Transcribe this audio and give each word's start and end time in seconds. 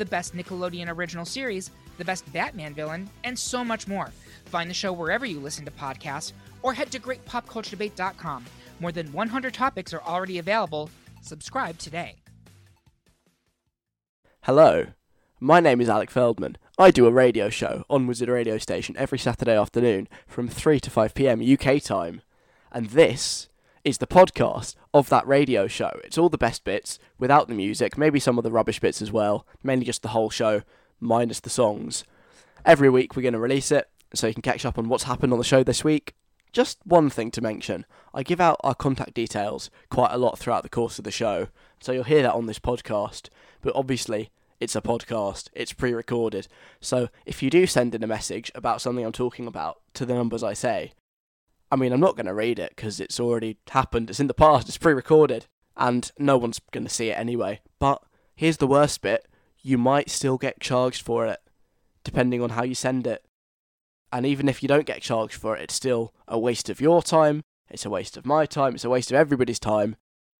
the 0.00 0.04
best 0.06 0.34
Nickelodeon 0.34 0.88
original 0.88 1.24
series, 1.24 1.70
the 1.98 2.04
best 2.04 2.30
Batman 2.32 2.74
villain, 2.74 3.08
and 3.22 3.38
so 3.38 3.62
much 3.62 3.86
more. 3.86 4.10
Find 4.46 4.68
the 4.68 4.74
show 4.74 4.92
wherever 4.92 5.26
you 5.26 5.38
listen 5.38 5.64
to 5.66 5.70
podcasts 5.70 6.32
or 6.62 6.72
head 6.72 6.90
to 6.92 6.98
greatpopculturedebate.com. 6.98 8.46
More 8.80 8.92
than 8.92 9.12
100 9.12 9.54
topics 9.54 9.92
are 9.92 10.02
already 10.02 10.38
available. 10.38 10.90
Subscribe 11.20 11.76
today. 11.78 12.16
Hello, 14.44 14.86
my 15.38 15.60
name 15.60 15.82
is 15.82 15.90
Alec 15.90 16.10
Feldman. 16.10 16.56
I 16.78 16.90
do 16.90 17.06
a 17.06 17.12
radio 17.12 17.50
show 17.50 17.84
on 17.90 18.06
Wizard 18.06 18.30
Radio 18.30 18.56
Station 18.56 18.96
every 18.96 19.18
Saturday 19.18 19.54
afternoon 19.54 20.08
from 20.26 20.48
3 20.48 20.80
to 20.80 20.88
5 20.88 21.14
pm 21.14 21.42
UK 21.42 21.82
time. 21.82 22.22
And 22.72 22.86
this 22.86 23.49
is 23.84 23.98
the 23.98 24.06
podcast 24.06 24.74
of 24.92 25.08
that 25.08 25.26
radio 25.26 25.66
show. 25.66 25.98
It's 26.04 26.18
all 26.18 26.28
the 26.28 26.38
best 26.38 26.64
bits 26.64 26.98
without 27.18 27.48
the 27.48 27.54
music, 27.54 27.96
maybe 27.96 28.20
some 28.20 28.38
of 28.38 28.44
the 28.44 28.50
rubbish 28.50 28.80
bits 28.80 29.00
as 29.00 29.10
well, 29.10 29.46
mainly 29.62 29.84
just 29.84 30.02
the 30.02 30.08
whole 30.08 30.30
show 30.30 30.62
minus 31.00 31.40
the 31.40 31.50
songs. 31.50 32.04
Every 32.64 32.90
week 32.90 33.16
we're 33.16 33.22
going 33.22 33.32
to 33.32 33.38
release 33.38 33.72
it 33.72 33.88
so 34.14 34.26
you 34.26 34.34
can 34.34 34.42
catch 34.42 34.66
up 34.66 34.78
on 34.78 34.88
what's 34.88 35.04
happened 35.04 35.32
on 35.32 35.38
the 35.38 35.44
show 35.44 35.62
this 35.62 35.84
week. 35.84 36.14
Just 36.52 36.78
one 36.84 37.10
thing 37.10 37.30
to 37.30 37.40
mention 37.40 37.86
I 38.12 38.22
give 38.22 38.40
out 38.40 38.60
our 38.64 38.74
contact 38.74 39.14
details 39.14 39.70
quite 39.88 40.12
a 40.12 40.18
lot 40.18 40.38
throughout 40.38 40.62
the 40.62 40.68
course 40.68 40.98
of 40.98 41.04
the 41.04 41.10
show, 41.10 41.48
so 41.78 41.92
you'll 41.92 42.04
hear 42.04 42.22
that 42.22 42.34
on 42.34 42.46
this 42.46 42.58
podcast. 42.58 43.28
But 43.62 43.76
obviously, 43.76 44.30
it's 44.58 44.76
a 44.76 44.82
podcast, 44.82 45.48
it's 45.52 45.72
pre 45.72 45.92
recorded. 45.92 46.48
So 46.80 47.08
if 47.24 47.42
you 47.42 47.50
do 47.50 47.66
send 47.66 47.94
in 47.94 48.02
a 48.02 48.08
message 48.08 48.50
about 48.54 48.80
something 48.82 49.04
I'm 49.04 49.12
talking 49.12 49.46
about 49.46 49.80
to 49.94 50.04
the 50.04 50.14
numbers 50.14 50.42
I 50.42 50.52
say, 50.52 50.92
I 51.70 51.76
mean, 51.76 51.92
I'm 51.92 52.00
not 52.00 52.16
going 52.16 52.26
to 52.26 52.34
read 52.34 52.58
it 52.58 52.72
because 52.74 53.00
it's 53.00 53.20
already 53.20 53.58
happened. 53.70 54.10
It's 54.10 54.20
in 54.20 54.26
the 54.26 54.34
past. 54.34 54.68
It's 54.68 54.78
pre-recorded, 54.78 55.46
and 55.76 56.10
no 56.18 56.36
one's 56.36 56.60
going 56.72 56.84
to 56.84 56.90
see 56.90 57.10
it 57.10 57.18
anyway. 57.18 57.60
But 57.78 58.02
here's 58.34 58.56
the 58.56 58.66
worst 58.66 59.02
bit: 59.02 59.28
you 59.62 59.78
might 59.78 60.10
still 60.10 60.36
get 60.36 60.60
charged 60.60 61.02
for 61.02 61.26
it, 61.26 61.40
depending 62.02 62.42
on 62.42 62.50
how 62.50 62.64
you 62.64 62.74
send 62.74 63.06
it. 63.06 63.24
And 64.12 64.26
even 64.26 64.48
if 64.48 64.62
you 64.62 64.68
don't 64.68 64.86
get 64.86 65.02
charged 65.02 65.34
for 65.34 65.56
it, 65.56 65.62
it's 65.62 65.74
still 65.74 66.12
a 66.26 66.38
waste 66.38 66.68
of 66.68 66.80
your 66.80 67.02
time. 67.02 67.42
It's 67.70 67.86
a 67.86 67.90
waste 67.90 68.16
of 68.16 68.26
my 68.26 68.44
time. 68.46 68.74
It's 68.74 68.84
a 68.84 68.90
waste 68.90 69.12
of 69.12 69.16
everybody's 69.16 69.60
time. 69.60 69.94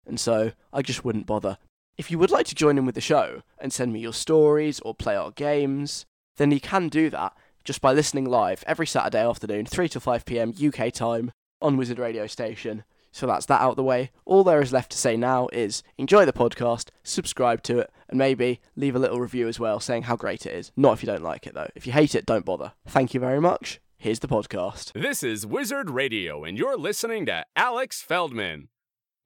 And 0.04 0.18
so 0.18 0.52
I 0.72 0.82
just 0.82 1.04
wouldn't 1.04 1.26
bother. 1.26 1.58
If 1.96 2.10
you 2.10 2.18
would 2.18 2.32
like 2.32 2.46
to 2.46 2.54
join 2.56 2.78
in 2.78 2.86
with 2.86 2.96
the 2.96 3.00
show 3.00 3.42
and 3.58 3.72
send 3.72 3.92
me 3.92 4.00
your 4.00 4.12
stories 4.12 4.80
or 4.80 4.94
play 4.94 5.14
our 5.14 5.30
games, 5.30 6.06
then 6.38 6.50
you 6.50 6.60
can 6.60 6.88
do 6.88 7.10
that 7.10 7.36
just 7.70 7.80
by 7.80 7.92
listening 7.92 8.24
live 8.24 8.64
every 8.66 8.84
Saturday 8.84 9.24
afternoon, 9.24 9.64
3 9.64 9.88
to 9.88 10.00
5 10.00 10.24
pm 10.24 10.52
UK 10.60 10.92
time 10.92 11.30
on 11.62 11.76
Wizard 11.76 12.00
Radio 12.00 12.26
Station. 12.26 12.82
So 13.12 13.28
that's 13.28 13.46
that 13.46 13.60
out 13.60 13.76
the 13.76 13.84
way. 13.84 14.10
All 14.24 14.42
there 14.42 14.60
is 14.60 14.72
left 14.72 14.90
to 14.90 14.98
say 14.98 15.16
now 15.16 15.46
is 15.52 15.84
enjoy 15.96 16.24
the 16.24 16.32
podcast, 16.32 16.88
subscribe 17.04 17.62
to 17.62 17.78
it, 17.78 17.92
and 18.08 18.18
maybe 18.18 18.60
leave 18.74 18.96
a 18.96 18.98
little 18.98 19.20
review 19.20 19.46
as 19.46 19.60
well 19.60 19.78
saying 19.78 20.02
how 20.02 20.16
great 20.16 20.46
it 20.46 20.52
is. 20.52 20.72
Not 20.76 20.94
if 20.94 21.04
you 21.04 21.06
don't 21.06 21.22
like 21.22 21.46
it 21.46 21.54
though. 21.54 21.68
If 21.76 21.86
you 21.86 21.92
hate 21.92 22.16
it, 22.16 22.26
don't 22.26 22.44
bother. 22.44 22.72
Thank 22.88 23.14
you 23.14 23.20
very 23.20 23.40
much. 23.40 23.80
Here's 23.98 24.18
the 24.18 24.26
podcast. 24.26 24.90
This 25.00 25.22
is 25.22 25.46
Wizard 25.46 25.90
Radio, 25.90 26.42
and 26.42 26.58
you're 26.58 26.76
listening 26.76 27.24
to 27.26 27.44
Alex 27.54 28.02
Feldman. 28.02 28.66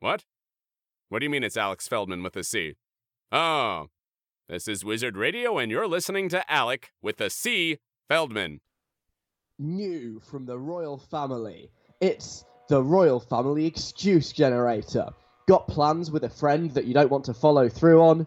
What? 0.01 0.27
What 1.09 1.21
do 1.21 1.25
you 1.25 1.31
mean 1.31 1.45
it's 1.45 1.57
Alex 1.57 1.89
Feldman 1.89 2.23
with 2.23 2.37
a 2.37 2.45
C? 2.45 2.75
Oh, 3.33 3.87
this 4.51 4.69
is 4.69 4.85
Wizard 4.85 5.17
Radio, 5.17 5.57
and 5.57 5.73
you're 5.73 5.89
listening 5.89 6.29
to 6.29 6.53
Alec 6.53 6.93
with 7.01 7.23
a 7.23 7.31
C 7.31 7.79
Feldman. 8.09 8.61
New 9.59 10.21
from 10.21 10.45
the 10.45 10.59
royal 10.59 10.99
family. 10.99 11.71
It's 12.03 12.45
the 12.69 12.83
royal 12.83 13.19
family 13.19 13.65
excuse 13.65 14.31
generator. 14.31 15.09
Got 15.49 15.69
plans 15.69 16.11
with 16.11 16.25
a 16.25 16.29
friend 16.29 16.71
that 16.73 16.85
you 16.85 16.93
don't 16.93 17.11
want 17.11 17.25
to 17.27 17.35
follow 17.35 17.69
through 17.71 18.03
on? 18.03 18.27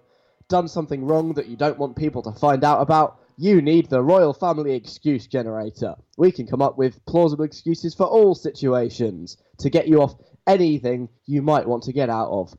Done 0.50 0.68
something 0.68 1.06
wrong 1.06 1.34
that 1.34 1.48
you 1.48 1.56
don't 1.56 1.78
want 1.78 1.96
people 1.96 2.24
to 2.24 2.32
find 2.32 2.64
out 2.64 2.82
about? 2.82 3.20
You 3.38 3.62
need 3.62 3.88
the 3.88 4.02
royal 4.02 4.34
family 4.34 4.74
excuse 4.74 5.28
generator. 5.28 5.94
We 6.18 6.32
can 6.32 6.48
come 6.48 6.62
up 6.62 6.80
with 6.80 7.06
plausible 7.06 7.44
excuses 7.44 7.94
for 7.94 8.08
all 8.08 8.34
situations 8.34 9.38
to 9.60 9.70
get 9.70 9.88
you 9.88 10.02
off 10.02 10.16
anything 10.48 11.08
you 11.28 11.44
might 11.44 11.68
want 11.68 11.84
to 11.84 11.94
get 11.94 12.10
out 12.10 12.30
of. 12.32 12.56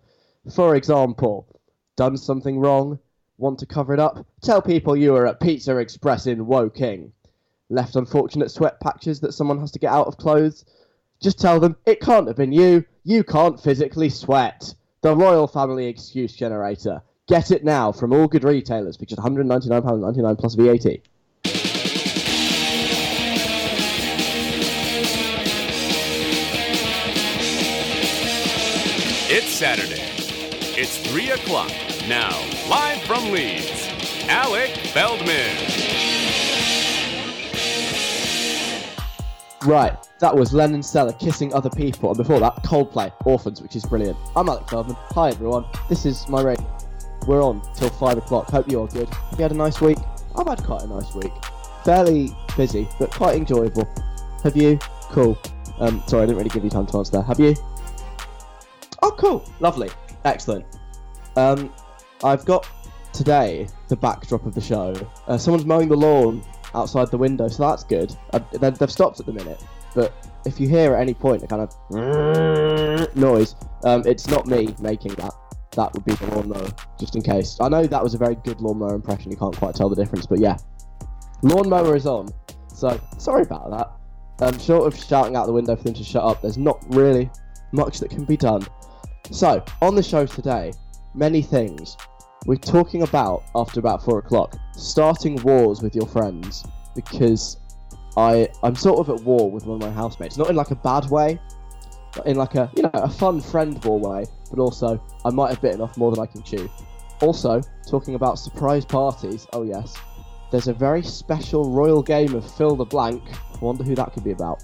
For 0.54 0.76
example, 0.76 1.48
done 1.96 2.16
something 2.16 2.60
wrong, 2.60 3.00
Want 3.38 3.60
to 3.60 3.66
cover 3.66 3.94
it 3.94 4.00
up? 4.00 4.26
Tell 4.42 4.60
people 4.60 4.96
you 4.96 5.12
were 5.12 5.28
at 5.28 5.38
Pizza 5.38 5.76
Express 5.76 6.26
in 6.26 6.48
Woking. 6.48 7.12
Left 7.70 7.94
unfortunate 7.94 8.50
sweat 8.50 8.80
patches 8.80 9.20
that 9.20 9.32
someone 9.32 9.60
has 9.60 9.70
to 9.72 9.78
get 9.78 9.92
out 9.92 10.08
of 10.08 10.16
clothes? 10.16 10.64
Just 11.22 11.38
tell 11.38 11.60
them 11.60 11.76
it 11.86 12.00
can't 12.00 12.26
have 12.26 12.36
been 12.36 12.50
you. 12.50 12.84
You 13.04 13.22
can't 13.22 13.60
physically 13.60 14.10
sweat. 14.10 14.74
The 15.02 15.14
Royal 15.14 15.46
Family 15.46 15.86
Excuse 15.86 16.34
Generator. 16.34 17.00
Get 17.28 17.52
it 17.52 17.62
now 17.62 17.92
from 17.92 18.12
all 18.12 18.26
good 18.26 18.42
retailers 18.42 18.96
for 18.96 19.04
just 19.04 19.20
£199.99 19.20 20.38
plus 20.38 20.54
VAT. 20.56 20.98
It's 29.30 29.46
Saturday. 29.46 30.02
It's 30.80 30.96
3 31.08 31.30
o'clock. 31.30 31.70
Now, 32.08 32.30
live 32.70 33.02
from 33.02 33.30
Leeds, 33.32 33.86
Alec 34.30 34.70
Feldman. 34.94 35.54
Right, 39.66 39.94
that 40.18 40.34
was 40.34 40.54
Lennon 40.54 40.82
Stella 40.82 41.12
kissing 41.12 41.52
other 41.52 41.68
people, 41.68 42.08
and 42.08 42.16
before 42.16 42.40
that, 42.40 42.62
Coldplay, 42.62 43.12
Orphans, 43.26 43.60
which 43.60 43.76
is 43.76 43.84
brilliant. 43.84 44.16
I'm 44.34 44.48
Alec 44.48 44.70
Feldman. 44.70 44.96
Hi 45.10 45.28
everyone, 45.28 45.66
this 45.90 46.06
is 46.06 46.26
my 46.30 46.40
radio. 46.40 46.66
We're 47.26 47.44
on 47.44 47.60
till 47.74 47.90
5 47.90 48.16
o'clock. 48.16 48.46
Hope 48.48 48.70
you're 48.70 48.80
all 48.80 48.86
good. 48.86 49.10
Have 49.10 49.38
you 49.38 49.42
had 49.42 49.52
a 49.52 49.56
nice 49.56 49.82
week? 49.82 49.98
I've 50.34 50.46
had 50.46 50.64
quite 50.64 50.84
a 50.84 50.86
nice 50.86 51.14
week. 51.14 51.32
Fairly 51.84 52.34
busy, 52.56 52.88
but 52.98 53.10
quite 53.10 53.36
enjoyable. 53.36 53.86
Have 54.44 54.56
you? 54.56 54.78
Cool. 55.10 55.38
Um, 55.78 56.02
sorry, 56.06 56.22
I 56.22 56.26
didn't 56.26 56.38
really 56.38 56.48
give 56.48 56.64
you 56.64 56.70
time 56.70 56.86
to 56.86 56.96
answer 56.96 57.12
there. 57.12 57.22
Have 57.22 57.38
you? 57.38 57.54
Oh, 59.02 59.10
cool. 59.10 59.44
Lovely. 59.60 59.90
Excellent. 60.24 60.64
Um, 61.36 61.70
I've 62.24 62.44
got 62.44 62.66
today 63.12 63.68
the 63.88 63.96
backdrop 63.96 64.44
of 64.46 64.54
the 64.54 64.60
show. 64.60 64.94
Uh, 65.26 65.38
someone's 65.38 65.64
mowing 65.66 65.88
the 65.88 65.96
lawn 65.96 66.42
outside 66.74 67.10
the 67.10 67.18
window, 67.18 67.48
so 67.48 67.68
that's 67.68 67.84
good. 67.84 68.14
Uh, 68.32 68.40
they- 68.52 68.70
they've 68.70 68.90
stopped 68.90 69.20
at 69.20 69.26
the 69.26 69.32
minute, 69.32 69.62
but 69.94 70.12
if 70.44 70.60
you 70.60 70.68
hear 70.68 70.94
at 70.94 71.00
any 71.00 71.14
point 71.14 71.42
a 71.42 71.46
kind 71.46 71.62
of 71.62 73.16
noise, 73.16 73.54
um, 73.84 74.02
it's 74.06 74.26
not 74.28 74.46
me 74.46 74.74
making 74.80 75.12
that. 75.14 75.32
That 75.72 75.92
would 75.94 76.04
be 76.04 76.14
the 76.14 76.26
lawnmower, 76.34 76.68
just 76.98 77.14
in 77.14 77.22
case. 77.22 77.56
I 77.60 77.68
know 77.68 77.86
that 77.86 78.02
was 78.02 78.14
a 78.14 78.18
very 78.18 78.34
good 78.36 78.60
lawnmower 78.60 78.94
impression. 78.94 79.30
You 79.30 79.36
can't 79.36 79.56
quite 79.56 79.74
tell 79.74 79.88
the 79.88 79.94
difference, 79.96 80.26
but 80.26 80.38
yeah, 80.40 80.56
lawnmower 81.42 81.94
is 81.94 82.06
on. 82.06 82.28
So 82.74 82.98
sorry 83.18 83.42
about 83.42 83.70
that. 83.70 84.44
Um, 84.44 84.58
short 84.58 84.86
of 84.92 84.98
shouting 84.98 85.36
out 85.36 85.46
the 85.46 85.52
window 85.52 85.76
for 85.76 85.84
them 85.84 85.94
to 85.94 86.04
shut 86.04 86.24
up, 86.24 86.42
there's 86.42 86.58
not 86.58 86.82
really 86.94 87.30
much 87.72 87.98
that 88.00 88.10
can 88.10 88.24
be 88.24 88.36
done. 88.36 88.66
So 89.30 89.62
on 89.82 89.94
the 89.94 90.02
show 90.02 90.26
today, 90.26 90.72
many 91.18 91.42
things. 91.42 91.96
We're 92.46 92.56
talking 92.56 93.02
about 93.02 93.44
after 93.54 93.80
about 93.80 94.02
four 94.02 94.18
o'clock 94.18 94.56
starting 94.76 95.36
wars 95.42 95.82
with 95.82 95.94
your 95.94 96.06
friends 96.06 96.64
because 96.94 97.58
I 98.16 98.48
I'm 98.62 98.76
sort 98.76 99.00
of 99.00 99.10
at 99.10 99.24
war 99.24 99.50
with 99.50 99.66
one 99.66 99.82
of 99.82 99.88
my 99.88 99.94
housemates. 99.94 100.38
Not 100.38 100.48
in 100.48 100.56
like 100.56 100.70
a 100.70 100.76
bad 100.76 101.10
way, 101.10 101.38
but 102.14 102.26
in 102.26 102.36
like 102.36 102.54
a 102.54 102.70
you 102.76 102.84
know 102.84 102.90
a 102.94 103.08
fun 103.08 103.40
friend 103.40 103.82
war 103.84 103.98
way. 103.98 104.24
But 104.50 104.60
also 104.60 105.02
I 105.24 105.30
might 105.30 105.50
have 105.50 105.60
bitten 105.60 105.80
off 105.80 105.96
more 105.96 106.10
than 106.10 106.20
I 106.20 106.26
can 106.26 106.42
chew. 106.42 106.70
Also 107.20 107.60
talking 107.88 108.14
about 108.14 108.38
surprise 108.38 108.84
parties. 108.84 109.46
Oh 109.52 109.64
yes, 109.64 109.96
there's 110.50 110.68
a 110.68 110.72
very 110.72 111.02
special 111.02 111.70
royal 111.70 112.02
game 112.02 112.34
of 112.34 112.48
fill 112.48 112.76
the 112.76 112.84
blank. 112.84 113.22
I 113.54 113.58
wonder 113.58 113.84
who 113.84 113.94
that 113.96 114.12
could 114.12 114.24
be 114.24 114.32
about. 114.32 114.62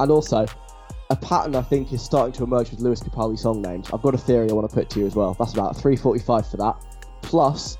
And 0.00 0.10
also 0.10 0.46
a 1.10 1.16
pattern 1.16 1.56
I 1.56 1.62
think 1.62 1.92
is 1.92 2.02
starting 2.02 2.32
to 2.34 2.44
emerge 2.44 2.70
with 2.70 2.80
Lewis 2.80 3.00
Capaldi 3.00 3.38
song 3.38 3.60
names. 3.60 3.90
I've 3.92 4.00
got 4.00 4.14
a 4.14 4.18
theory 4.18 4.48
I 4.48 4.52
want 4.52 4.70
to 4.70 4.74
put 4.74 4.88
to 4.90 5.00
you 5.00 5.06
as 5.06 5.16
well. 5.16 5.34
That's 5.38 5.52
about 5.52 5.76
3:45 5.76 6.46
for 6.50 6.56
that. 6.58 6.76
Plus, 7.20 7.76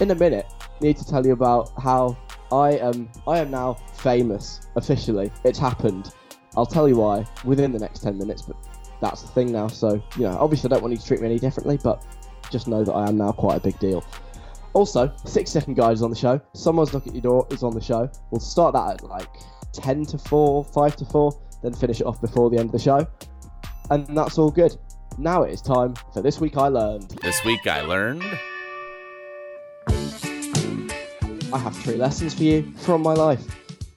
in 0.00 0.12
a 0.12 0.14
minute, 0.14 0.46
need 0.80 0.96
to 0.96 1.04
tell 1.04 1.26
you 1.26 1.32
about 1.32 1.72
how 1.82 2.16
I 2.52 2.78
am 2.78 3.10
I 3.26 3.40
am 3.40 3.50
now 3.50 3.74
famous 3.94 4.60
officially. 4.76 5.32
It's 5.44 5.58
happened. 5.58 6.12
I'll 6.56 6.66
tell 6.66 6.88
you 6.88 6.96
why 6.96 7.26
within 7.44 7.72
the 7.72 7.78
next 7.80 8.02
10 8.02 8.16
minutes, 8.16 8.42
but 8.42 8.56
that's 9.00 9.22
the 9.22 9.28
thing 9.28 9.52
now. 9.52 9.66
So, 9.66 10.00
you 10.16 10.22
know, 10.22 10.36
obviously 10.38 10.70
I 10.70 10.74
don't 10.74 10.82
want 10.82 10.92
you 10.92 10.98
to 10.98 11.06
treat 11.06 11.20
me 11.20 11.26
any 11.26 11.38
differently, 11.38 11.78
but 11.82 12.04
just 12.50 12.68
know 12.68 12.84
that 12.84 12.92
I 12.92 13.08
am 13.08 13.16
now 13.16 13.32
quite 13.32 13.56
a 13.56 13.60
big 13.60 13.78
deal. 13.80 14.04
Also, 14.72 15.12
six 15.24 15.50
second 15.50 15.74
guide 15.74 15.92
is 15.92 16.02
on 16.02 16.10
the 16.10 16.16
show. 16.16 16.40
Someone's 16.54 16.92
knock 16.92 17.06
at 17.06 17.12
your 17.12 17.22
door 17.22 17.46
is 17.50 17.62
on 17.62 17.74
the 17.74 17.80
show. 17.80 18.08
We'll 18.30 18.40
start 18.40 18.74
that 18.74 18.94
at 18.94 19.08
like 19.08 19.28
10 19.72 20.06
to 20.06 20.18
4, 20.18 20.64
5 20.64 20.96
to 20.96 21.04
4, 21.04 21.40
then 21.62 21.72
finish 21.72 22.00
it 22.00 22.06
off 22.06 22.20
before 22.20 22.50
the 22.50 22.58
end 22.58 22.66
of 22.66 22.72
the 22.72 22.78
show. 22.78 23.06
And 23.90 24.06
that's 24.16 24.38
all 24.38 24.50
good. 24.50 24.76
Now 25.16 25.42
it 25.42 25.52
is 25.52 25.60
time 25.60 25.94
for 26.12 26.22
This 26.22 26.40
Week 26.40 26.56
I 26.56 26.68
Learned. 26.68 27.10
This 27.22 27.44
week 27.44 27.66
I 27.66 27.80
learned. 27.80 28.22
I 31.50 31.58
have 31.58 31.74
three 31.76 31.96
lessons 31.96 32.34
for 32.34 32.42
you 32.42 32.70
from 32.76 33.02
my 33.02 33.14
life. 33.14 33.42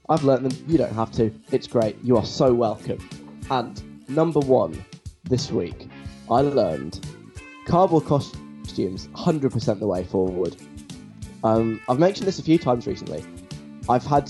I've 0.09 0.23
learnt 0.23 0.43
them, 0.43 0.65
you 0.67 0.77
don't 0.77 0.93
have 0.93 1.11
to. 1.13 1.33
It's 1.51 1.67
great, 1.67 1.97
you 2.03 2.17
are 2.17 2.25
so 2.25 2.53
welcome. 2.53 2.97
And 3.49 4.09
number 4.09 4.39
one 4.39 4.83
this 5.25 5.51
week, 5.51 5.89
I 6.29 6.41
learned 6.41 7.05
cardboard 7.65 8.05
costumes 8.05 9.07
100% 9.09 9.79
the 9.79 9.87
way 9.87 10.03
forward. 10.03 10.55
Um, 11.43 11.81
I've 11.89 11.99
mentioned 11.99 12.27
this 12.27 12.39
a 12.39 12.43
few 12.43 12.57
times 12.57 12.87
recently. 12.87 13.23
I've 13.89 14.05
had 14.05 14.29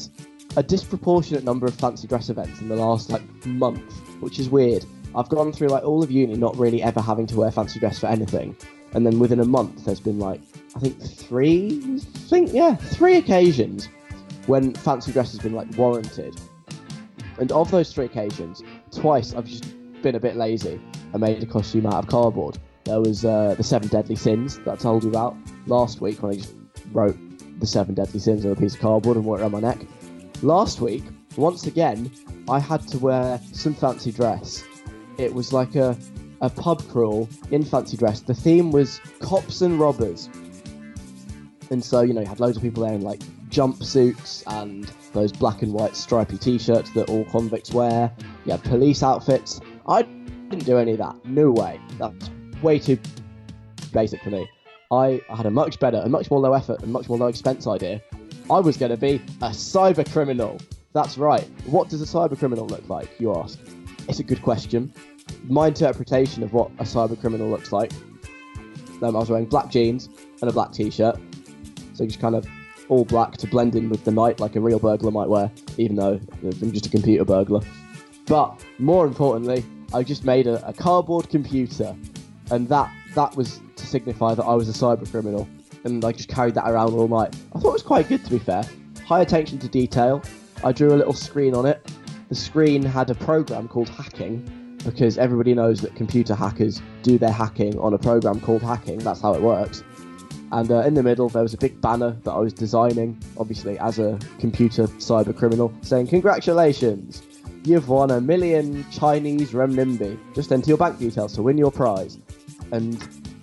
a 0.58 0.64
disproportionate 0.64 1.44
number 1.44 1.66
of 1.66 1.74
fancy 1.74 2.08
dress 2.08 2.30
events 2.30 2.62
in 2.62 2.68
the 2.68 2.76
last 2.76 3.10
like 3.10 3.24
month, 3.46 4.00
which 4.22 4.40
is 4.40 4.50
weird. 4.50 4.86
I've 5.16 5.30
gone 5.30 5.52
through 5.52 5.70
like 5.70 5.84
all 5.84 6.04
of 6.04 6.12
uni 6.12 6.36
not 6.36 6.58
really 6.58 6.82
ever 6.82 7.02
having 7.02 7.28
to 7.28 7.36
wear 7.38 7.52
fancy 7.52 7.80
dress 7.80 8.00
for 8.00 8.08
anything, 8.08 8.56
and 8.94 9.06
then 9.06 9.20
within 9.20 9.40
a 9.40 9.46
month 9.46 9.86
there's 9.86 10.00
been 10.00 10.20
like 10.20 10.42
I 10.76 10.80
think 10.80 11.02
three, 11.02 11.82
I 11.96 12.00
think 12.30 12.54
yeah, 12.54 12.76
three 12.76 13.18
occasions 13.18 13.90
when 14.48 14.74
fancy 14.74 15.12
dress 15.12 15.32
has 15.32 15.40
been 15.40 15.54
like 15.54 15.68
warranted. 15.78 16.40
And 17.38 17.52
of 17.52 17.72
those 17.72 17.94
three 17.94 18.06
occasions, 18.06 18.64
twice 18.92 19.34
I've 19.34 19.46
just 19.46 19.66
been 20.02 20.16
a 20.16 20.20
bit 20.20 20.36
lazy 20.36 20.80
and 21.14 21.22
made 21.22 21.42
a 21.42 21.46
costume 21.46 21.86
out 21.86 21.96
of 21.96 22.08
cardboard. 22.08 22.58
There 22.86 23.00
was 23.00 23.26
uh, 23.26 23.56
the 23.56 23.64
seven 23.64 23.88
deadly 23.90 24.16
sins 24.16 24.58
that 24.60 24.72
I 24.72 24.76
told 24.76 25.04
you 25.04 25.10
about 25.10 25.36
last 25.68 26.02
week 26.02 26.22
when 26.22 26.34
I 26.34 26.36
just 26.36 26.56
wrote 26.92 27.18
the 27.60 27.68
seven 27.68 27.96
deadly 27.96 28.20
sins 28.20 28.46
on 28.46 28.52
a 28.52 28.56
piece 28.56 28.74
of 28.74 28.80
cardboard 28.80 29.18
and 29.18 29.26
wore 29.26 29.38
it 29.40 29.42
around 29.42 29.52
my 29.52 29.60
neck. 29.60 29.80
Last 30.44 30.82
week, 30.82 31.04
once 31.38 31.68
again, 31.68 32.10
I 32.50 32.60
had 32.60 32.88
to 32.88 32.98
wear 32.98 33.40
some 33.52 33.76
fancy 33.76 34.12
dress. 34.12 34.64
It 35.20 35.32
was 35.32 35.54
like 35.54 35.76
a, 35.76 35.96
a 36.42 36.50
pub 36.50 36.82
crawl 36.90 37.30
in 37.52 37.64
fancy 37.64 37.96
dress. 37.96 38.22
The 38.22 38.34
theme 38.34 38.72
was 38.72 39.00
cops 39.20 39.62
and 39.62 39.80
robbers. 39.80 40.30
And 41.70 41.84
so, 41.84 42.02
you 42.02 42.14
know, 42.14 42.22
you 42.22 42.28
had 42.28 42.40
loads 42.40 42.58
of 42.58 42.64
people 42.64 42.84
there 42.84 42.94
in 42.94 43.02
like 43.02 43.20
jumpsuits 43.50 44.44
and 44.48 44.92
those 45.14 45.32
black 45.32 45.62
and 45.62 45.74
white 45.74 45.96
stripy 45.96 46.40
t 46.40 46.58
shirts 46.58 46.90
that 46.92 47.08
all 47.08 47.24
convicts 47.26 47.72
wear. 47.72 48.12
You 48.46 48.54
had 48.54 48.64
police 48.64 49.04
outfits. 49.04 49.62
I 49.88 50.02
didn't 50.02 50.66
do 50.66 50.80
any 50.80 50.94
of 50.94 50.98
that. 50.98 51.24
No 51.24 51.52
way. 51.52 51.80
That's 52.00 52.32
way 52.64 52.80
too 52.80 52.98
basic 53.94 54.24
for 54.24 54.32
me. 54.32 54.50
I, 54.92 55.22
had 55.30 55.46
a 55.46 55.52
much 55.52 55.80
better, 55.80 56.02
a 56.04 56.10
much 56.10 56.32
more 56.32 56.40
low 56.40 56.54
effort, 56.54 56.82
and 56.82 56.92
much 56.92 57.08
more 57.08 57.18
low 57.18 57.28
expense 57.28 57.68
idea. 57.68 58.02
I 58.52 58.60
was 58.60 58.76
going 58.76 58.92
to 58.92 58.98
be 58.98 59.16
a 59.42 59.50
cyber 59.50 60.10
criminal. 60.12 60.60
That's 60.94 61.18
right. 61.18 61.48
What 61.66 61.88
does 61.88 62.02
a 62.02 62.06
cyber 62.06 62.38
criminal 62.38 62.68
look 62.68 62.88
like, 62.90 63.20
you 63.20 63.34
ask? 63.34 63.58
It's 64.10 64.20
a 64.20 64.24
good 64.24 64.42
question. 64.42 64.94
My 65.44 65.68
interpretation 65.68 66.44
of 66.44 66.52
what 66.52 66.70
a 66.80 66.84
cyber 66.84 67.20
criminal 67.20 67.50
looks 67.50 67.72
like 67.72 67.94
um, 69.02 69.16
I 69.16 69.20
was 69.20 69.30
wearing 69.30 69.46
black 69.46 69.70
jeans 69.70 70.10
and 70.42 70.50
a 70.50 70.54
black 70.54 70.72
t 70.72 70.90
shirt. 70.90 71.18
So 71.94 72.06
just 72.06 72.20
kind 72.20 72.36
of 72.36 72.46
all 72.90 73.06
black 73.06 73.38
to 73.38 73.48
blend 73.48 73.76
in 73.76 73.90
with 73.90 74.04
the 74.04 74.12
night 74.12 74.40
like 74.40 74.56
a 74.56 74.60
real 74.60 74.80
burglar 74.80 75.12
might 75.12 75.30
wear, 75.30 75.52
even 75.78 75.96
though 75.96 76.20
I'm 76.44 76.72
just 76.72 76.86
a 76.88 76.90
computer 76.90 77.26
burglar. 77.26 77.62
But 78.26 78.64
more 78.80 79.06
importantly, 79.06 79.66
I 79.94 80.04
just 80.04 80.26
made 80.26 80.48
a, 80.48 80.66
a 80.68 80.74
cardboard 80.74 81.30
computer, 81.30 81.96
and 82.52 82.68
that 82.70 82.92
that 83.16 83.36
was 83.36 83.60
to 83.76 83.88
signify 83.88 84.36
that 84.36 84.44
I 84.44 84.54
was 84.54 84.70
a 84.70 84.74
cyber 84.74 85.10
criminal, 85.10 85.48
and 85.84 86.04
I 86.04 86.12
just 86.12 86.30
carried 86.30 86.56
that 86.56 86.70
around 86.70 86.94
all 86.94 87.08
night. 87.08 87.36
I 87.56 87.60
thought 87.60 87.70
it 87.70 87.74
was 87.74 87.84
quite 87.84 88.10
good 88.10 88.24
to 88.26 88.32
be 88.32 88.40
fair. 88.40 88.64
High 89.06 89.22
attention 89.22 89.60
to 89.60 89.68
detail. 89.68 90.24
I 90.64 90.72
drew 90.72 90.94
a 90.94 90.98
little 90.98 91.14
screen 91.14 91.56
on 91.56 91.66
it. 91.66 91.92
The 92.30 92.36
screen 92.36 92.84
had 92.84 93.10
a 93.10 93.16
program 93.16 93.68
called 93.68 93.90
hacking, 93.90 94.78
because 94.84 95.18
everybody 95.18 95.54
knows 95.54 95.82
that 95.82 95.96
computer 95.96 96.36
hackers 96.36 96.82
do 97.04 97.18
their 97.18 97.32
hacking 97.32 97.78
on 97.80 97.94
a 97.94 97.98
program 97.98 98.40
called 98.40 98.62
hacking. 98.62 99.00
That's 99.00 99.22
how 99.22 99.34
it 99.34 99.42
works. 99.42 99.84
And 100.52 100.70
uh, 100.70 100.80
in 100.80 100.96
the 100.96 101.04
middle, 101.04 101.30
there 101.30 101.44
was 101.44 101.54
a 101.54 101.58
big 101.58 101.80
banner 101.80 102.18
that 102.24 102.32
I 102.32 102.38
was 102.40 102.54
designing, 102.54 103.18
obviously 103.38 103.80
as 103.80 104.00
a 104.00 104.20
computer 104.40 104.88
cyber 104.88 105.36
criminal, 105.36 105.74
saying, 105.82 106.08
"Congratulations, 106.08 107.24
you've 107.64 107.88
won 107.88 108.12
a 108.12 108.20
million 108.20 108.86
Chinese 108.92 109.52
renminbi. 109.52 110.20
Just 110.36 110.52
enter 110.52 110.68
your 110.68 110.78
bank 110.78 111.00
details 111.00 111.34
to 111.34 111.42
win 111.42 111.58
your 111.58 111.72
prize." 111.72 112.18
And 112.72 113.02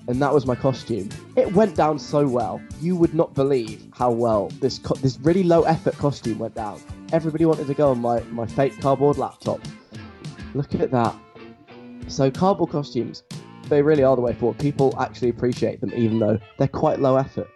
and 0.09 0.21
that 0.23 0.33
was 0.33 0.47
my 0.47 0.55
costume. 0.55 1.09
It 1.37 1.53
went 1.53 1.77
down 1.77 1.99
so 1.99 2.27
well. 2.27 2.61
You 2.81 2.97
would 2.97 3.15
not 3.15 3.35
believe 3.35 3.87
how 3.93 4.11
well 4.11 4.49
this 4.61 4.79
co- 4.79 4.95
this 4.95 5.19
really 5.21 5.45
low 5.45 5.63
effort 5.63 5.97
costume 5.99 6.39
went 6.39 6.55
down. 6.55 6.81
Everybody 7.13 7.45
wanted 7.45 7.67
to 7.67 7.75
go 7.75 7.91
on 7.91 8.01
my 8.01 8.21
my 8.31 8.47
fake 8.47 8.81
cardboard 8.81 9.19
laptop. 9.19 9.61
Look 10.55 10.75
at 10.75 10.91
that. 10.91 11.15
So 12.09 12.31
cardboard 12.31 12.71
costumes, 12.71 13.23
they 13.69 13.83
really 13.83 14.03
are 14.03 14.17
the 14.17 14.23
way 14.23 14.33
forward. 14.33 14.59
People 14.59 14.95
actually 14.99 15.29
appreciate 15.29 15.81
them, 15.83 15.93
even 15.95 16.19
though 16.19 16.39
they're 16.57 16.69
quite 16.69 17.01
low 17.01 17.17
effort. 17.17 17.49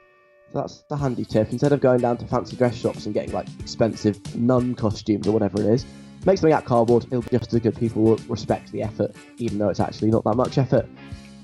So 0.53 0.61
that's 0.61 0.85
the 0.91 0.97
handy 0.97 1.25
tip. 1.25 1.51
Instead 1.53 1.73
of 1.73 1.81
going 1.81 2.01
down 2.01 2.19
to 2.19 2.27
fancy 2.27 2.57
dress 2.57 2.77
shops 2.77 3.07
and 3.07 3.15
getting 3.15 3.33
like 3.33 3.49
expensive 3.61 4.37
nun 4.37 4.75
costumes 4.75 5.27
or 5.27 5.33
whatever 5.33 5.59
it 5.63 5.67
is, 5.67 5.87
make 6.27 6.37
something 6.37 6.53
out 6.53 6.65
of 6.65 6.69
cardboard. 6.69 7.05
It'll 7.05 7.23
be 7.23 7.31
just 7.31 7.55
as 7.55 7.61
good. 7.61 7.75
People 7.79 8.03
will 8.03 8.17
respect 8.29 8.71
the 8.73 8.83
effort, 8.83 9.13
even 9.39 9.57
though 9.57 9.71
it's 9.71 9.81
actually 9.81 10.11
not 10.11 10.23
that 10.25 10.35
much 10.35 10.59
effort. 10.59 10.87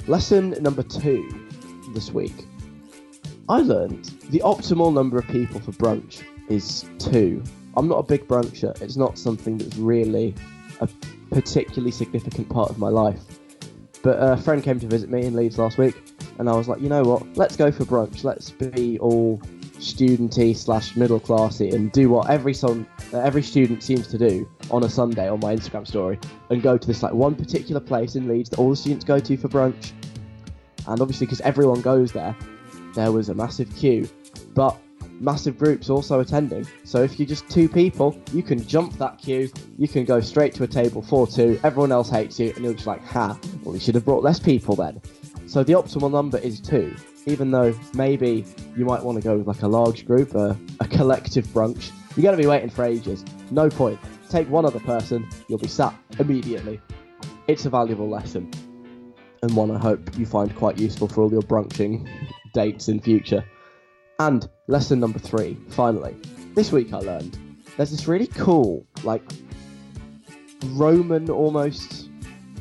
Lesson 0.08 0.56
number 0.62 0.82
two 0.82 1.28
this 1.92 2.10
week. 2.12 2.46
I 3.46 3.60
learned 3.60 4.06
the 4.30 4.40
optimal 4.40 4.90
number 4.90 5.18
of 5.18 5.26
people 5.26 5.60
for 5.60 5.72
brunch 5.72 6.24
is 6.48 6.86
two. 6.98 7.42
I'm 7.76 7.88
not 7.88 7.96
a 7.96 8.02
big 8.02 8.26
bruncher. 8.26 8.80
It's 8.80 8.96
not 8.96 9.18
something 9.18 9.58
that's 9.58 9.76
really 9.76 10.34
a 10.80 10.88
particularly 11.30 11.90
significant 11.90 12.48
part 12.48 12.70
of 12.70 12.78
my 12.78 12.88
life. 12.88 13.20
But 14.02 14.16
a 14.16 14.38
friend 14.38 14.62
came 14.62 14.80
to 14.80 14.86
visit 14.86 15.10
me 15.10 15.26
in 15.26 15.36
Leeds 15.36 15.58
last 15.58 15.76
week, 15.76 15.94
and 16.38 16.48
I 16.48 16.56
was 16.56 16.68
like, 16.68 16.80
you 16.80 16.88
know 16.88 17.02
what? 17.02 17.36
Let's 17.36 17.56
go 17.56 17.70
for 17.70 17.84
brunch. 17.84 18.24
Let's 18.24 18.50
be 18.50 18.98
all 19.00 19.36
studenty 19.78 20.56
slash 20.56 20.96
middle 20.96 21.20
classy 21.20 21.68
and 21.68 21.92
do 21.92 22.08
what 22.08 22.30
every 22.30 22.54
son, 22.54 22.86
uh, 23.12 23.18
every 23.18 23.42
student 23.42 23.82
seems 23.82 24.06
to 24.08 24.18
do 24.18 24.48
on 24.70 24.84
a 24.84 24.88
Sunday 24.88 25.28
on 25.28 25.40
my 25.40 25.54
Instagram 25.54 25.86
story, 25.86 26.18
and 26.50 26.62
go 26.62 26.76
to 26.76 26.86
this 26.86 27.02
like 27.02 27.12
one 27.12 27.34
particular 27.34 27.80
place 27.80 28.16
in 28.16 28.28
Leeds 28.28 28.50
that 28.50 28.58
all 28.58 28.70
the 28.70 28.76
students 28.76 29.04
go 29.04 29.18
to 29.18 29.36
for 29.36 29.48
brunch. 29.48 29.92
And 30.86 31.00
obviously, 31.00 31.26
because 31.26 31.40
everyone 31.42 31.80
goes 31.80 32.12
there, 32.12 32.36
there 32.94 33.12
was 33.12 33.28
a 33.28 33.34
massive 33.34 33.74
queue, 33.76 34.08
but 34.54 34.76
massive 35.20 35.58
groups 35.58 35.90
also 35.90 36.20
attending. 36.20 36.66
So 36.84 37.02
if 37.02 37.18
you're 37.18 37.28
just 37.28 37.48
two 37.50 37.68
people, 37.68 38.20
you 38.32 38.42
can 38.42 38.66
jump 38.66 38.96
that 38.98 39.18
queue, 39.18 39.50
you 39.76 39.88
can 39.88 40.04
go 40.04 40.20
straight 40.20 40.54
to 40.54 40.64
a 40.64 40.66
table 40.66 41.02
4 41.02 41.26
2, 41.26 41.60
everyone 41.64 41.92
else 41.92 42.10
hates 42.10 42.38
you, 42.38 42.52
and 42.54 42.64
you're 42.64 42.74
just 42.74 42.86
like, 42.86 43.04
ha, 43.04 43.38
well, 43.62 43.72
we 43.72 43.80
should 43.80 43.94
have 43.94 44.04
brought 44.04 44.22
less 44.22 44.38
people 44.38 44.74
then. 44.76 45.00
So 45.46 45.64
the 45.64 45.72
optimal 45.72 46.10
number 46.10 46.38
is 46.38 46.60
two, 46.60 46.94
even 47.24 47.50
though 47.50 47.74
maybe 47.94 48.44
you 48.76 48.84
might 48.84 49.02
want 49.02 49.16
to 49.16 49.24
go 49.24 49.38
with 49.38 49.46
like 49.46 49.62
a 49.62 49.68
large 49.68 50.04
group, 50.04 50.34
a, 50.34 50.56
a 50.80 50.86
collective 50.86 51.46
brunch. 51.48 51.90
You're 52.18 52.24
going 52.24 52.36
to 52.36 52.42
be 52.42 52.48
waiting 52.48 52.68
for 52.68 52.84
ages. 52.84 53.24
No 53.52 53.68
point. 53.68 53.96
Take 54.28 54.50
one 54.50 54.66
other 54.66 54.80
person, 54.80 55.28
you'll 55.46 55.60
be 55.60 55.68
sat 55.68 55.94
immediately. 56.18 56.80
It's 57.46 57.64
a 57.64 57.70
valuable 57.70 58.08
lesson, 58.08 58.50
and 59.40 59.54
one 59.54 59.70
I 59.70 59.78
hope 59.78 60.18
you 60.18 60.26
find 60.26 60.52
quite 60.56 60.78
useful 60.78 61.06
for 61.06 61.22
all 61.22 61.30
your 61.30 61.42
brunching 61.42 62.08
dates 62.54 62.88
in 62.88 62.98
future. 62.98 63.44
And 64.18 64.48
lesson 64.66 64.98
number 64.98 65.20
three, 65.20 65.56
finally. 65.68 66.16
This 66.56 66.72
week 66.72 66.92
I 66.92 66.98
learned 66.98 67.38
there's 67.76 67.92
this 67.92 68.08
really 68.08 68.26
cool, 68.26 68.84
like, 69.04 69.22
Roman 70.70 71.30
almost 71.30 72.10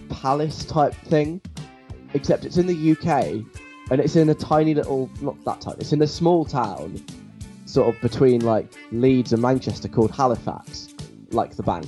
palace 0.10 0.66
type 0.66 0.94
thing, 0.94 1.42
except 2.14 2.46
it's 2.46 2.58
in 2.58 2.68
the 2.68 2.92
UK 2.92 3.44
and 3.90 4.00
it's 4.00 4.16
in 4.16 4.30
a 4.30 4.36
tiny 4.36 4.76
little, 4.76 5.10
not 5.20 5.44
that 5.46 5.62
tiny, 5.62 5.78
it's 5.80 5.94
in 5.94 6.02
a 6.04 6.08
small 6.08 6.46
town, 6.46 7.04
sort 7.68 7.94
of 7.94 8.02
between 8.02 8.42
like 8.42 8.74
Leeds 8.92 9.34
and 9.34 9.42
Manchester 9.42 9.88
called 9.88 10.12
Halifax, 10.12 10.90
like 11.32 11.56
the 11.56 11.64
bank. 11.64 11.88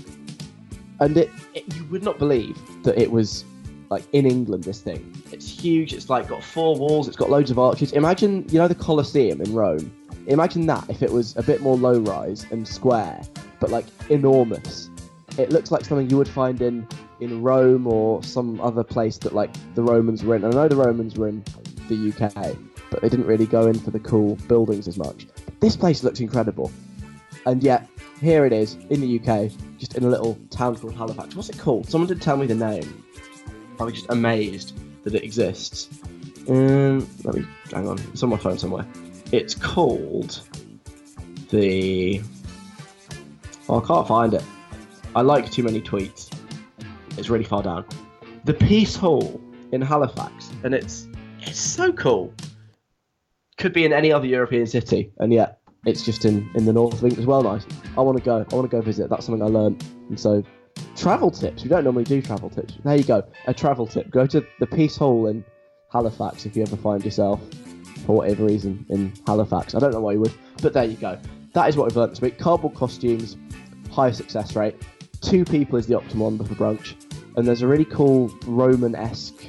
And 1.00 1.18
it, 1.18 1.30
it 1.54 1.74
you 1.76 1.86
would 1.86 2.04
not 2.04 2.20
believe 2.20 2.58
that 2.84 2.98
it 2.98 3.10
was 3.10 3.46
like 3.90 4.04
in 4.14 4.26
England. 4.26 4.66
This 4.66 4.82
thing, 4.82 5.16
it's 5.32 5.50
huge. 5.50 5.94
It's 5.94 6.10
like 6.10 6.28
got 6.28 6.44
four 6.44 6.76
walls. 6.76 7.08
It's 7.08 7.18
got 7.18 7.30
loads 7.30 7.50
of 7.50 7.58
arches. 7.58 7.94
Imagine 7.94 8.46
you 8.50 8.60
know 8.60 8.68
the 8.68 8.76
Colosseum 8.76 9.42
in 9.42 9.54
Rome. 9.54 9.92
Imagine 10.28 10.66
that 10.68 10.88
if 10.90 11.02
it 11.02 11.12
was 11.12 11.36
a 11.38 11.44
bit 11.44 11.62
more 11.62 11.78
low 11.78 12.00
rise 12.00 12.46
and 12.52 12.68
square, 12.68 13.22
but 13.60 13.70
like 13.70 13.86
enormous. 14.10 14.90
It 15.38 15.52
looks 15.52 15.72
like 15.72 15.86
something 15.86 16.10
you 16.10 16.18
would 16.18 16.28
find 16.28 16.62
in 16.62 16.86
in 17.22 17.42
Rome 17.42 17.88
or 17.88 18.22
some 18.24 18.60
other 18.62 18.84
place 18.84 19.18
that 19.20 19.34
like 19.34 19.52
the 19.76 19.84
Romans 19.84 20.24
were 20.24 20.36
in. 20.36 20.44
I 20.44 20.50
know 20.50 20.68
the 20.68 20.76
Romans 20.76 21.18
were 21.18 21.30
in 21.30 21.44
the 21.88 22.14
UK, 22.14 22.56
but 22.92 23.02
they 23.02 23.10
didn't 23.10 23.26
really 23.26 23.46
go 23.46 23.68
in 23.68 23.80
for 23.80 23.92
the 23.92 24.00
cool 24.00 24.36
buildings 24.48 24.88
as 24.88 24.98
much. 24.98 25.28
This 25.60 25.76
place 25.76 26.04
looks 26.04 26.20
incredible, 26.20 26.72
and 27.46 27.62
yet 27.62 27.88
here 28.22 28.46
it 28.46 28.54
is 28.54 28.76
in 28.90 29.02
the 29.02 29.20
UK, 29.20 29.52
just 29.78 29.96
in 29.96 30.04
a 30.04 30.08
little 30.08 30.38
town 30.50 30.76
called 30.76 30.96
Halifax. 30.96 31.36
What's 31.36 31.50
it 31.50 31.58
called? 31.58 31.90
Someone 31.90 32.08
did 32.08 32.22
tell 32.22 32.38
me 32.38 32.48
the 32.48 32.56
name. 32.56 33.04
I 33.80 33.84
was 33.84 33.94
just 33.94 34.10
amazed 34.10 34.74
that 35.04 35.16
it 35.16 35.24
exists. 35.24 35.90
Um, 36.48 37.08
let 37.24 37.36
me 37.36 37.46
hang 37.72 37.88
on. 37.88 38.00
It's 38.12 38.24
on 38.24 38.30
my 38.30 38.38
phone 38.38 38.58
somewhere. 38.58 38.86
It's 39.32 39.54
called 39.54 40.42
the. 41.50 42.22
Oh, 43.68 43.82
I 43.82 43.86
can't 43.86 44.08
find 44.08 44.34
it. 44.34 44.44
I 45.16 45.22
like 45.22 45.52
too 45.52 45.64
many 45.64 45.82
tweets. 45.82 46.34
It's 47.18 47.30
really 47.30 47.44
far 47.44 47.64
down. 47.64 47.86
The 48.46 48.54
Piece 48.54 48.96
Hall 48.96 49.42
in 49.72 49.82
Halifax, 49.82 50.52
and 50.64 50.74
it's 50.74 51.08
it's 51.42 51.60
so 51.60 51.92
cool. 51.94 52.34
Could 53.60 53.74
be 53.74 53.86
in 53.86 53.94
any 53.94 54.12
other 54.12 54.26
European 54.26 54.66
city, 54.66 55.12
and 55.20 55.34
yet 55.34 55.60
it's 55.86 56.04
just 56.04 56.26
in 56.26 56.50
in 56.56 56.66
the 56.66 56.74
north 56.74 56.94
of 56.94 57.04
England 57.04 57.20
as 57.20 57.26
well. 57.26 57.44
Nice. 57.44 57.66
I 57.98 58.02
want 58.02 58.18
to 58.18 58.24
go. 58.24 58.46
I 58.50 58.56
want 58.56 58.72
to 58.72 58.76
go 58.76 58.82
visit. 58.82 59.10
That's 59.10 59.26
something 59.26 59.44
I 59.44 59.48
learned, 59.48 59.84
and 60.08 60.20
so 60.20 60.44
travel 60.96 61.30
tips. 61.30 61.64
We 61.64 61.70
don't 61.70 61.84
normally 61.84 62.06
do 62.06 62.22
travel 62.22 62.50
tips. 62.50 62.78
There 62.84 62.96
you 62.96 63.04
go. 63.04 63.22
A 63.48 63.54
travel 63.54 63.86
tip. 63.86 64.10
Go 64.12 64.26
to 64.28 64.46
the 64.60 64.66
Piece 64.66 64.96
Hall 64.96 65.28
in 65.28 65.44
Halifax 65.92 66.46
if 66.46 66.56
you 66.56 66.62
ever 66.62 66.78
find 66.78 67.04
yourself, 67.04 67.42
for 68.06 68.16
whatever 68.16 68.46
reason, 68.46 68.86
in 68.90 69.12
Halifax. 69.28 69.76
I 69.76 69.80
don't 69.80 69.92
know 69.92 70.02
why 70.02 70.14
you 70.14 70.22
would, 70.22 70.34
but 70.62 70.72
there 70.72 70.86
you 70.86 70.96
go. 70.96 71.20
That 71.54 71.68
is 71.68 71.76
what 71.76 71.88
we've 71.88 71.98
learned 71.98 72.14
this 72.14 72.22
week. 72.22 72.38
Cardboard 72.38 72.76
costumes, 72.76 73.36
high 73.92 74.12
success 74.12 74.56
rate. 74.56 74.76
Two 75.20 75.44
people 75.44 75.78
is 75.78 75.86
the 75.86 75.98
optimum 75.98 76.38
number 76.38 76.46
for 76.46 76.56
brunch, 76.56 76.96
and 77.36 77.46
there's 77.46 77.62
a 77.62 77.68
really 77.68 77.86
cool 77.86 78.30
Roman-esque 78.46 79.48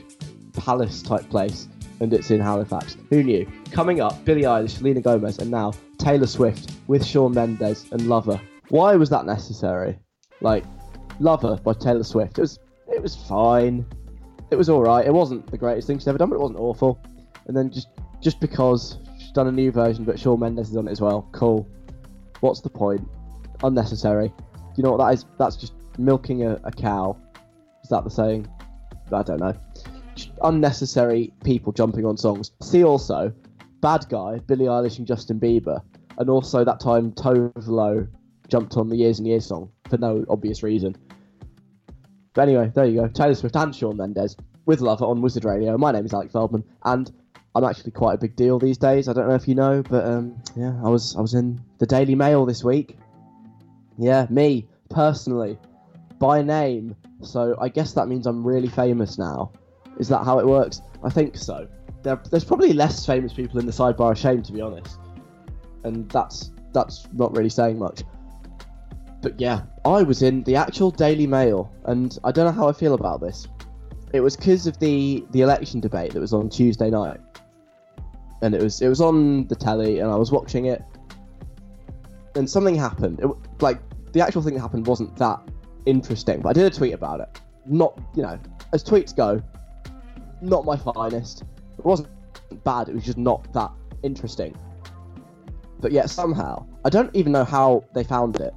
palace 0.55 1.00
type 1.00 1.29
place, 1.31 1.69
and 2.00 2.12
it's 2.12 2.30
in 2.30 2.40
Halifax. 2.40 2.97
Who 3.11 3.23
knew? 3.23 3.47
Coming 3.71 4.00
up, 4.00 4.25
Billie 4.25 4.42
Eilish, 4.42 4.71
Selena 4.71 5.00
Gomez, 5.00 5.38
and 5.38 5.50
now 5.50 5.73
Taylor 5.99 6.26
Swift 6.26 6.73
with 6.87 7.04
Shawn 7.04 7.35
Mendes 7.35 7.87
and 7.92 8.09
Lover. 8.09 8.40
Why 8.69 8.97
was 8.97 9.11
that 9.11 9.26
necessary? 9.26 9.99
Like, 10.40 10.64
Lover 11.19 11.57
by 11.62 11.75
Taylor 11.75 12.02
Swift. 12.02 12.38
It 12.38 12.42
was 12.42 12.59
it 12.88 13.02
was 13.02 13.14
fine. 13.14 13.87
It 14.50 14.57
was 14.57 14.69
all 14.69 14.83
right. 14.83 15.07
It 15.07 15.12
wasn't 15.12 15.49
the 15.50 15.59
greatest 15.59 15.87
thing 15.87 15.99
she's 15.99 16.09
ever 16.09 16.19
done, 16.19 16.30
but 16.30 16.37
it 16.37 16.40
wasn't 16.40 16.59
awful. 16.59 17.00
And 17.47 17.57
then 17.57 17.71
just 17.71 17.88
just 18.21 18.40
because 18.40 18.99
she's 19.19 19.33
done 19.33 19.47
a 19.47 19.52
new 19.52 19.71
version, 19.71 20.04
but 20.04 20.19
Shawn 20.19 20.40
Mendes 20.40 20.71
is 20.71 20.76
on 20.76 20.88
it 20.88 20.92
as 20.92 21.00
well. 21.00 21.28
Cool. 21.33 21.69
What's 22.40 22.61
the 22.61 22.71
point? 22.71 23.07
Unnecessary. 23.62 24.33
You 24.76 24.83
know 24.83 24.92
what 24.92 25.07
that 25.07 25.14
is? 25.14 25.26
That's 25.38 25.57
just 25.57 25.75
milking 25.99 26.45
a, 26.45 26.59
a 26.64 26.71
cow. 26.71 27.16
Is 27.85 27.90
that 27.90 28.04
the 28.04 28.11
saying? 28.11 28.49
I 29.12 29.23
don't 29.23 29.40
know. 29.40 29.54
Unnecessary 30.43 31.33
people 31.45 31.73
jumping 31.73 32.05
on 32.05 32.17
songs. 32.17 32.53
See 32.62 32.85
also, 32.85 33.33
Bad 33.81 34.07
Guy, 34.09 34.39
Billie 34.47 34.67
Eilish 34.67 34.99
and 34.99 35.07
Justin 35.07 35.41
Bieber, 35.41 35.83
and 36.19 36.29
also 36.29 36.65
that 36.65 36.81
time 36.81 37.12
Tove 37.12 37.53
Lo 37.67 38.07
jumped 38.49 38.77
on 38.77 38.89
the 38.89 38.97
Years 38.97 39.19
and 39.19 39.27
Years 39.29 39.47
song 39.47 39.71
for 39.89 39.97
no 39.99 40.25
obvious 40.29 40.62
reason. 40.62 40.97
But 42.35 42.43
anyway, 42.43 42.71
there 42.75 42.85
you 42.85 43.00
go. 43.00 43.09
Taylor 43.09 43.35
Swift 43.35 43.57
and 43.57 43.75
Shawn 43.75 43.97
Mendes 43.97 44.37
with 44.67 44.81
love 44.81 45.03
on 45.03 45.21
Wizard 45.21 45.45
Radio. 45.45 45.77
My 45.79 45.93
name 45.93 46.05
is 46.05 46.12
Alec 46.12 46.31
Feldman, 46.31 46.65
and 46.85 47.11
I'm 47.55 47.65
actually 47.65 47.91
quite 47.91 48.15
a 48.15 48.19
big 48.19 48.37
deal 48.37 48.59
these 48.59 48.79
days. 48.79 49.09
I 49.09 49.12
don't 49.12 49.29
know 49.29 49.35
if 49.35 49.49
you 49.49 49.55
know, 49.55 49.83
but 49.83 50.05
um, 50.05 50.41
yeah, 50.57 50.79
I 50.85 50.89
was 50.89 51.17
I 51.17 51.21
was 51.21 51.35
in 51.35 51.61
the 51.79 51.87
Daily 51.87 52.15
Mail 52.15 52.47
this 52.47 52.62
week. 52.62 52.97
Yeah, 53.99 54.27
me 54.31 54.69
personally, 54.89 55.59
by 56.19 56.43
name. 56.43 56.95
So 57.23 57.57
I 57.61 57.69
guess 57.69 57.93
that 57.95 58.09
means 58.09 58.27
I'm 58.27 58.47
really 58.47 58.69
famous 58.69 59.19
now. 59.19 59.53
Is 60.00 60.09
that 60.09 60.25
how 60.25 60.38
it 60.38 60.47
works? 60.47 60.80
I 61.04 61.11
think 61.11 61.37
so. 61.37 61.69
There, 62.02 62.19
there's 62.30 62.45
probably 62.45 62.73
less 62.73 63.04
famous 63.04 63.35
people 63.35 63.61
in 63.61 63.66
the 63.66 63.73
sidebar 63.73 64.12
of 64.12 64.19
shame, 64.19 64.42
to 64.42 64.52
be 64.52 64.62
honest, 64.62 64.99
and 65.85 66.11
that's 66.11 66.52
that's 66.73 67.07
not 67.12 67.37
really 67.37 67.50
saying 67.50 67.78
much. 67.78 68.02
But 69.21 69.38
yeah, 69.38 69.62
I 69.85 70.02
was 70.02 70.23
in 70.23 70.42
the 70.45 70.57
actual 70.57 70.90
Daily 70.90 71.26
Mail, 71.26 71.71
and 71.85 72.19
I 72.25 72.33
don't 72.33 72.47
know 72.47 72.52
how 72.52 72.66
I 72.66 72.73
feel 72.73 72.95
about 72.95 73.21
this. 73.21 73.47
It 74.14 74.21
was 74.21 74.37
because 74.38 74.66
of 74.66 74.78
the 74.78 75.23
the 75.33 75.42
election 75.42 75.80
debate 75.80 76.14
that 76.14 76.21
was 76.21 76.33
on 76.33 76.49
Tuesday 76.49 76.88
night, 76.88 77.21
and 78.40 78.54
it 78.54 78.62
was 78.62 78.80
it 78.80 78.88
was 78.88 79.02
on 79.02 79.47
the 79.49 79.54
telly, 79.54 79.99
and 79.99 80.11
I 80.11 80.16
was 80.16 80.33
watching 80.33 80.64
it, 80.64 80.83
and 82.35 82.49
something 82.49 82.75
happened. 82.75 83.21
It, 83.21 83.28
like 83.61 83.78
the 84.12 84.23
actual 84.23 84.40
thing 84.40 84.54
that 84.54 84.61
happened 84.61 84.87
wasn't 84.87 85.14
that 85.19 85.40
interesting, 85.85 86.40
but 86.40 86.49
I 86.49 86.52
did 86.54 86.64
a 86.64 86.75
tweet 86.75 86.95
about 86.95 87.21
it. 87.21 87.38
Not 87.66 88.00
you 88.14 88.23
know, 88.23 88.40
as 88.73 88.83
tweets 88.83 89.14
go, 89.14 89.42
not 90.43 90.65
my 90.65 90.77
finest. 90.77 91.43
It 91.79 91.85
wasn't 91.85 92.09
bad. 92.65 92.89
It 92.89 92.95
was 92.95 93.05
just 93.05 93.19
not 93.19 93.53
that 93.53 93.71
interesting. 94.03 94.57
But 95.81 95.93
yet 95.93 96.11
somehow, 96.11 96.67
I 96.85 96.91
don't 96.91 97.15
even 97.15 97.33
know 97.33 97.45
how 97.45 97.85
they 97.95 98.05
found 98.05 98.41
it 98.41 98.53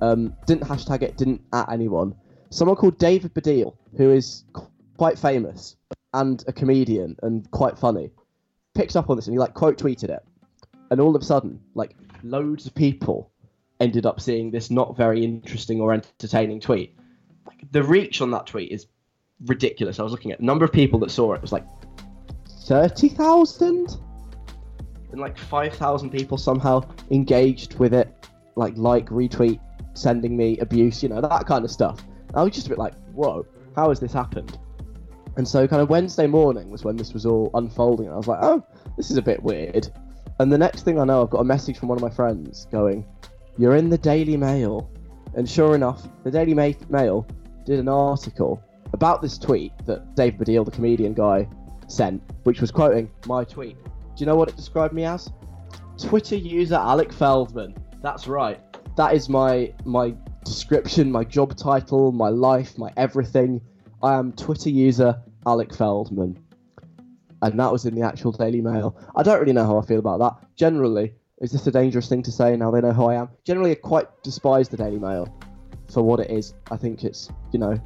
um, 0.00 0.34
didn't 0.46 0.64
hashtag 0.64 1.02
it, 1.02 1.16
didn't 1.16 1.42
at 1.52 1.70
anyone. 1.70 2.14
Someone 2.50 2.76
called 2.76 2.98
David 2.98 3.34
Baddiel, 3.34 3.74
who 3.96 4.10
is 4.10 4.44
quite 4.96 5.18
famous 5.18 5.76
and 6.14 6.42
a 6.46 6.52
comedian 6.52 7.16
and 7.22 7.50
quite 7.50 7.78
funny, 7.78 8.10
picked 8.74 8.96
up 8.96 9.10
on 9.10 9.16
this 9.16 9.26
and 9.26 9.34
he 9.34 9.38
like 9.38 9.54
quote 9.54 9.78
tweeted 9.78 10.10
it, 10.10 10.24
and 10.90 11.00
all 11.00 11.14
of 11.14 11.22
a 11.22 11.24
sudden, 11.24 11.60
like 11.74 11.94
loads 12.22 12.66
of 12.66 12.74
people 12.74 13.30
ended 13.80 14.06
up 14.06 14.20
seeing 14.20 14.50
this 14.50 14.70
not 14.70 14.96
very 14.96 15.24
interesting 15.24 15.80
or 15.80 15.92
entertaining 15.92 16.60
tweet. 16.60 16.96
Like 17.46 17.70
the 17.70 17.82
reach 17.82 18.20
on 18.20 18.30
that 18.32 18.46
tweet 18.46 18.72
is 18.72 18.86
ridiculous. 19.46 19.98
I 19.98 20.02
was 20.02 20.12
looking 20.12 20.32
at 20.32 20.38
the 20.38 20.44
number 20.44 20.64
of 20.64 20.72
people 20.72 20.98
that 21.00 21.10
saw 21.10 21.32
it, 21.32 21.36
it 21.36 21.42
was 21.42 21.52
like 21.52 21.66
thirty 22.66 23.08
thousand, 23.08 23.96
and 25.12 25.20
like 25.20 25.38
five 25.38 25.74
thousand 25.74 26.10
people 26.10 26.38
somehow 26.38 26.82
engaged 27.10 27.78
with 27.78 27.94
it, 27.94 28.12
like 28.56 28.76
like 28.76 29.06
retweet 29.06 29.60
sending 29.94 30.36
me 30.36 30.58
abuse, 30.58 31.02
you 31.02 31.08
know, 31.08 31.20
that 31.20 31.46
kind 31.46 31.64
of 31.64 31.70
stuff. 31.70 32.04
I 32.34 32.42
was 32.42 32.54
just 32.54 32.66
a 32.66 32.70
bit 32.70 32.78
like, 32.78 32.94
whoa, 33.12 33.46
how 33.74 33.88
has 33.88 34.00
this 34.00 34.12
happened? 34.12 34.58
And 35.36 35.46
so, 35.46 35.66
kind 35.68 35.82
of 35.82 35.88
Wednesday 35.88 36.26
morning 36.26 36.70
was 36.70 36.84
when 36.84 36.96
this 36.96 37.12
was 37.12 37.24
all 37.26 37.50
unfolding, 37.54 38.06
and 38.06 38.14
I 38.14 38.16
was 38.16 38.26
like, 38.26 38.40
oh, 38.42 38.64
this 38.96 39.10
is 39.10 39.16
a 39.16 39.22
bit 39.22 39.42
weird. 39.42 39.88
And 40.40 40.52
the 40.52 40.58
next 40.58 40.82
thing 40.82 41.00
I 41.00 41.04
know, 41.04 41.22
I've 41.22 41.30
got 41.30 41.40
a 41.40 41.44
message 41.44 41.78
from 41.78 41.88
one 41.88 41.98
of 41.98 42.02
my 42.02 42.10
friends 42.10 42.66
going, 42.70 43.04
You're 43.56 43.76
in 43.76 43.88
the 43.88 43.98
Daily 43.98 44.36
Mail. 44.36 44.90
And 45.34 45.48
sure 45.48 45.74
enough, 45.74 46.08
the 46.24 46.30
Daily 46.30 46.54
Ma- 46.54 46.72
Mail 46.88 47.26
did 47.64 47.78
an 47.78 47.88
article 47.88 48.62
about 48.92 49.22
this 49.22 49.38
tweet 49.38 49.72
that 49.86 50.14
Dave 50.14 50.34
Baddiel, 50.34 50.64
the 50.64 50.70
comedian 50.70 51.14
guy, 51.14 51.48
sent, 51.86 52.22
which 52.44 52.60
was 52.60 52.70
quoting 52.70 53.10
my 53.26 53.44
tweet. 53.44 53.76
Do 53.82 53.90
you 54.18 54.26
know 54.26 54.36
what 54.36 54.48
it 54.48 54.56
described 54.56 54.94
me 54.94 55.04
as? 55.04 55.30
Twitter 55.96 56.36
user 56.36 56.76
Alec 56.76 57.12
Feldman. 57.12 57.74
That's 58.02 58.26
right 58.26 58.60
that 58.98 59.14
is 59.14 59.28
my 59.28 59.72
my 59.84 60.12
description, 60.44 61.10
my 61.10 61.22
job 61.22 61.56
title, 61.56 62.10
my 62.10 62.28
life, 62.28 62.76
my 62.76 62.92
everything. 62.96 63.60
I 64.02 64.14
am 64.14 64.32
Twitter 64.32 64.70
user 64.70 65.22
Alec 65.46 65.72
Feldman. 65.72 66.36
And 67.40 67.60
that 67.60 67.70
was 67.70 67.84
in 67.86 67.94
the 67.94 68.02
actual 68.02 68.32
Daily 68.32 68.60
Mail. 68.60 68.98
I 69.14 69.22
don't 69.22 69.38
really 69.38 69.52
know 69.52 69.64
how 69.64 69.78
I 69.78 69.86
feel 69.86 70.00
about 70.00 70.18
that. 70.18 70.48
Generally, 70.56 71.14
is 71.40 71.52
this 71.52 71.64
a 71.68 71.70
dangerous 71.70 72.08
thing 72.08 72.22
to 72.24 72.32
say 72.32 72.56
now 72.56 72.72
they 72.72 72.80
know 72.80 72.92
who 72.92 73.04
I 73.04 73.14
am? 73.14 73.28
Generally, 73.44 73.70
I 73.70 73.74
quite 73.76 74.08
despise 74.24 74.68
the 74.68 74.76
Daily 74.76 74.98
Mail 74.98 75.32
for 75.92 76.02
what 76.02 76.18
it 76.18 76.32
is. 76.32 76.54
I 76.72 76.76
think 76.76 77.04
it's, 77.04 77.30
you 77.52 77.60
know, 77.60 77.80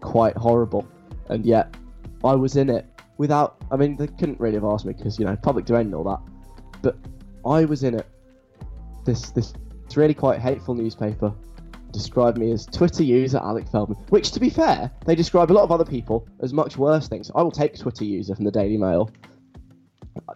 quite 0.00 0.36
horrible. 0.36 0.86
And 1.28 1.44
yet, 1.46 1.76
I 2.24 2.34
was 2.34 2.56
in 2.56 2.70
it 2.70 2.86
without. 3.18 3.62
I 3.70 3.76
mean, 3.76 3.96
they 3.96 4.06
couldn't 4.06 4.40
really 4.40 4.54
have 4.54 4.64
asked 4.64 4.84
me 4.84 4.92
because, 4.92 5.18
you 5.18 5.24
know, 5.24 5.36
public 5.36 5.64
domain 5.64 5.86
and 5.86 5.94
all 5.94 6.04
that. 6.04 6.20
But 6.82 6.96
I 7.46 7.64
was 7.64 7.82
in 7.82 7.94
it. 7.94 8.06
This 9.04 9.30
this 9.30 9.54
it's 9.84 9.96
really 9.96 10.14
quite 10.14 10.38
hateful 10.38 10.74
newspaper. 10.74 11.32
Describe 11.90 12.36
me 12.36 12.52
as 12.52 12.66
Twitter 12.66 13.02
user 13.02 13.38
Alec 13.38 13.66
Feldman, 13.68 13.98
which, 14.10 14.30
to 14.30 14.38
be 14.38 14.48
fair, 14.48 14.88
they 15.04 15.16
describe 15.16 15.50
a 15.50 15.54
lot 15.54 15.64
of 15.64 15.72
other 15.72 15.84
people 15.84 16.28
as 16.40 16.52
much 16.52 16.76
worse 16.76 17.08
things. 17.08 17.32
I 17.34 17.42
will 17.42 17.50
take 17.50 17.76
Twitter 17.76 18.04
user 18.04 18.36
from 18.36 18.44
the 18.44 18.52
Daily 18.52 18.76
Mail. 18.76 19.10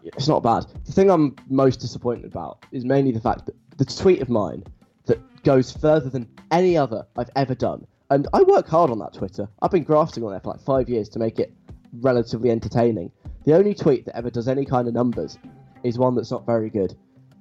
It's 0.02 0.26
not 0.26 0.42
bad. 0.42 0.66
The 0.85 0.90
thing 0.90 1.09
I'm 1.11 1.37
most 1.49 1.78
disappointed 1.78 2.25
about 2.25 2.64
is 2.73 2.85
mainly 2.85 3.12
the 3.12 3.21
fact 3.21 3.47
that 3.47 3.54
the 3.78 3.85
tweet 3.85 4.21
of 4.21 4.28
mine 4.28 4.64
that 5.06 5.21
goes 5.44 5.71
further 5.71 6.11
than 6.11 6.28
any 6.50 6.76
other 6.76 7.06
I've 7.16 7.30
ever 7.37 7.54
done. 7.54 7.87
And 8.11 8.28
I 8.32 8.42
work 8.42 8.68
hard 8.68 8.90
on 8.90 8.99
that 8.99 9.14
Twitter. 9.14 9.49
I've 9.62 9.70
been 9.70 9.84
grafting 9.84 10.25
on 10.25 10.30
there 10.30 10.40
for 10.40 10.50
like 10.50 10.61
five 10.61 10.88
years 10.88 11.08
to 11.11 11.18
make 11.18 11.38
it 11.38 11.52
relatively 12.00 12.50
entertaining. 12.50 13.11
The 13.44 13.54
only 13.54 13.75
tweet 13.75 14.04
that 14.06 14.16
ever 14.16 14.30
does 14.30 14.49
any 14.49 14.64
kind 14.64 14.88
of 14.88 14.94
numbers 14.94 15.38
is 15.82 15.99
one 15.99 16.14
that's 16.14 16.30
not 16.30 16.46
very 16.46 16.70
good. 16.70 16.96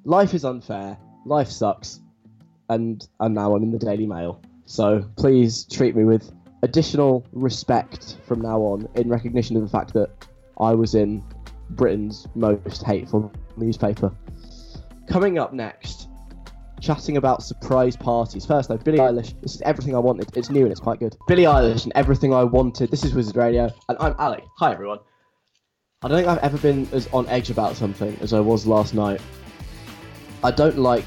Life 0.06 0.34
is 0.34 0.46
unfair. 0.46 0.98
Life 1.26 1.50
sucks. 1.50 2.02
And 2.70 3.08
and 3.20 3.36
now 3.36 3.56
I'm 3.56 3.64
in 3.64 3.72
the 3.72 3.80
Daily 3.80 4.06
Mail. 4.06 4.42
So 4.66 5.06
please 5.18 5.66
treat 5.66 5.96
me 5.96 6.06
with 6.06 6.32
additional 6.62 7.26
respect 7.34 8.18
from 8.26 8.42
now 8.42 8.60
on 8.62 8.88
in 8.96 9.10
recognition 9.10 9.58
of 9.58 9.64
the 9.64 9.70
fact 9.70 9.94
that 9.94 10.10
I 10.60 10.74
was 10.74 10.96
in 10.96 11.24
Britain's 11.72 12.28
most 12.36 12.84
hateful 12.84 13.32
newspaper. 13.58 14.14
Coming 15.08 15.38
up 15.38 15.54
next, 15.54 16.08
chatting 16.84 17.16
about 17.16 17.42
surprise 17.42 17.96
parties. 17.96 18.46
First, 18.46 18.68
though, 18.68 18.76
Billie 18.76 18.98
Eilish. 18.98 19.40
This 19.42 19.56
is 19.56 19.62
everything 19.62 19.96
I 19.96 20.00
wanted. 20.00 20.36
It's 20.36 20.50
new 20.50 20.64
and 20.64 20.72
it's 20.72 20.82
quite 20.82 21.00
good. 21.00 21.16
Billie 21.28 21.44
Eilish 21.44 21.86
and 21.86 21.94
everything 21.96 22.34
I 22.34 22.44
wanted. 22.44 22.92
This 22.92 23.06
is 23.06 23.14
Wizard 23.14 23.38
Radio, 23.38 23.70
and 23.88 23.98
I'm 24.02 24.14
Alec. 24.20 24.44
Hi, 24.58 24.74
everyone. 24.74 25.00
I 26.02 26.10
don't 26.10 26.18
think 26.18 26.28
I've 26.28 26.40
ever 26.40 26.58
been 26.58 26.86
as 26.92 27.08
on 27.14 27.26
edge 27.30 27.50
about 27.50 27.78
something 27.78 28.18
as 28.20 28.34
I 28.34 28.42
was 28.42 28.68
last 28.68 28.94
night. 28.94 29.22
I 30.44 30.52
don't 30.52 30.78
like, 30.78 31.06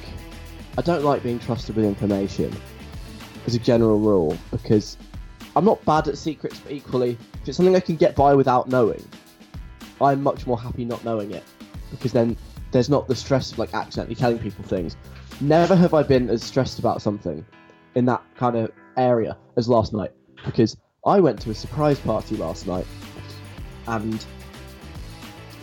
I 0.78 0.82
don't 0.82 1.04
like 1.04 1.22
being 1.22 1.38
trusted 1.38 1.76
with 1.76 1.84
information, 1.84 2.56
as 3.46 3.54
a 3.54 3.58
general 3.58 3.98
rule, 3.98 4.34
because 4.50 4.96
I'm 5.54 5.66
not 5.66 5.84
bad 5.84 6.08
at 6.08 6.16
secrets, 6.16 6.58
but 6.58 6.72
equally, 6.72 7.18
if 7.42 7.48
it's 7.48 7.58
something 7.58 7.76
I 7.76 7.80
can 7.80 7.96
get 7.96 8.16
by 8.16 8.32
without 8.32 8.70
knowing, 8.70 9.06
I'm 10.00 10.22
much 10.22 10.46
more 10.46 10.58
happy 10.58 10.86
not 10.86 11.04
knowing 11.04 11.32
it, 11.32 11.44
because 11.90 12.14
then 12.14 12.34
there's 12.76 12.90
not 12.90 13.08
the 13.08 13.16
stress 13.16 13.52
of 13.52 13.58
like 13.58 13.72
accidentally 13.72 14.14
telling 14.14 14.38
people 14.38 14.62
things. 14.62 14.96
Never 15.40 15.74
have 15.74 15.94
I 15.94 16.02
been 16.02 16.28
as 16.28 16.44
stressed 16.44 16.78
about 16.78 17.00
something 17.00 17.42
in 17.94 18.04
that 18.04 18.22
kind 18.36 18.54
of 18.54 18.70
area 18.98 19.34
as 19.56 19.66
last 19.66 19.94
night, 19.94 20.12
because 20.44 20.76
I 21.06 21.18
went 21.18 21.40
to 21.40 21.50
a 21.50 21.54
surprise 21.54 21.98
party 21.98 22.36
last 22.36 22.66
night, 22.66 22.86
and 23.86 24.22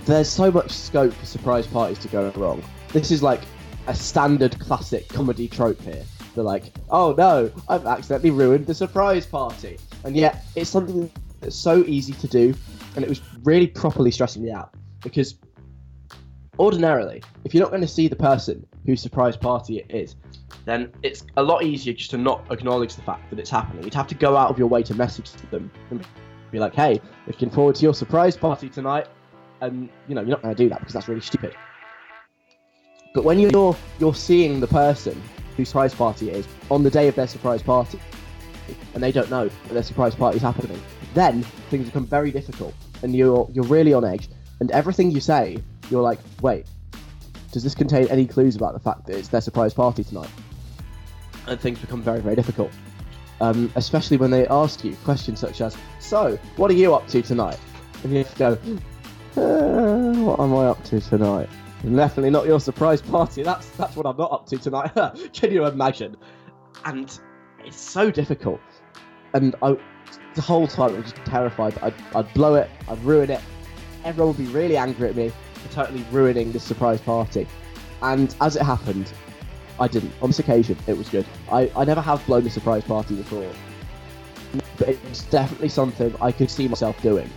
there's 0.05 0.27
so 0.27 0.51
much 0.51 0.71
scope 0.71 1.13
for 1.13 1.27
surprise 1.27 1.67
parties 1.67 1.99
to 1.99 2.07
go 2.07 2.31
wrong. 2.31 2.63
This 2.89 3.11
is 3.11 3.21
like 3.21 3.41
a 3.85 3.93
standard 3.93 4.59
classic 4.59 5.07
comedy 5.07 5.47
trope 5.47 5.81
here. 5.81 6.03
They're 6.33 6.43
like, 6.43 6.73
oh 6.89 7.13
no, 7.15 7.51
I've 7.69 7.85
accidentally 7.85 8.31
ruined 8.31 8.65
the 8.65 8.73
surprise 8.73 9.27
party. 9.27 9.77
And 10.03 10.15
yet, 10.15 10.45
it's 10.55 10.71
something 10.71 11.11
that's 11.41 11.55
so 11.55 11.83
easy 11.85 12.13
to 12.13 12.27
do, 12.27 12.55
and 12.95 13.05
it 13.05 13.09
was 13.09 13.21
really 13.43 13.67
properly 13.67 14.09
stressing 14.09 14.41
me 14.43 14.49
out. 14.49 14.73
Because 15.03 15.35
ordinarily, 16.59 17.21
if 17.45 17.53
you're 17.53 17.63
not 17.63 17.69
going 17.69 17.81
to 17.81 17.87
see 17.87 18.07
the 18.07 18.15
person 18.15 18.65
whose 18.85 19.01
surprise 19.01 19.37
party 19.37 19.79
it 19.79 19.93
is, 19.93 20.15
then 20.65 20.91
it's 21.01 21.25
a 21.37 21.43
lot 21.43 21.63
easier 21.63 21.93
just 21.93 22.11
to 22.11 22.17
not 22.17 22.45
acknowledge 22.51 22.95
the 22.95 23.01
fact 23.01 23.29
that 23.29 23.39
it's 23.39 23.49
happening. 23.49 23.83
You'd 23.83 23.93
have 23.93 24.07
to 24.07 24.15
go 24.15 24.37
out 24.37 24.49
of 24.49 24.57
your 24.57 24.67
way 24.67 24.83
to 24.83 24.95
message 24.95 25.31
them 25.51 25.71
and 25.89 26.05
be 26.51 26.59
like, 26.59 26.73
hey, 26.73 27.01
looking 27.27 27.49
forward 27.49 27.75
to 27.75 27.83
your 27.83 27.93
surprise 27.93 28.37
party 28.37 28.69
tonight. 28.69 29.07
And, 29.61 29.89
you 30.07 30.15
know, 30.15 30.21
you're 30.21 30.31
not 30.31 30.41
going 30.41 30.55
to 30.55 30.63
do 30.63 30.69
that 30.69 30.79
because 30.79 30.93
that's 30.93 31.07
really 31.07 31.21
stupid. 31.21 31.55
But 33.13 33.23
when 33.23 33.39
you're 33.39 33.75
you're 33.99 34.15
seeing 34.15 34.59
the 34.59 34.67
person 34.67 35.21
whose 35.55 35.69
surprise 35.69 35.93
party 35.93 36.31
it 36.31 36.37
is 36.37 36.47
on 36.71 36.83
the 36.83 36.89
day 36.89 37.07
of 37.07 37.15
their 37.15 37.27
surprise 37.27 37.61
party, 37.61 37.99
and 38.93 39.03
they 39.03 39.11
don't 39.11 39.29
know 39.29 39.47
that 39.47 39.73
their 39.73 39.83
surprise 39.83 40.15
party 40.15 40.37
is 40.37 40.41
happening, 40.41 40.81
then 41.13 41.43
things 41.69 41.85
become 41.85 42.07
very 42.07 42.31
difficult, 42.31 42.73
and 43.03 43.15
you're 43.15 43.47
you're 43.53 43.65
really 43.65 43.93
on 43.93 44.03
edge. 44.03 44.29
And 44.59 44.71
everything 44.71 45.11
you 45.11 45.19
say, 45.19 45.57
you're 45.93 46.01
like, 46.01 46.19
wait, 46.41 46.65
does 47.51 47.63
this 47.63 47.75
contain 47.75 48.07
any 48.07 48.25
clues 48.25 48.55
about 48.55 48.73
the 48.73 48.79
fact 48.79 49.05
that 49.05 49.15
it's 49.15 49.27
their 49.27 49.39
surprise 49.39 49.75
party 49.75 50.03
tonight? 50.03 50.29
And 51.45 51.59
things 51.59 51.79
become 51.79 52.01
very 52.01 52.19
very 52.19 52.35
difficult, 52.35 52.71
um, 53.41 53.71
especially 53.75 54.17
when 54.17 54.31
they 54.31 54.47
ask 54.47 54.83
you 54.83 54.95
questions 55.03 55.39
such 55.39 55.61
as, 55.61 55.77
"So, 55.99 56.39
what 56.57 56.71
are 56.71 56.73
you 56.73 56.95
up 56.95 57.07
to 57.09 57.21
tonight?" 57.21 57.59
And 58.03 58.11
you 58.13 58.25
go, 58.37 58.57
uh, 59.37 60.13
"What 60.23 60.39
am 60.39 60.55
I 60.55 60.65
up 60.65 60.83
to 60.85 60.99
tonight?" 60.99 61.49
Definitely 61.83 62.31
not 62.31 62.47
your 62.47 62.59
surprise 62.59 63.01
party. 63.01 63.43
That's 63.43 63.69
that's 63.71 63.95
what 63.95 64.07
I'm 64.07 64.17
not 64.17 64.31
up 64.31 64.47
to 64.47 64.57
tonight. 64.57 64.91
Can 65.33 65.51
you 65.51 65.65
imagine? 65.65 66.15
And 66.85 67.19
it's 67.63 67.79
so 67.79 68.09
difficult. 68.09 68.61
And 69.35 69.55
I, 69.61 69.77
the 70.33 70.41
whole 70.41 70.65
time, 70.65 70.95
I 70.95 70.99
was 70.99 71.11
just 71.11 71.25
terrified 71.25 71.77
I'd, 71.81 71.93
I'd 72.15 72.33
blow 72.33 72.55
it, 72.55 72.69
I'd 72.87 73.03
ruin 73.03 73.29
it. 73.29 73.41
Everyone 74.05 74.35
would 74.35 74.43
be 74.43 74.51
really 74.51 74.77
angry 74.77 75.09
at 75.09 75.15
me 75.15 75.31
for 75.63 75.73
totally 75.73 76.05
ruining 76.11 76.51
this 76.51 76.63
surprise 76.63 77.01
party. 77.01 77.47
And 78.01 78.35
as 78.41 78.55
it 78.55 78.63
happened, 78.63 79.11
I 79.79 79.87
didn't. 79.87 80.13
On 80.21 80.29
this 80.29 80.39
occasion, 80.39 80.77
it 80.87 80.97
was 80.97 81.09
good. 81.09 81.25
I, 81.51 81.71
I 81.75 81.85
never 81.85 82.01
have 82.01 82.25
blown 82.25 82.45
a 82.45 82.49
surprise 82.49 82.83
party 82.83 83.15
before. 83.15 83.51
But 84.77 84.89
it's 84.89 85.23
definitely 85.25 85.69
something 85.69 86.15
I 86.21 86.31
could 86.31 86.51
see 86.51 86.67
myself 86.67 87.01
doing. 87.01 87.29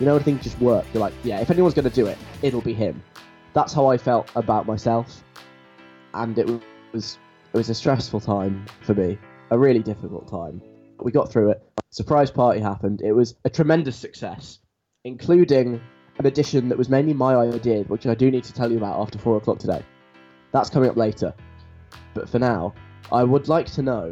You 0.00 0.06
know, 0.06 0.14
when 0.14 0.22
things 0.22 0.42
just 0.42 0.58
work. 0.58 0.86
You're 0.94 1.02
like, 1.02 1.12
yeah, 1.22 1.40
if 1.40 1.50
anyone's 1.50 1.74
going 1.74 1.88
to 1.88 1.94
do 1.94 2.06
it, 2.06 2.18
it'll 2.42 2.62
be 2.62 2.72
him 2.72 3.02
that's 3.52 3.72
how 3.72 3.86
I 3.86 3.98
felt 3.98 4.30
about 4.34 4.66
myself, 4.66 5.22
and 6.14 6.38
it 6.38 6.46
was 6.92 7.18
it 7.52 7.56
was 7.56 7.68
a 7.68 7.74
stressful 7.74 8.20
time 8.20 8.64
for 8.80 8.94
me, 8.94 9.18
a 9.50 9.58
really 9.58 9.82
difficult 9.82 10.28
time. 10.28 10.62
We 11.00 11.12
got 11.12 11.30
through 11.30 11.50
it. 11.50 11.62
Surprise 11.90 12.30
party 12.30 12.60
happened. 12.60 13.02
It 13.02 13.12
was 13.12 13.34
a 13.44 13.50
tremendous 13.50 13.96
success, 13.96 14.58
including 15.04 15.80
an 16.18 16.26
addition 16.26 16.68
that 16.68 16.78
was 16.78 16.88
mainly 16.88 17.14
my 17.14 17.34
idea, 17.34 17.82
which 17.84 18.06
I 18.06 18.14
do 18.14 18.30
need 18.30 18.44
to 18.44 18.52
tell 18.52 18.70
you 18.70 18.78
about 18.78 19.00
after 19.00 19.18
four 19.18 19.36
o'clock 19.36 19.58
today. 19.58 19.82
That's 20.52 20.70
coming 20.70 20.90
up 20.90 20.96
later. 20.96 21.34
But 22.14 22.28
for 22.28 22.38
now, 22.38 22.74
I 23.10 23.24
would 23.24 23.48
like 23.48 23.66
to 23.72 23.82
know 23.82 24.10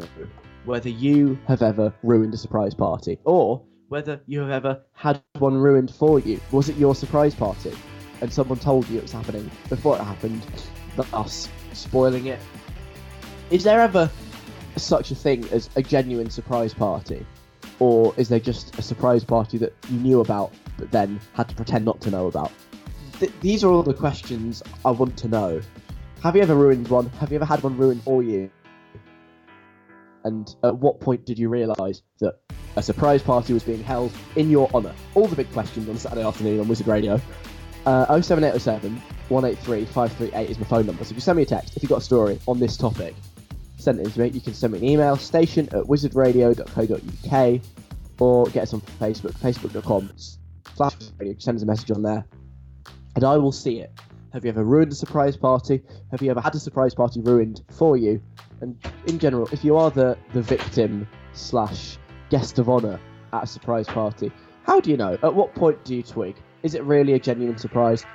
whether 0.65 0.89
you 0.89 1.37
have 1.47 1.61
ever 1.61 1.93
ruined 2.03 2.33
a 2.33 2.37
surprise 2.37 2.73
party, 2.73 3.19
or 3.23 3.63
whether 3.89 4.21
you 4.25 4.39
have 4.41 4.51
ever 4.51 4.81
had 4.93 5.21
one 5.39 5.55
ruined 5.55 5.91
for 5.91 6.19
you. 6.19 6.39
Was 6.51 6.69
it 6.69 6.77
your 6.77 6.95
surprise 6.95 7.35
party? 7.35 7.73
and 8.21 8.31
someone 8.31 8.59
told 8.59 8.87
you 8.87 8.99
it 8.99 9.01
was 9.01 9.11
happening 9.11 9.49
before 9.67 9.97
it 9.97 10.03
happened, 10.03 10.45
thus 10.95 11.49
spoiling 11.73 12.27
it. 12.27 12.39
Is 13.49 13.63
there 13.63 13.81
ever 13.81 14.09
such 14.77 15.11
a 15.11 15.15
thing 15.15 15.47
as 15.49 15.69
a 15.75 15.81
genuine 15.81 16.29
surprise 16.29 16.73
party? 16.73 17.25
Or 17.81 18.13
is 18.15 18.29
there 18.29 18.39
just 18.39 18.77
a 18.77 18.83
surprise 18.83 19.23
party 19.23 19.57
that 19.57 19.73
you 19.89 19.97
knew 19.97 20.21
about 20.21 20.53
but 20.77 20.91
then 20.91 21.19
had 21.33 21.49
to 21.49 21.55
pretend 21.55 21.83
not 21.83 21.99
to 22.01 22.11
know 22.11 22.27
about? 22.27 22.51
Th- 23.19 23.31
these 23.41 23.63
are 23.63 23.71
all 23.71 23.81
the 23.81 23.91
questions 23.91 24.61
I 24.85 24.91
want 24.91 25.17
to 25.17 25.27
know. 25.27 25.61
Have 26.21 26.35
you 26.35 26.43
ever 26.43 26.53
ruined 26.53 26.87
one? 26.89 27.07
Have 27.19 27.31
you 27.31 27.37
ever 27.37 27.45
had 27.45 27.63
one 27.63 27.75
ruined 27.75 28.03
for 28.03 28.21
you? 28.21 28.51
And 30.25 30.55
at 30.63 30.77
what 30.77 30.99
point 30.99 31.25
did 31.25 31.39
you 31.39 31.49
realise 31.49 32.03
that 32.19 32.35
a 32.75 32.83
surprise 32.83 33.23
party 33.23 33.51
was 33.51 33.63
being 33.63 33.83
held 33.83 34.11
in 34.35 34.51
your 34.51 34.69
honour? 34.75 34.93
All 35.15 35.25
the 35.25 35.35
big 35.35 35.51
questions 35.51 35.89
on 35.89 35.97
Saturday 35.97 36.23
afternoon 36.23 36.59
on 36.59 36.67
Wizard 36.67 36.85
Radio. 36.85 37.19
Uh, 37.87 38.21
07807 38.21 38.95
183 39.29 39.85
538 39.85 40.49
is 40.51 40.59
my 40.59 40.65
phone 40.67 40.85
number. 40.85 41.03
So 41.03 41.13
if 41.13 41.15
you 41.15 41.21
send 41.21 41.37
me 41.37 41.43
a 41.43 41.45
text, 41.47 41.75
if 41.75 41.81
you've 41.81 41.89
got 41.89 41.97
a 41.97 42.01
story 42.01 42.39
on 42.47 42.59
this 42.59 42.77
topic, 42.77 43.15
send 43.81 43.99
it 43.99 44.11
to 44.11 44.19
me. 44.19 44.29
You 44.29 44.41
can 44.41 44.53
send 44.53 44.73
me 44.73 44.79
an 44.79 44.85
email, 44.85 45.15
station 45.17 45.67
at 45.67 45.83
wizardradio.co.uk, 45.85 47.61
or 48.19 48.45
get 48.47 48.63
us 48.63 48.73
on 48.73 48.81
Facebook, 48.81 49.33
facebook.com. 49.33 50.11
Send 51.37 51.57
us 51.57 51.63
a 51.63 51.65
message 51.65 51.91
on 51.91 52.01
there, 52.01 52.25
and 53.15 53.23
I 53.23 53.37
will 53.37 53.51
see 53.51 53.79
it. 53.79 53.91
Have 54.33 54.45
you 54.45 54.49
ever 54.49 54.63
ruined 54.63 54.91
a 54.91 54.95
surprise 54.95 55.35
party? 55.35 55.81
Have 56.11 56.21
you 56.21 56.31
ever 56.31 56.39
had 56.39 56.55
a 56.55 56.59
surprise 56.59 56.93
party 56.93 57.19
ruined 57.19 57.63
for 57.69 57.97
you? 57.97 58.21
And 58.61 58.77
in 59.07 59.19
general, 59.19 59.49
if 59.51 59.63
you 59.65 59.75
are 59.75 59.91
the, 59.91 60.17
the 60.33 60.41
victim 60.41 61.07
slash 61.33 61.97
guest 62.29 62.57
of 62.57 62.69
honour 62.69 62.99
at 63.33 63.43
a 63.43 63.47
surprise 63.47 63.87
party, 63.87 64.31
how 64.63 64.79
do 64.79 64.89
you 64.89 64.97
know? 64.97 65.17
At 65.21 65.35
what 65.35 65.53
point 65.53 65.83
do 65.83 65.95
you 65.95 66.03
twig? 66.03 66.37
Is 66.63 66.75
it 66.75 66.83
really 66.83 67.13
a 67.13 67.19
genuine 67.19 67.57
surprise? 67.57 68.05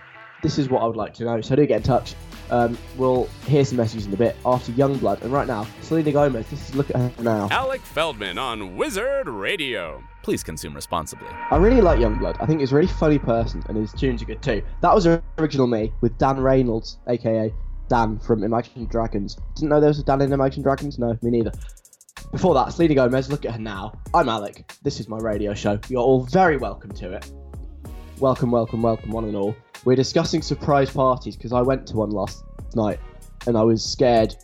This 0.43 0.59
is 0.59 0.71
what 0.71 0.83
I 0.83 0.87
would 0.87 0.97
like 0.97 1.13
to 1.15 1.25
know. 1.25 1.41
So 1.41 1.55
do 1.57 1.67
get 1.67 1.79
in 1.79 1.83
touch. 1.83 2.15
Um, 2.51 2.79
we'll 2.97 3.29
hear 3.47 3.65
some 3.65 3.77
messages 3.77 4.07
in 4.07 4.13
a 4.13 4.17
bit 4.17 4.37
after 4.45 4.73
Yungblud. 4.73 5.23
And 5.23 5.33
right 5.33 5.47
now, 5.47 5.67
Selena 5.81 6.13
Gomez. 6.13 6.47
This 6.49 6.69
is 6.69 6.75
look 6.75 6.91
at 6.91 6.97
her 6.97 7.23
now. 7.23 7.49
Alec 7.51 7.81
Feldman 7.81 8.39
on 8.39 8.77
Wizard 8.77 9.29
Radio. 9.29 10.03
Please 10.23 10.43
consume 10.43 10.75
responsibly. 10.75 11.29
I 11.51 11.57
really 11.57 11.81
like 11.81 11.99
Yungblud. 11.99 12.37
I 12.41 12.47
think 12.47 12.61
he's 12.61 12.73
a 12.73 12.75
really 12.75 12.89
funny 12.89 13.19
person, 13.19 13.63
and 13.69 13.77
his 13.77 13.93
tunes 13.93 14.23
are 14.23 14.27
good 14.27 14.43
too. 14.43 14.63
That 14.83 14.95
was 14.95 15.07
original 15.39 15.67
me 15.67 15.93
with 16.01 16.17
Dan 16.19 16.41
Reynolds, 16.41 16.99
aka 17.09 17.53
Dan 17.89 18.19
from 18.19 18.43
Imagine 18.43 18.87
Dragons. 18.87 19.37
Didn't 19.55 19.69
know 19.69 19.81
there 19.81 19.89
was 19.89 20.01
a 20.01 20.05
Dan 20.05 20.21
in 20.23 20.33
Imagine 20.33 20.63
Dragons. 20.63 20.99
No, 20.99 21.17
me 21.23 21.31
neither. 21.31 21.53
Before 22.33 22.55
that, 22.55 22.73
Selena 22.73 22.95
Gomez. 22.95 23.31
Look 23.31 23.45
at 23.45 23.53
her 23.53 23.59
now. 23.59 23.99
I'm 24.15 24.29
Alec. 24.29 24.73
This 24.83 24.99
is 24.99 25.09
my 25.09 25.19
radio 25.19 25.55
show. 25.55 25.79
You're 25.89 26.03
all 26.03 26.25
very 26.25 26.57
welcome 26.57 26.91
to 26.93 27.13
it. 27.13 27.31
Welcome, 28.19 28.51
welcome, 28.51 28.83
welcome, 28.83 29.11
one 29.11 29.25
and 29.25 29.37
all. 29.37 29.55
We're 29.87 29.95
discussing 29.95 30.43
surprise 30.43 30.91
parties 30.91 31.37
because 31.37 31.53
I 31.53 31.63
went 31.63 31.87
to 31.87 31.97
one 31.97 32.11
last 32.11 32.43
night 32.75 32.99
and 33.47 33.57
I 33.57 33.63
was 33.63 33.85
scared 33.85 34.35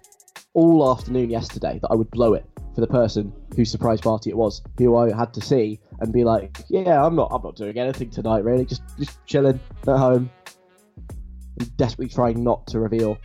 all 0.54 0.88
afternoon 0.88 1.30
yesterday 1.30 1.80
that 1.82 1.88
I 1.88 1.96
would 1.96 2.12
blow 2.12 2.34
it 2.34 2.48
for 2.76 2.80
the 2.80 2.86
person 2.86 3.32
whose 3.56 3.68
surprise 3.68 4.00
party 4.00 4.30
it 4.30 4.36
was, 4.36 4.62
who 4.78 4.96
I 4.96 5.12
had 5.12 5.34
to 5.34 5.40
see 5.40 5.80
and 5.98 6.12
be 6.12 6.22
like, 6.22 6.58
yeah, 6.68 7.04
I'm 7.04 7.16
not, 7.16 7.32
I'm 7.32 7.42
not 7.42 7.56
doing 7.56 7.76
anything 7.76 8.08
tonight, 8.08 8.44
really, 8.44 8.64
just, 8.64 8.82
just 8.96 9.18
chilling 9.26 9.58
at 9.88 9.98
home, 9.98 10.30
desperately 11.74 12.14
trying 12.14 12.44
not 12.44 12.64
to 12.68 12.78
reveal 12.78 13.18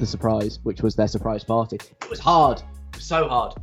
the 0.00 0.06
surprise, 0.06 0.58
which 0.64 0.82
was 0.82 0.96
their 0.96 1.06
surprise 1.06 1.44
party. 1.44 1.76
It 1.76 2.10
was 2.10 2.18
hard, 2.18 2.58
it 2.58 2.96
was 2.96 3.04
so 3.04 3.28
hard. 3.28 3.54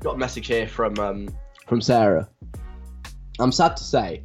Got 0.00 0.16
a 0.16 0.18
message 0.18 0.48
here 0.48 0.68
from 0.68 0.98
um, 0.98 1.30
from 1.66 1.80
Sarah. 1.80 2.28
I'm 3.40 3.50
sad 3.50 3.78
to 3.78 3.82
say 3.82 4.24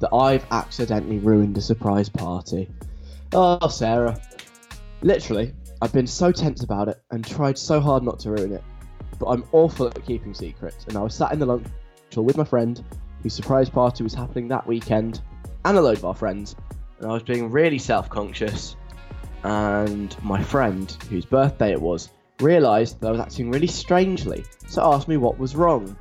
that 0.00 0.14
I've 0.14 0.46
accidentally 0.50 1.18
ruined 1.18 1.56
a 1.58 1.60
surprise 1.60 2.08
party. 2.08 2.68
Oh, 3.32 3.68
Sarah. 3.68 4.20
Literally, 5.02 5.52
I've 5.80 5.92
been 5.92 6.06
so 6.06 6.32
tense 6.32 6.62
about 6.62 6.88
it 6.88 7.00
and 7.10 7.24
tried 7.24 7.58
so 7.58 7.80
hard 7.80 8.02
not 8.02 8.18
to 8.20 8.30
ruin 8.30 8.52
it. 8.52 8.64
But 9.18 9.26
I'm 9.26 9.44
awful 9.52 9.86
at 9.86 10.04
keeping 10.04 10.34
secrets, 10.34 10.84
and 10.86 10.96
I 10.96 11.02
was 11.02 11.14
sat 11.14 11.32
in 11.32 11.38
the 11.38 11.46
lunch 11.46 11.66
hall 12.14 12.24
with 12.24 12.36
my 12.36 12.44
friend, 12.44 12.82
whose 13.22 13.34
surprise 13.34 13.68
party 13.68 14.02
was 14.02 14.14
happening 14.14 14.48
that 14.48 14.66
weekend, 14.66 15.20
and 15.64 15.76
a 15.76 15.80
load 15.80 15.98
of 15.98 16.04
our 16.04 16.14
friends, 16.14 16.54
and 16.98 17.10
I 17.10 17.12
was 17.12 17.22
being 17.22 17.50
really 17.50 17.78
self 17.78 18.08
conscious. 18.08 18.76
And 19.44 20.16
my 20.22 20.42
friend, 20.42 20.90
whose 21.08 21.24
birthday 21.24 21.72
it 21.72 21.80
was, 21.80 22.10
realised 22.40 23.00
that 23.00 23.08
I 23.08 23.10
was 23.12 23.20
acting 23.20 23.50
really 23.50 23.66
strangely, 23.66 24.44
so 24.66 24.82
asked 24.82 25.08
me 25.08 25.16
what 25.16 25.38
was 25.38 25.56
wrong. 25.56 25.96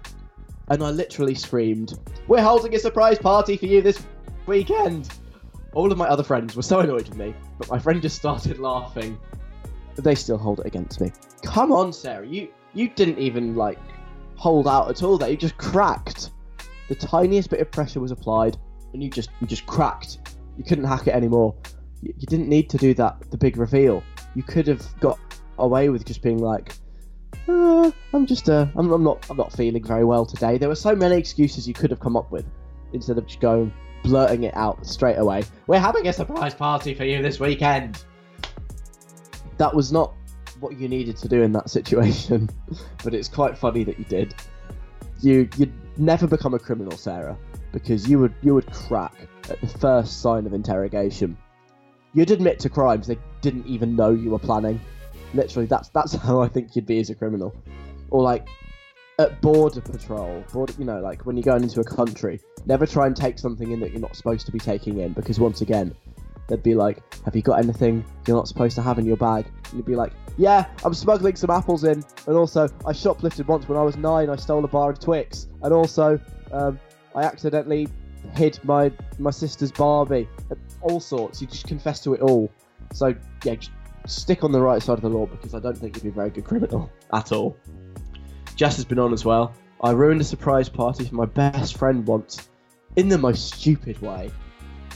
And 0.69 0.83
I 0.83 0.91
literally 0.91 1.35
screamed, 1.35 1.97
We're 2.27 2.41
holding 2.41 2.75
a 2.75 2.79
surprise 2.79 3.17
party 3.17 3.55
for 3.55 3.65
you 3.67 3.81
this 3.81 4.05
weekend! 4.45 5.09
All 5.73 5.91
of 5.91 5.97
my 5.97 6.07
other 6.07 6.23
friends 6.23 6.55
were 6.55 6.61
so 6.61 6.79
annoyed 6.79 7.07
with 7.07 7.17
me, 7.17 7.33
but 7.57 7.69
my 7.69 7.79
friend 7.79 8.01
just 8.01 8.17
started 8.17 8.59
laughing. 8.59 9.17
They 9.95 10.15
still 10.15 10.37
hold 10.37 10.59
it 10.59 10.65
against 10.65 10.99
me. 10.99 11.11
Come 11.43 11.71
on, 11.71 11.93
Sarah, 11.93 12.25
you 12.25 12.49
you 12.73 12.89
didn't 12.89 13.17
even 13.17 13.55
like 13.55 13.79
hold 14.35 14.67
out 14.67 14.89
at 14.89 15.03
all 15.03 15.17
there. 15.17 15.29
You 15.29 15.37
just 15.37 15.57
cracked. 15.57 16.31
The 16.89 16.95
tiniest 16.95 17.49
bit 17.49 17.59
of 17.59 17.71
pressure 17.71 17.99
was 17.99 18.11
applied, 18.11 18.57
and 18.93 19.03
you 19.03 19.09
just 19.09 19.29
you 19.39 19.47
just 19.47 19.65
cracked. 19.65 20.19
You 20.57 20.63
couldn't 20.63 20.85
hack 20.85 21.07
it 21.07 21.13
anymore. 21.13 21.55
You, 22.01 22.13
you 22.17 22.27
didn't 22.27 22.49
need 22.49 22.69
to 22.71 22.77
do 22.77 22.93
that. 22.95 23.31
The 23.31 23.37
big 23.37 23.57
reveal. 23.57 24.03
You 24.35 24.43
could 24.43 24.67
have 24.67 24.85
got 24.99 25.19
away 25.57 25.89
with 25.89 26.05
just 26.05 26.21
being 26.21 26.39
like, 26.39 26.73
uh, 27.47 27.91
I'm 28.13 28.25
just 28.25 28.49
uh, 28.49 28.67
I'm, 28.75 28.91
I'm 28.91 29.03
not 29.03 29.25
I'm 29.29 29.37
not 29.37 29.53
feeling 29.53 29.83
very 29.83 30.03
well 30.03 30.25
today. 30.25 30.57
There 30.57 30.69
were 30.69 30.75
so 30.75 30.95
many 30.95 31.17
excuses 31.17 31.67
you 31.67 31.73
could 31.73 31.91
have 31.91 31.99
come 31.99 32.15
up 32.15 32.31
with 32.31 32.45
instead 32.93 33.17
of 33.17 33.25
just 33.27 33.39
going 33.39 33.73
blurting 34.03 34.43
it 34.43 34.55
out 34.55 34.85
straight 34.85 35.17
away. 35.17 35.43
We're 35.67 35.79
having 35.79 36.07
a 36.07 36.13
surprise 36.13 36.53
party 36.53 36.93
for 36.93 37.03
you 37.03 37.21
this 37.21 37.39
weekend. 37.39 38.03
That 39.57 39.73
was 39.73 39.91
not 39.91 40.13
what 40.59 40.79
you 40.79 40.87
needed 40.87 41.17
to 41.17 41.27
do 41.27 41.41
in 41.41 41.51
that 41.53 41.69
situation, 41.69 42.49
but 43.03 43.13
it's 43.13 43.27
quite 43.27 43.57
funny 43.57 43.83
that 43.83 43.97
you 43.97 44.05
did. 44.05 44.35
You 45.19 45.49
you'd 45.57 45.73
never 45.97 46.27
become 46.27 46.53
a 46.53 46.59
criminal, 46.59 46.97
Sarah, 46.97 47.37
because 47.71 48.07
you 48.07 48.19
would 48.19 48.33
you 48.41 48.53
would 48.53 48.71
crack 48.71 49.15
at 49.49 49.59
the 49.61 49.67
first 49.67 50.21
sign 50.21 50.45
of 50.45 50.53
interrogation. 50.53 51.37
You'd 52.13 52.31
admit 52.31 52.59
to 52.59 52.69
crimes 52.69 53.07
they 53.07 53.17
didn't 53.41 53.67
even 53.67 53.95
know 53.95 54.11
you 54.11 54.31
were 54.31 54.39
planning. 54.39 54.79
Literally, 55.33 55.67
that's 55.67 55.89
that's 55.89 56.13
how 56.23 56.41
I 56.41 56.47
think 56.47 56.75
you'd 56.75 56.85
be 56.85 56.99
as 56.99 57.09
a 57.09 57.15
criminal, 57.15 57.55
or 58.09 58.23
like 58.23 58.47
at 59.19 59.41
border 59.41 59.81
patrol, 59.81 60.43
border, 60.53 60.73
you 60.77 60.85
know, 60.85 60.99
like 60.99 61.25
when 61.25 61.35
you're 61.35 61.43
going 61.43 61.63
into 61.63 61.79
a 61.79 61.83
country, 61.83 62.39
never 62.65 62.85
try 62.85 63.07
and 63.07 63.15
take 63.15 63.39
something 63.39 63.71
in 63.71 63.79
that 63.79 63.91
you're 63.91 64.01
not 64.01 64.15
supposed 64.15 64.45
to 64.45 64.51
be 64.51 64.59
taking 64.59 64.99
in, 64.99 65.13
because 65.13 65.39
once 65.39 65.61
again, 65.61 65.95
they'd 66.47 66.63
be 66.63 66.75
like, 66.75 67.01
"Have 67.25 67.35
you 67.35 67.41
got 67.41 67.59
anything 67.59 68.05
you're 68.27 68.37
not 68.37 68.47
supposed 68.47 68.75
to 68.75 68.81
have 68.81 68.99
in 68.99 69.05
your 69.05 69.17
bag?" 69.17 69.45
And 69.65 69.73
you'd 69.73 69.85
be 69.85 69.95
like, 69.95 70.13
"Yeah, 70.37 70.65
I'm 70.85 70.93
smuggling 70.93 71.35
some 71.35 71.49
apples 71.49 71.83
in, 71.83 72.03
and 72.27 72.37
also 72.37 72.65
I 72.85 72.93
shoplifted 72.93 73.47
once 73.47 73.67
when 73.67 73.77
I 73.77 73.83
was 73.83 73.97
nine. 73.97 74.29
I 74.29 74.35
stole 74.35 74.63
a 74.63 74.67
bar 74.67 74.91
of 74.91 74.99
Twix, 74.99 75.47
and 75.63 75.73
also 75.73 76.19
um, 76.51 76.79
I 77.15 77.23
accidentally 77.23 77.87
hid 78.35 78.59
my 78.63 78.91
my 79.19 79.31
sister's 79.31 79.71
Barbie. 79.71 80.27
All 80.81 80.99
sorts. 80.99 81.41
You 81.41 81.47
just 81.47 81.67
confess 81.67 82.01
to 82.01 82.13
it 82.13 82.21
all. 82.21 82.51
So 82.93 83.15
yeah, 83.43 83.55
just 83.55 83.71
stick 84.07 84.43
on 84.43 84.51
the 84.51 84.61
right 84.61 84.81
side 84.81 84.93
of 84.93 85.01
the 85.01 85.09
law 85.09 85.25
because 85.25 85.53
I 85.53 85.59
don't 85.59 85.77
think 85.77 85.95
you'd 85.95 86.03
be 86.03 86.09
a 86.09 86.11
very 86.11 86.29
good 86.29 86.45
criminal 86.45 86.91
at 87.13 87.31
all. 87.31 87.57
Jess 88.55 88.75
has 88.77 88.85
been 88.85 88.99
on 88.99 89.13
as 89.13 89.23
well. 89.25 89.53
I 89.81 89.91
ruined 89.91 90.21
a 90.21 90.23
surprise 90.23 90.69
party 90.69 91.05
for 91.05 91.15
my 91.15 91.25
best 91.25 91.77
friend 91.77 92.05
once 92.07 92.49
in 92.95 93.09
the 93.09 93.17
most 93.17 93.53
stupid 93.53 94.01
way. 94.01 94.31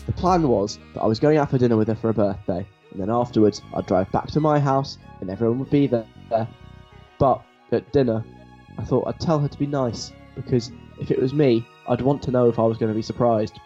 The 0.08 0.14
plan 0.14 0.48
was 0.48 0.80
that 0.96 1.02
I 1.02 1.06
was 1.06 1.20
going 1.20 1.38
out 1.38 1.52
for 1.52 1.60
dinner 1.60 1.78
with 1.78 1.88
her 1.88 1.96
for 1.96 2.08
her 2.08 2.14
birthday, 2.14 2.68
and 2.92 3.00
then 3.00 3.12
afterwards 3.12 3.62
I'd 3.76 3.86
drive 3.86 4.12
back 4.12 4.28
to 4.28 4.40
my 4.40 4.60
house 4.60 4.98
and 5.20 5.30
everyone 5.30 5.60
would 5.60 5.70
be 5.70 5.86
there. 5.86 6.08
But 7.20 7.44
at 7.72 7.92
dinner, 7.94 8.24
I 8.78 8.84
thought 8.84 9.08
I'd 9.08 9.20
tell 9.20 9.40
her 9.40 9.48
to 9.48 9.60
be 9.60 9.68
nice 9.68 10.12
because 10.36 10.72
if 11.00 11.12
it 11.12 11.22
was 11.22 11.34
me, 11.34 11.66
I'd 11.88 12.02
want 12.02 12.24
to 12.24 12.32
know 12.32 12.50
if 12.50 12.58
I 12.58 12.64
was 12.64 12.78
going 12.78 12.92
to 12.92 12.96
be 12.96 13.04
surprised. 13.04 13.60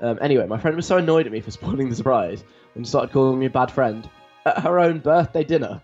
Um, 0.00 0.18
anyway, 0.20 0.46
my 0.46 0.58
friend 0.58 0.76
was 0.76 0.86
so 0.86 0.98
annoyed 0.98 1.26
at 1.26 1.32
me 1.32 1.40
for 1.40 1.50
spoiling 1.50 1.88
the 1.88 1.96
surprise 1.96 2.44
and 2.74 2.86
started 2.86 3.12
calling 3.12 3.38
me 3.38 3.46
a 3.46 3.50
bad 3.50 3.70
friend 3.70 4.08
at 4.46 4.60
her 4.60 4.78
own 4.78 4.98
birthday 5.00 5.44
dinner. 5.44 5.82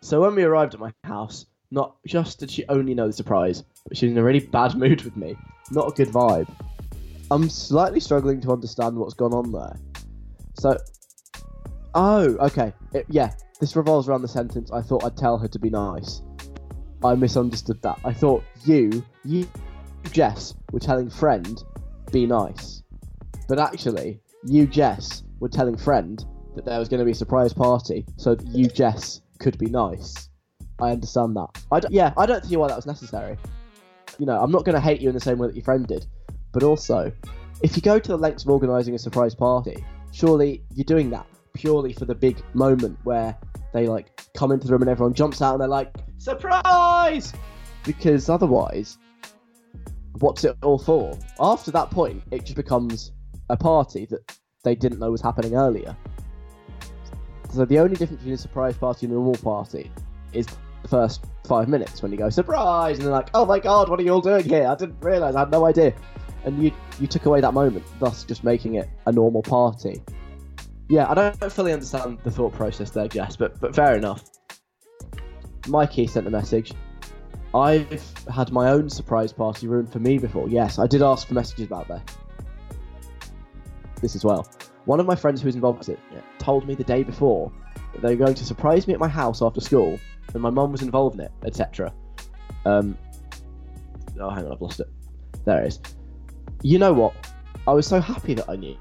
So 0.00 0.20
when 0.20 0.34
we 0.34 0.44
arrived 0.44 0.74
at 0.74 0.80
my 0.80 0.92
house, 1.04 1.46
not 1.70 1.96
just 2.06 2.38
did 2.38 2.50
she 2.50 2.64
only 2.68 2.94
know 2.94 3.06
the 3.06 3.12
surprise, 3.12 3.64
but 3.88 3.96
she 3.96 4.06
was 4.06 4.12
in 4.12 4.18
a 4.18 4.22
really 4.22 4.40
bad 4.40 4.74
mood 4.78 5.02
with 5.02 5.16
me. 5.16 5.36
Not 5.70 5.88
a 5.88 5.92
good 5.92 6.08
vibe. 6.08 6.48
I'm 7.30 7.48
slightly 7.48 8.00
struggling 8.00 8.40
to 8.42 8.52
understand 8.52 8.96
what's 8.96 9.14
gone 9.14 9.32
on 9.32 9.50
there. 9.50 9.76
So, 10.54 10.78
oh, 11.94 12.36
okay, 12.36 12.72
it, 12.92 13.06
yeah, 13.08 13.32
this 13.60 13.74
revolves 13.74 14.08
around 14.08 14.22
the 14.22 14.28
sentence. 14.28 14.70
I 14.70 14.82
thought 14.82 15.04
I'd 15.04 15.16
tell 15.16 15.38
her 15.38 15.48
to 15.48 15.58
be 15.58 15.70
nice. 15.70 16.22
I 17.02 17.14
misunderstood 17.14 17.82
that. 17.82 17.98
I 18.04 18.12
thought 18.12 18.44
you, 18.64 19.04
you, 19.24 19.48
Jess, 20.12 20.54
were 20.70 20.80
telling 20.80 21.10
friend, 21.10 21.64
be 22.12 22.26
nice, 22.26 22.83
but 23.48 23.58
actually, 23.58 24.20
you, 24.44 24.66
Jess, 24.66 25.22
were 25.40 25.48
telling 25.48 25.76
friend 25.76 26.24
that 26.54 26.64
there 26.64 26.78
was 26.78 26.88
going 26.88 26.98
to 26.98 27.04
be 27.04 27.12
a 27.12 27.14
surprise 27.14 27.52
party, 27.52 28.06
so 28.16 28.34
that 28.34 28.46
you, 28.48 28.66
Jess, 28.66 29.20
could 29.38 29.58
be 29.58 29.66
nice. 29.66 30.28
I 30.80 30.90
understand 30.90 31.36
that. 31.36 31.48
I 31.70 31.80
d- 31.80 31.88
yeah, 31.90 32.12
I 32.16 32.26
don't 32.26 32.44
see 32.44 32.56
why 32.56 32.68
that 32.68 32.76
was 32.76 32.86
necessary. 32.86 33.36
You 34.18 34.26
know, 34.26 34.40
I'm 34.40 34.50
not 34.50 34.64
going 34.64 34.74
to 34.74 34.80
hate 34.80 35.00
you 35.00 35.08
in 35.08 35.14
the 35.14 35.20
same 35.20 35.38
way 35.38 35.48
that 35.48 35.56
your 35.56 35.64
friend 35.64 35.86
did, 35.86 36.06
but 36.52 36.62
also, 36.62 37.12
if 37.62 37.76
you 37.76 37.82
go 37.82 37.98
to 37.98 38.08
the 38.08 38.18
lengths 38.18 38.44
of 38.44 38.50
organising 38.50 38.94
a 38.94 38.98
surprise 38.98 39.34
party, 39.34 39.84
surely 40.12 40.62
you're 40.74 40.84
doing 40.84 41.10
that 41.10 41.26
purely 41.54 41.92
for 41.92 42.04
the 42.04 42.14
big 42.14 42.40
moment 42.52 42.98
where 43.04 43.36
they 43.72 43.86
like 43.86 44.20
come 44.36 44.52
into 44.52 44.66
the 44.66 44.72
room 44.72 44.82
and 44.82 44.90
everyone 44.90 45.14
jumps 45.14 45.40
out 45.40 45.54
and 45.54 45.60
they're 45.60 45.68
like, 45.68 45.92
surprise! 46.18 47.32
Because 47.84 48.28
otherwise, 48.28 48.98
what's 50.18 50.44
it 50.44 50.56
all 50.62 50.78
for? 50.78 51.18
After 51.40 51.70
that 51.72 51.90
point, 51.90 52.22
it 52.30 52.44
just 52.44 52.56
becomes 52.56 53.12
a 53.48 53.56
party 53.56 54.06
that 54.06 54.36
they 54.62 54.74
didn't 54.74 54.98
know 54.98 55.10
was 55.10 55.20
happening 55.20 55.54
earlier. 55.54 55.96
So 57.52 57.64
the 57.64 57.78
only 57.78 57.96
difference 57.96 58.20
between 58.20 58.34
a 58.34 58.38
surprise 58.38 58.76
party 58.76 59.06
and 59.06 59.12
a 59.12 59.16
normal 59.16 59.36
party 59.36 59.90
is 60.32 60.46
the 60.82 60.88
first 60.88 61.24
five 61.46 61.68
minutes 61.68 62.02
when 62.02 62.10
you 62.10 62.18
go 62.18 62.30
surprise 62.30 62.96
and 62.96 63.06
they're 63.06 63.12
like, 63.12 63.30
oh 63.34 63.44
my 63.44 63.58
god, 63.58 63.88
what 63.88 64.00
are 64.00 64.02
you 64.02 64.12
all 64.12 64.20
doing 64.20 64.44
here? 64.44 64.66
I 64.66 64.74
didn't 64.74 65.00
realise, 65.00 65.34
I 65.34 65.40
had 65.40 65.50
no 65.50 65.66
idea. 65.66 65.94
And 66.44 66.62
you 66.62 66.72
you 67.00 67.06
took 67.06 67.26
away 67.26 67.40
that 67.40 67.54
moment, 67.54 67.84
thus 68.00 68.24
just 68.24 68.44
making 68.44 68.74
it 68.74 68.88
a 69.06 69.12
normal 69.12 69.42
party. 69.42 70.02
Yeah, 70.88 71.10
I 71.10 71.14
don't 71.14 71.52
fully 71.52 71.72
understand 71.72 72.18
the 72.22 72.30
thought 72.30 72.52
process 72.52 72.90
there, 72.90 73.08
Jess, 73.08 73.36
but 73.36 73.58
but 73.60 73.74
fair 73.74 73.96
enough. 73.96 74.24
Mikey 75.68 76.06
sent 76.06 76.26
a 76.26 76.30
message. 76.30 76.72
I've 77.54 78.02
had 78.28 78.52
my 78.52 78.70
own 78.70 78.90
surprise 78.90 79.32
party 79.32 79.68
ruined 79.68 79.92
for 79.92 80.00
me 80.00 80.18
before. 80.18 80.48
Yes, 80.48 80.78
I 80.78 80.86
did 80.86 81.02
ask 81.02 81.28
for 81.28 81.34
messages 81.34 81.66
about 81.66 81.88
that. 81.88 82.14
This 84.04 84.14
as 84.14 84.22
well. 84.22 84.46
One 84.84 85.00
of 85.00 85.06
my 85.06 85.16
friends 85.16 85.40
who 85.40 85.46
was 85.46 85.54
involved 85.54 85.78
with 85.78 85.88
it 85.88 85.98
told 86.38 86.68
me 86.68 86.74
the 86.74 86.84
day 86.84 87.02
before 87.02 87.50
that 87.94 88.02
they 88.02 88.14
were 88.14 88.22
going 88.22 88.34
to 88.34 88.44
surprise 88.44 88.86
me 88.86 88.92
at 88.92 89.00
my 89.00 89.08
house 89.08 89.40
after 89.40 89.62
school, 89.62 89.98
and 90.34 90.42
my 90.42 90.50
mum 90.50 90.72
was 90.72 90.82
involved 90.82 91.14
in 91.14 91.22
it, 91.22 91.32
etc. 91.46 91.90
Um, 92.66 92.98
oh, 94.20 94.28
hang 94.28 94.44
on, 94.44 94.52
I've 94.52 94.60
lost 94.60 94.80
it. 94.80 94.88
There 95.46 95.62
it 95.62 95.68
is. 95.68 95.80
You 96.62 96.78
know 96.78 96.92
what? 96.92 97.14
I 97.66 97.72
was 97.72 97.86
so 97.86 97.98
happy 97.98 98.34
that 98.34 98.46
I 98.46 98.56
knew. 98.56 98.76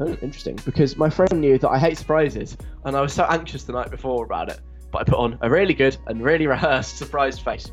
Oh, 0.00 0.18
interesting, 0.20 0.58
because 0.66 0.98
my 0.98 1.08
friend 1.08 1.40
knew 1.40 1.56
that 1.56 1.70
I 1.70 1.78
hate 1.78 1.96
surprises, 1.96 2.58
and 2.84 2.94
I 2.94 3.00
was 3.00 3.14
so 3.14 3.24
anxious 3.24 3.64
the 3.64 3.72
night 3.72 3.90
before 3.90 4.22
about 4.22 4.50
it. 4.50 4.60
But 4.90 5.00
I 5.00 5.04
put 5.04 5.18
on 5.18 5.38
a 5.40 5.48
really 5.48 5.72
good 5.72 5.96
and 6.08 6.22
really 6.22 6.46
rehearsed 6.46 6.98
surprised 6.98 7.40
face. 7.40 7.72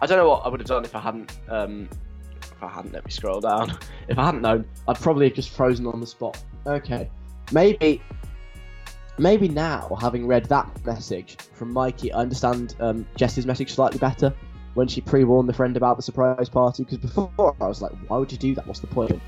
I 0.00 0.06
don't 0.06 0.18
know 0.18 0.28
what 0.28 0.44
I 0.44 0.48
would 0.48 0.58
have 0.58 0.66
done 0.66 0.84
if 0.84 0.96
I 0.96 0.98
hadn't. 0.98 1.38
Um, 1.48 1.88
I 2.66 2.70
hadn't 2.70 2.92
let 2.92 3.04
me 3.04 3.10
scroll 3.10 3.40
down. 3.40 3.78
If 4.08 4.18
I 4.18 4.26
hadn't 4.26 4.42
known, 4.42 4.64
I'd 4.86 5.00
probably 5.00 5.26
have 5.26 5.34
just 5.34 5.50
frozen 5.50 5.86
on 5.86 6.00
the 6.00 6.06
spot. 6.06 6.42
Okay, 6.66 7.10
maybe. 7.52 8.02
Maybe 9.18 9.48
now, 9.48 9.96
having 10.00 10.26
read 10.26 10.44
that 10.46 10.84
message 10.84 11.38
from 11.54 11.72
Mikey, 11.72 12.12
I 12.12 12.20
understand 12.20 12.76
um, 12.80 13.06
Jess's 13.16 13.46
message 13.46 13.72
slightly 13.72 13.98
better 13.98 14.32
when 14.74 14.86
she 14.86 15.00
pre-warned 15.00 15.48
the 15.48 15.54
friend 15.54 15.76
about 15.76 15.96
the 15.96 16.02
surprise 16.02 16.50
party. 16.50 16.84
Because 16.84 16.98
before 16.98 17.56
I 17.60 17.66
was 17.66 17.80
like, 17.80 17.92
why 18.08 18.18
would 18.18 18.30
you 18.30 18.38
do 18.38 18.54
that? 18.54 18.66
What's 18.66 18.80
the 18.80 18.86
point? 18.86 19.20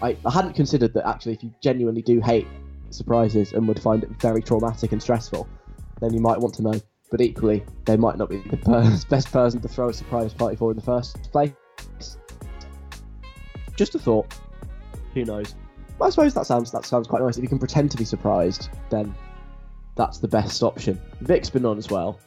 I, 0.00 0.16
I 0.24 0.30
hadn't 0.30 0.54
considered 0.54 0.94
that 0.94 1.06
actually, 1.06 1.32
if 1.32 1.42
you 1.42 1.52
genuinely 1.60 2.02
do 2.02 2.20
hate 2.20 2.46
surprises 2.90 3.52
and 3.52 3.66
would 3.66 3.80
find 3.82 4.04
it 4.04 4.10
very 4.20 4.40
traumatic 4.40 4.92
and 4.92 5.02
stressful, 5.02 5.48
then 6.00 6.14
you 6.14 6.20
might 6.20 6.38
want 6.38 6.54
to 6.54 6.62
know. 6.62 6.80
But 7.10 7.20
equally, 7.20 7.64
they 7.84 7.96
might 7.96 8.16
not 8.16 8.30
be 8.30 8.38
the 8.38 9.04
best 9.10 9.30
person 9.30 9.60
to 9.60 9.68
throw 9.68 9.88
a 9.88 9.92
surprise 9.92 10.32
party 10.32 10.56
for 10.56 10.70
in 10.70 10.76
the 10.76 10.82
first 10.82 11.30
place. 11.30 11.52
Just 13.76 13.94
a 13.94 13.98
thought. 13.98 14.26
Who 15.14 15.24
knows? 15.24 15.54
But 15.98 16.06
I 16.06 16.10
suppose 16.10 16.34
that 16.34 16.46
sounds 16.46 16.70
that 16.72 16.84
sounds 16.84 17.06
quite 17.06 17.22
nice. 17.22 17.36
If 17.36 17.42
you 17.42 17.48
can 17.48 17.58
pretend 17.58 17.90
to 17.92 17.96
be 17.96 18.04
surprised, 18.04 18.68
then 18.90 19.14
that's 19.96 20.18
the 20.18 20.28
best 20.28 20.62
option. 20.62 21.00
Vic's 21.20 21.50
been 21.50 21.64
on 21.64 21.78
as 21.78 21.90
well. 21.90 22.18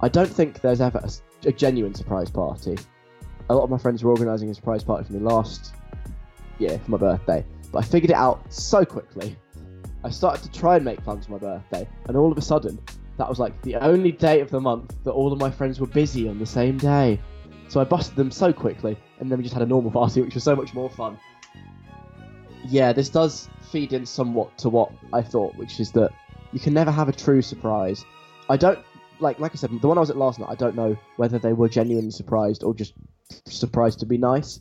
I 0.00 0.08
don't 0.08 0.28
think 0.28 0.60
there's 0.60 0.80
ever 0.80 0.98
a, 0.98 1.10
a 1.48 1.52
genuine 1.52 1.94
surprise 1.94 2.30
party. 2.30 2.76
A 3.48 3.54
lot 3.54 3.64
of 3.64 3.70
my 3.70 3.78
friends 3.78 4.04
were 4.04 4.10
organising 4.10 4.50
a 4.50 4.54
surprise 4.54 4.84
party 4.84 5.04
for 5.04 5.14
me 5.14 5.20
last 5.20 5.74
year 6.58 6.78
for 6.78 6.90
my 6.90 6.98
birthday, 6.98 7.44
but 7.72 7.78
I 7.78 7.82
figured 7.86 8.10
it 8.10 8.16
out 8.16 8.52
so 8.52 8.84
quickly. 8.84 9.36
I 10.04 10.10
started 10.10 10.42
to 10.50 10.58
try 10.58 10.76
and 10.76 10.84
make 10.84 11.02
plans 11.02 11.26
for 11.26 11.32
my 11.32 11.38
birthday, 11.38 11.88
and 12.06 12.16
all 12.16 12.30
of 12.30 12.36
a 12.36 12.42
sudden, 12.42 12.78
that 13.16 13.28
was 13.28 13.38
like 13.38 13.60
the 13.62 13.76
only 13.76 14.12
day 14.12 14.40
of 14.40 14.50
the 14.50 14.60
month 14.60 14.94
that 15.04 15.12
all 15.12 15.32
of 15.32 15.40
my 15.40 15.50
friends 15.50 15.80
were 15.80 15.86
busy 15.86 16.28
on 16.28 16.38
the 16.38 16.46
same 16.46 16.76
day. 16.76 17.18
So 17.68 17.80
I 17.80 17.84
busted 17.84 18.16
them 18.16 18.30
so 18.30 18.52
quickly, 18.52 18.96
and 19.18 19.30
then 19.30 19.38
we 19.38 19.42
just 19.42 19.54
had 19.54 19.62
a 19.62 19.66
normal 19.66 19.90
party, 19.90 20.22
which 20.22 20.34
was 20.34 20.44
so 20.44 20.54
much 20.54 20.72
more 20.72 20.88
fun. 20.88 21.18
Yeah, 22.68 22.92
this 22.92 23.08
does 23.08 23.48
feed 23.70 23.92
in 23.92 24.06
somewhat 24.06 24.56
to 24.58 24.68
what 24.68 24.92
I 25.12 25.22
thought, 25.22 25.56
which 25.56 25.80
is 25.80 25.92
that 25.92 26.10
you 26.52 26.60
can 26.60 26.74
never 26.74 26.90
have 26.90 27.08
a 27.08 27.12
true 27.12 27.42
surprise. 27.42 28.04
I 28.48 28.56
don't 28.56 28.78
like, 29.20 29.38
like 29.38 29.52
I 29.52 29.56
said, 29.56 29.70
the 29.80 29.88
one 29.88 29.98
I 29.98 30.00
was 30.00 30.10
at 30.10 30.16
last 30.16 30.38
night. 30.38 30.48
I 30.50 30.54
don't 30.54 30.76
know 30.76 30.96
whether 31.16 31.38
they 31.38 31.52
were 31.52 31.68
genuinely 31.68 32.10
surprised 32.10 32.62
or 32.62 32.74
just 32.74 32.94
surprised 33.46 34.00
to 34.00 34.06
be 34.06 34.18
nice. 34.18 34.60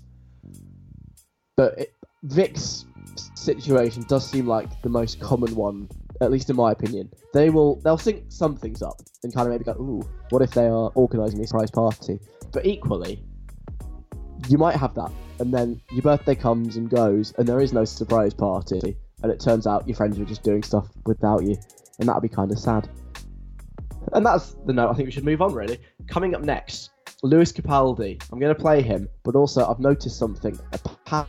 But 1.55 1.79
it, 1.79 1.93
Vic's 2.23 2.85
situation 3.35 4.03
does 4.07 4.29
seem 4.29 4.47
like 4.47 4.81
the 4.81 4.89
most 4.89 5.19
common 5.19 5.55
one, 5.55 5.89
at 6.21 6.31
least 6.31 6.49
in 6.49 6.55
my 6.55 6.71
opinion. 6.71 7.09
They 7.33 7.49
will 7.49 7.75
they'll 7.81 7.97
sync 7.97 8.25
some 8.29 8.55
things 8.55 8.81
up 8.81 9.01
and 9.23 9.33
kind 9.33 9.47
of 9.47 9.51
maybe 9.51 9.63
go, 9.63 9.73
ooh, 9.73 10.07
what 10.29 10.41
if 10.41 10.51
they 10.51 10.65
are 10.65 10.91
organising 10.95 11.41
a 11.41 11.47
surprise 11.47 11.71
party? 11.71 12.19
But 12.51 12.65
equally, 12.65 13.23
you 14.47 14.57
might 14.57 14.75
have 14.75 14.93
that, 14.95 15.11
and 15.39 15.53
then 15.53 15.81
your 15.91 16.01
birthday 16.01 16.35
comes 16.35 16.77
and 16.77 16.89
goes, 16.89 17.33
and 17.37 17.47
there 17.47 17.59
is 17.59 17.73
no 17.73 17.85
surprise 17.85 18.33
party, 18.33 18.97
and 19.23 19.31
it 19.31 19.39
turns 19.39 19.67
out 19.67 19.87
your 19.87 19.95
friends 19.95 20.17
were 20.17 20.25
just 20.25 20.43
doing 20.43 20.63
stuff 20.63 20.87
without 21.05 21.43
you, 21.43 21.57
and 21.99 22.07
that'd 22.07 22.21
be 22.21 22.29
kind 22.29 22.51
of 22.51 22.59
sad. 22.59 22.87
And 24.13 24.25
that's 24.25 24.55
the 24.65 24.73
note 24.73 24.89
I 24.89 24.93
think 24.93 25.07
we 25.07 25.11
should 25.11 25.25
move 25.25 25.41
on, 25.41 25.53
really. 25.53 25.79
Coming 26.07 26.35
up 26.35 26.41
next, 26.41 26.91
Lewis 27.23 27.51
Capaldi. 27.51 28.21
I'm 28.31 28.39
going 28.39 28.53
to 28.53 28.61
play 28.61 28.81
him, 28.81 29.09
but 29.23 29.35
also 29.35 29.67
I've 29.67 29.79
noticed 29.79 30.17
something, 30.17 30.57
a 30.73 30.77
pattern 31.05 31.27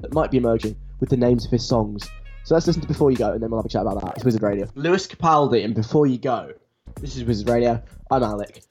that 0.00 0.14
might 0.14 0.30
be 0.30 0.36
emerging 0.38 0.76
with 1.00 1.10
the 1.10 1.16
names 1.16 1.44
of 1.44 1.50
his 1.50 1.66
songs. 1.66 2.08
So 2.44 2.56
let's 2.56 2.66
listen 2.66 2.82
to 2.82 2.88
Before 2.88 3.12
You 3.12 3.16
Go, 3.16 3.32
and 3.32 3.40
then 3.40 3.50
we'll 3.50 3.60
have 3.60 3.66
a 3.66 3.68
chat 3.68 3.82
about 3.82 4.02
that. 4.02 4.16
It's 4.16 4.24
Wizard 4.24 4.42
Radio. 4.42 4.68
Lewis 4.74 5.06
Capaldi 5.06 5.64
and 5.64 5.76
Before 5.76 6.08
You 6.08 6.18
Go. 6.18 6.52
This 7.00 7.16
is 7.16 7.22
Wizard 7.22 7.48
Radio. 7.48 7.80
I'm 8.10 8.24
Alec. 8.24 8.64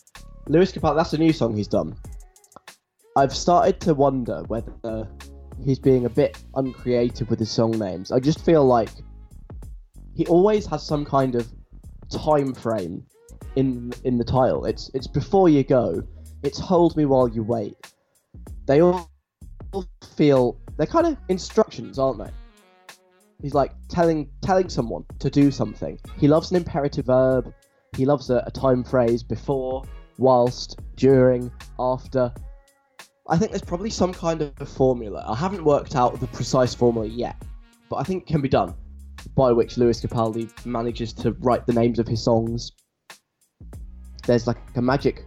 Lewis 0.49 0.73
Capaldi, 0.73 0.97
that's 0.97 1.13
a 1.13 1.17
new 1.17 1.31
song 1.31 1.55
he's 1.55 1.69
done. 1.69 1.95
I've 3.15 3.33
started 3.33 3.79
to 3.81 3.93
wonder 3.93 4.43
whether 4.47 5.07
he's 5.63 5.79
being 5.79 6.03
a 6.03 6.09
bit 6.09 6.43
uncreative 6.55 7.29
with 7.29 7.39
his 7.39 7.49
song 7.49 7.71
names. 7.71 8.11
I 8.11 8.19
just 8.19 8.43
feel 8.43 8.65
like 8.65 8.89
he 10.13 10.25
always 10.27 10.65
has 10.65 10.85
some 10.85 11.05
kind 11.05 11.35
of 11.35 11.47
time 12.09 12.53
frame 12.53 13.05
in 13.55 13.93
in 14.03 14.17
the 14.17 14.25
title. 14.25 14.65
It's 14.65 14.91
it's 14.93 15.07
before 15.07 15.47
you 15.47 15.63
go. 15.63 16.03
It's 16.43 16.59
hold 16.59 16.97
me 16.97 17.05
while 17.05 17.29
you 17.29 17.41
wait. 17.41 17.77
They 18.65 18.81
all 18.81 19.09
feel 20.15 20.59
they're 20.75 20.87
kind 20.87 21.07
of 21.07 21.17
instructions, 21.29 21.97
aren't 21.97 22.17
they? 22.17 22.31
He's 23.41 23.53
like 23.53 23.73
telling 23.89 24.29
telling 24.41 24.69
someone 24.69 25.05
to 25.19 25.29
do 25.29 25.51
something. 25.51 25.99
He 26.17 26.27
loves 26.27 26.51
an 26.51 26.57
imperative 26.57 27.07
verb. 27.07 27.53
He 27.97 28.05
loves 28.05 28.29
a, 28.29 28.43
a 28.45 28.51
time 28.51 28.83
phrase 28.83 29.23
before, 29.23 29.83
whilst, 30.17 30.79
during, 30.95 31.51
after. 31.79 32.33
I 33.27 33.37
think 33.37 33.51
there's 33.51 33.61
probably 33.61 33.89
some 33.89 34.13
kind 34.13 34.41
of 34.41 34.69
formula. 34.69 35.23
I 35.27 35.35
haven't 35.35 35.63
worked 35.63 35.95
out 35.95 36.19
the 36.19 36.27
precise 36.27 36.73
formula 36.73 37.07
yet, 37.07 37.41
but 37.89 37.97
I 37.97 38.03
think 38.03 38.23
it 38.23 38.27
can 38.27 38.41
be 38.41 38.49
done. 38.49 38.75
By 39.35 39.51
which 39.51 39.77
Lewis 39.77 40.01
Capaldi 40.01 40.49
manages 40.65 41.13
to 41.13 41.31
write 41.33 41.65
the 41.65 41.73
names 41.73 41.99
of 41.99 42.07
his 42.07 42.23
songs. 42.23 42.71
There's 44.25 44.47
like 44.47 44.57
a 44.75 44.81
magic 44.81 45.25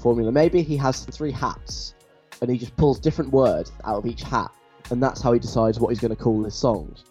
formula. 0.00 0.32
Maybe 0.32 0.62
he 0.62 0.76
has 0.76 1.04
three 1.04 1.32
hats, 1.32 1.94
and 2.40 2.50
he 2.50 2.58
just 2.58 2.76
pulls 2.76 2.98
different 2.98 3.32
words 3.32 3.72
out 3.84 3.96
of 3.96 4.06
each 4.06 4.22
hat, 4.22 4.50
and 4.90 5.02
that's 5.02 5.22
how 5.22 5.32
he 5.32 5.38
decides 5.38 5.78
what 5.78 5.88
he's 5.90 6.00
going 6.00 6.14
to 6.14 6.22
call 6.22 6.42
his 6.44 6.54
songs. 6.54 7.04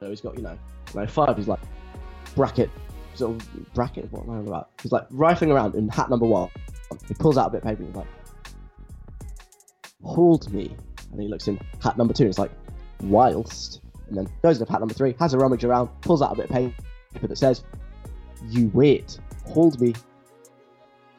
So 0.00 0.10
he's 0.10 0.20
got, 0.20 0.36
you 0.36 0.42
know, 0.42 0.58
like 0.94 1.10
five. 1.10 1.36
He's 1.36 1.48
like 1.48 1.60
bracket, 2.34 2.70
sort 3.14 3.36
of 3.36 3.74
bracket. 3.74 4.10
What 4.12 4.24
am 4.24 4.30
I 4.30 4.40
about? 4.40 4.70
He's 4.82 4.92
like 4.92 5.06
rifling 5.10 5.50
around 5.50 5.74
in 5.74 5.88
hat 5.88 6.10
number 6.10 6.26
one. 6.26 6.50
He 7.08 7.14
pulls 7.14 7.38
out 7.38 7.48
a 7.48 7.50
bit 7.50 7.58
of 7.58 7.64
paper 7.64 7.82
and 7.82 7.88
he's 7.88 7.96
like, 7.96 8.06
"Hold 10.02 10.52
me," 10.52 10.76
and 11.12 11.20
he 11.20 11.28
looks 11.28 11.48
in 11.48 11.58
hat 11.82 11.96
number 11.96 12.14
two. 12.14 12.24
And 12.24 12.30
it's 12.30 12.38
like, 12.38 12.52
"Whilst," 13.00 13.80
and 14.08 14.16
then 14.16 14.28
goes 14.42 14.60
into 14.60 14.70
hat 14.70 14.80
number 14.80 14.94
three, 14.94 15.14
has 15.18 15.34
a 15.34 15.38
rummage 15.38 15.64
around, 15.64 15.88
pulls 16.02 16.22
out 16.22 16.32
a 16.32 16.36
bit 16.36 16.50
of 16.50 16.50
paper 16.50 17.26
that 17.26 17.38
says, 17.38 17.64
"You 18.48 18.70
wait, 18.74 19.18
hold 19.46 19.80
me." 19.80 19.94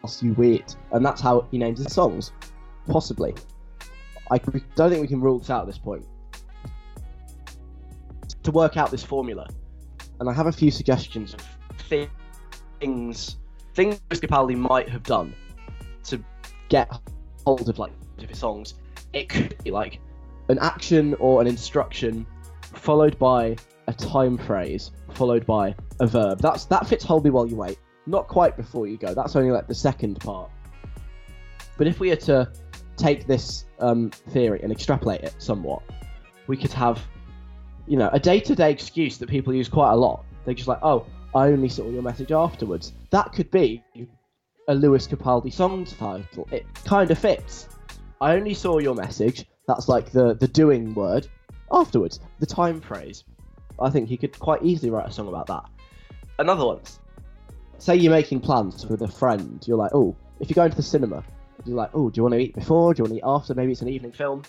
Whilst 0.02 0.22
you 0.22 0.34
wait, 0.38 0.76
and 0.92 1.04
that's 1.04 1.20
how 1.20 1.48
he 1.50 1.58
names 1.58 1.80
his 1.80 1.92
songs. 1.92 2.32
Possibly, 2.88 3.34
I 4.30 4.38
don't 4.38 4.92
think 4.92 5.02
we 5.02 5.08
can 5.08 5.20
rule 5.20 5.40
this 5.40 5.50
out 5.50 5.62
at 5.62 5.68
this 5.68 5.80
point 5.80 6.06
to 8.46 8.52
work 8.52 8.78
out 8.78 8.92
this 8.92 9.04
formula, 9.04 9.48
and 10.20 10.30
I 10.30 10.34
have 10.34 10.48
a 10.48 10.52
few 10.52 10.72
suggestions 10.72 11.34
of 11.34 11.42
thi- 11.90 12.10
things 12.80 13.38
things 13.74 14.00
Capaldi 14.10 14.56
might 14.56 14.88
have 14.90 15.04
done 15.04 15.34
to 16.06 16.24
get 16.70 16.90
hold 17.46 17.68
of 17.68 17.78
like 17.78 17.92
of 18.18 18.30
his 18.30 18.40
songs. 18.40 18.76
It 19.14 19.30
could 19.30 19.62
be 19.64 19.72
like 19.72 20.00
an 20.50 20.58
action 20.60 21.14
or 21.16 21.42
an 21.42 21.48
instruction 21.48 22.26
followed 22.62 23.20
by 23.20 23.56
a 23.88 23.94
time 23.94 24.38
phrase 24.38 24.92
followed 25.14 25.46
by 25.46 25.76
a 26.00 26.08
verb. 26.08 26.40
That's 26.40 26.66
that 26.66 26.88
fits 26.88 27.04
hold 27.04 27.24
me 27.24 27.30
while 27.30 27.48
you 27.48 27.56
wait. 27.56 27.78
Not 28.06 28.28
quite 28.28 28.56
before 28.56 28.88
you 28.88 28.98
go. 28.98 29.14
That's 29.14 29.36
only 29.36 29.52
like 29.52 29.68
the 29.68 29.76
second 29.76 30.20
part. 30.20 30.50
But 31.78 31.88
if 31.88 32.00
we 32.00 32.12
are 32.12 32.18
to 32.18 32.52
take 32.96 33.28
this 33.28 33.66
um, 33.80 34.12
theory 34.12 34.62
and 34.64 34.72
extrapolate 34.72 35.22
it 35.22 35.36
somewhat, 35.40 35.82
we 36.48 36.56
could 36.56 36.72
have 36.72 37.02
you 37.88 37.98
know, 37.98 38.10
a 38.14 38.20
day-to-day 38.20 38.72
excuse 38.72 39.18
that 39.18 39.30
people 39.30 39.54
use 39.54 39.70
quite 39.70 39.92
a 39.92 39.96
lot. 39.96 40.24
They're 40.44 40.54
just 40.54 40.68
like, 40.68 40.80
"Oh, 40.82 41.06
I 41.34 41.48
only 41.48 41.70
saw 41.70 41.90
your 41.90 42.02
message 42.02 42.32
afterwards." 42.32 42.94
That 43.12 43.34
could 43.34 43.50
be 43.52 43.84
a 44.68 44.76
Lewis 44.76 45.08
Capaldi 45.08 45.52
song 45.52 45.86
title. 45.86 46.48
It 46.52 46.66
kind 46.86 47.10
of 47.12 47.18
fits. 47.18 47.68
I 48.22 48.36
only 48.36 48.54
saw 48.54 48.80
your 48.80 48.96
message. 48.96 49.46
That's 49.68 49.88
like 49.88 50.12
the 50.12 50.36
the 50.36 50.48
doing 50.48 50.94
word 50.94 51.28
afterwards. 51.72 52.20
The 52.40 52.46
time 52.46 52.82
phrase. 52.82 53.24
I 53.80 53.90
think 53.90 54.08
he 54.08 54.18
could 54.18 54.38
quite 54.40 54.64
easily 54.64 54.90
write 54.90 55.08
a 55.08 55.12
song 55.12 55.28
about 55.28 55.48
that. 55.48 55.66
Another 56.40 56.66
one. 56.66 56.80
Say 57.78 57.96
you're 57.98 58.12
making 58.12 58.40
plans 58.40 58.86
with 58.86 59.02
a 59.02 59.08
friend. 59.08 59.64
You're 59.68 59.78
like, 59.78 59.92
"Oh, 59.94 60.16
if 60.40 60.50
you're 60.50 60.56
going 60.56 60.72
to 60.72 60.78
the 60.78 60.84
cinema, 60.84 61.24
you're 61.66 61.76
like, 61.76 61.90
oh, 61.94 62.10
do 62.10 62.20
you 62.20 62.24
want 62.24 62.34
to 62.34 62.40
eat 62.40 62.56
before? 62.56 62.94
Do 62.94 63.00
you 63.00 63.04
want 63.04 63.14
to 63.14 63.18
eat 63.18 63.24
after? 63.26 63.54
Maybe 63.54 63.72
it's 63.72 63.82
an 63.82 63.90
evening 63.90 64.12
film." 64.12 64.44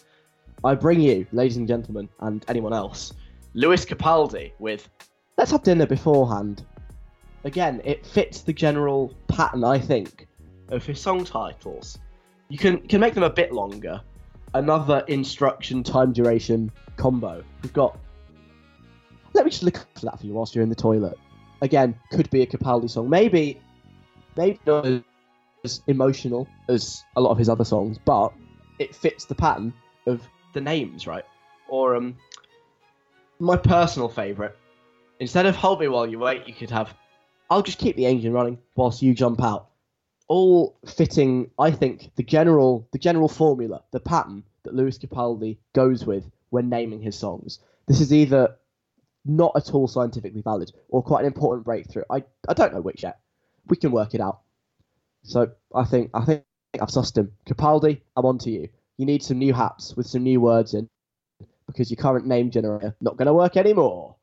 I 0.64 0.74
bring 0.74 1.00
you, 1.00 1.26
ladies 1.32 1.56
and 1.56 1.68
gentlemen, 1.68 2.08
and 2.20 2.44
anyone 2.48 2.72
else, 2.72 3.12
Lewis 3.56 3.86
Capaldi 3.86 4.52
with 4.58 4.86
Let's 5.38 5.50
Have 5.50 5.62
Dinner 5.62 5.86
Beforehand. 5.86 6.66
Again, 7.44 7.80
it 7.84 8.04
fits 8.04 8.42
the 8.42 8.52
general 8.52 9.14
pattern, 9.28 9.64
I 9.64 9.78
think, 9.78 10.28
of 10.68 10.84
his 10.84 11.00
song 11.00 11.24
titles. 11.24 11.96
You 12.50 12.58
can 12.58 12.86
can 12.86 13.00
make 13.00 13.14
them 13.14 13.22
a 13.22 13.30
bit 13.30 13.52
longer. 13.52 14.02
Another 14.52 15.02
instruction 15.08 15.82
time 15.82 16.12
duration 16.12 16.70
combo. 16.98 17.42
We've 17.62 17.72
got. 17.72 17.98
Let 19.32 19.46
me 19.46 19.50
just 19.50 19.62
look 19.62 19.78
for 19.94 20.04
that 20.04 20.20
for 20.20 20.26
you 20.26 20.34
whilst 20.34 20.54
you're 20.54 20.62
in 20.62 20.68
the 20.68 20.74
toilet. 20.74 21.16
Again, 21.62 21.98
could 22.12 22.28
be 22.28 22.42
a 22.42 22.46
Capaldi 22.46 22.90
song. 22.90 23.08
Maybe, 23.08 23.58
maybe 24.36 24.60
not 24.66 24.86
as 25.64 25.80
emotional 25.86 26.46
as 26.68 27.02
a 27.16 27.22
lot 27.22 27.30
of 27.30 27.38
his 27.38 27.48
other 27.48 27.64
songs, 27.64 27.98
but 28.04 28.34
it 28.78 28.94
fits 28.94 29.24
the 29.24 29.34
pattern 29.34 29.72
of 30.06 30.20
the 30.52 30.60
names, 30.60 31.06
right? 31.06 31.24
Or 31.68 31.96
um, 31.96 32.16
my 33.38 33.56
personal 33.56 34.08
favourite. 34.08 34.52
Instead 35.20 35.46
of 35.46 35.56
hold 35.56 35.80
me 35.80 35.88
while 35.88 36.06
you 36.06 36.18
wait, 36.18 36.46
you 36.46 36.54
could 36.54 36.70
have 36.70 36.94
I'll 37.48 37.62
just 37.62 37.78
keep 37.78 37.96
the 37.96 38.06
engine 38.06 38.32
running 38.32 38.58
whilst 38.74 39.02
you 39.02 39.14
jump 39.14 39.42
out. 39.42 39.68
All 40.28 40.76
fitting, 40.84 41.50
I 41.58 41.70
think, 41.70 42.10
the 42.16 42.24
general 42.24 42.88
the 42.92 42.98
general 42.98 43.28
formula, 43.28 43.84
the 43.92 44.00
pattern 44.00 44.44
that 44.64 44.74
Lewis 44.74 44.98
Capaldi 44.98 45.58
goes 45.72 46.04
with 46.04 46.28
when 46.50 46.68
naming 46.68 47.00
his 47.00 47.16
songs. 47.16 47.60
This 47.86 48.00
is 48.00 48.12
either 48.12 48.56
not 49.24 49.52
at 49.56 49.72
all 49.74 49.86
scientifically 49.86 50.42
valid 50.42 50.72
or 50.88 51.02
quite 51.02 51.20
an 51.20 51.26
important 51.26 51.64
breakthrough. 51.64 52.04
I, 52.10 52.24
I 52.48 52.54
don't 52.54 52.72
know 52.72 52.80
which 52.80 53.02
yet. 53.02 53.18
We 53.68 53.76
can 53.76 53.92
work 53.92 54.14
it 54.14 54.20
out. 54.20 54.40
So 55.22 55.52
I 55.74 55.84
think 55.84 56.10
I 56.14 56.24
think 56.24 56.44
I've 56.80 56.88
sussed 56.88 57.16
him. 57.16 57.32
Capaldi, 57.48 58.00
I'm 58.16 58.26
on 58.26 58.38
to 58.38 58.50
you. 58.50 58.68
You 58.96 59.06
need 59.06 59.22
some 59.22 59.38
new 59.38 59.52
hats 59.52 59.96
with 59.96 60.06
some 60.06 60.22
new 60.24 60.40
words 60.40 60.74
in 60.74 60.88
because 61.66 61.90
your 61.90 61.96
current 61.96 62.26
name 62.26 62.50
generator 62.50 62.94
not 63.00 63.16
going 63.16 63.26
to 63.26 63.34
work 63.34 63.56
anymore. 63.56 64.16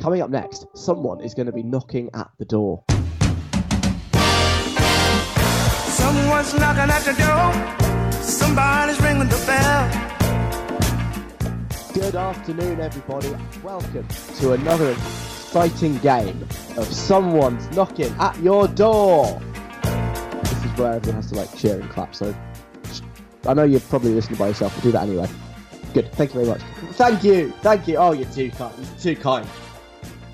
Coming 0.00 0.22
up 0.22 0.30
next, 0.30 0.66
someone 0.74 1.20
is 1.20 1.34
going 1.34 1.46
to 1.46 1.52
be 1.52 1.62
knocking 1.62 2.08
at 2.14 2.30
the 2.38 2.44
door. 2.44 2.82
Someone's 5.84 6.54
knocking 6.54 6.90
at 6.90 7.04
the 7.04 7.12
door. 7.12 8.12
Somebody's 8.22 9.00
ringing 9.00 9.28
the 9.28 9.44
bell. 9.46 10.08
Good 11.92 12.14
afternoon, 12.16 12.80
everybody. 12.80 13.36
Welcome 13.62 14.08
to 14.38 14.52
another 14.52 14.92
exciting 14.92 15.98
game 15.98 16.42
of 16.78 16.86
Someone's 16.86 17.70
Knocking 17.76 18.12
at 18.18 18.38
Your 18.40 18.66
Door. 18.66 19.42
This 20.42 20.64
is 20.64 20.78
where 20.78 20.94
everyone 20.94 21.16
has 21.22 21.30
to 21.30 21.34
like 21.36 21.54
cheer 21.54 21.78
and 21.78 21.90
clap. 21.90 22.14
So 22.14 22.34
I 23.46 23.52
know 23.52 23.64
you're 23.64 23.80
probably 23.80 24.14
listening 24.14 24.38
by 24.38 24.48
yourself, 24.48 24.74
but 24.74 24.82
do 24.82 24.92
that 24.92 25.02
anyway. 25.02 25.28
Good. 25.94 26.10
Thank 26.12 26.34
you 26.34 26.44
very 26.44 26.46
much. 26.46 26.62
Thank 26.92 27.22
you. 27.22 27.50
Thank 27.60 27.86
you. 27.86 27.96
Oh, 27.96 28.12
you're 28.12 28.30
too 28.30 28.50
kind. 28.50 28.74
You're 28.78 29.14
too 29.14 29.20
kind. 29.20 29.46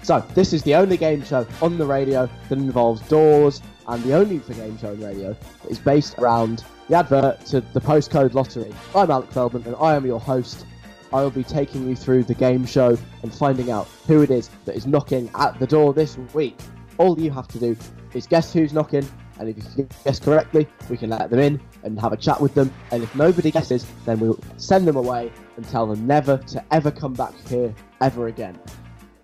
So, 0.03 0.25
this 0.35 0.53
is 0.53 0.63
the 0.63 0.75
only 0.75 0.97
game 0.97 1.23
show 1.25 1.47
on 1.61 1.77
the 1.77 1.85
radio 1.85 2.31
that 2.49 2.59
involves 2.59 3.01
doors, 3.09 3.61
and 3.89 4.03
the 4.05 4.15
only 4.15 4.39
game 4.39 4.79
show 4.79 4.91
on 4.91 5.01
radio 5.01 5.37
that 5.63 5.71
is 5.71 5.79
based 5.79 6.17
around 6.19 6.65
the 6.89 6.97
advert 6.97 7.45
to 7.47 7.61
the 7.61 7.81
postcode 7.81 8.35
lottery. 8.35 8.73
I'm 8.95 9.11
Alec 9.11 9.31
Feldman, 9.33 9.65
and 9.65 9.75
I 9.81 9.97
am 9.97 10.07
your 10.07 10.21
host. 10.21 10.65
I 11.13 11.23
will 11.23 11.31
be 11.31 11.45
taking 11.45 11.89
you 11.89 11.97
through 11.97 12.25
the 12.25 12.35
game 12.35 12.65
show 12.65 12.97
and 13.23 13.35
finding 13.35 13.71
out 13.71 13.89
who 14.07 14.23
it 14.23 14.31
is 14.31 14.51
that 14.65 14.77
is 14.77 14.87
knocking 14.87 15.31
at 15.35 15.59
the 15.59 15.67
door 15.67 15.93
this 15.93 16.17
week. 16.35 16.57
All 16.99 17.19
you 17.19 17.31
have 17.31 17.49
to 17.49 17.59
do 17.59 17.77
is 18.15 18.27
guess 18.27 18.53
who's 18.53 18.73
knocking, 18.73 19.09
and 19.39 19.49
if 19.49 19.57
you 19.77 19.89
guess 20.05 20.21
correctly, 20.21 20.69
we 20.89 20.97
can 20.97 21.11
let 21.11 21.31
them 21.31 21.41
in 21.41 21.61
and 21.83 21.99
have 22.01 22.13
a 22.13 22.17
chat 22.17 22.41
with 22.41 22.55
them. 22.55 22.73
And 22.91 23.03
if 23.03 23.15
nobody 23.15 23.51
guesses, 23.51 23.87
then 24.05 24.21
we'll 24.21 24.39
send 24.57 24.87
them 24.87 24.97
away 24.97 25.33
and 25.57 25.69
tell 25.69 25.87
them 25.87 26.07
never 26.07 26.39
to 26.39 26.65
ever 26.71 26.91
come 26.91 27.15
back 27.15 27.35
here 27.49 27.75
ever 28.01 28.29
again. 28.29 28.59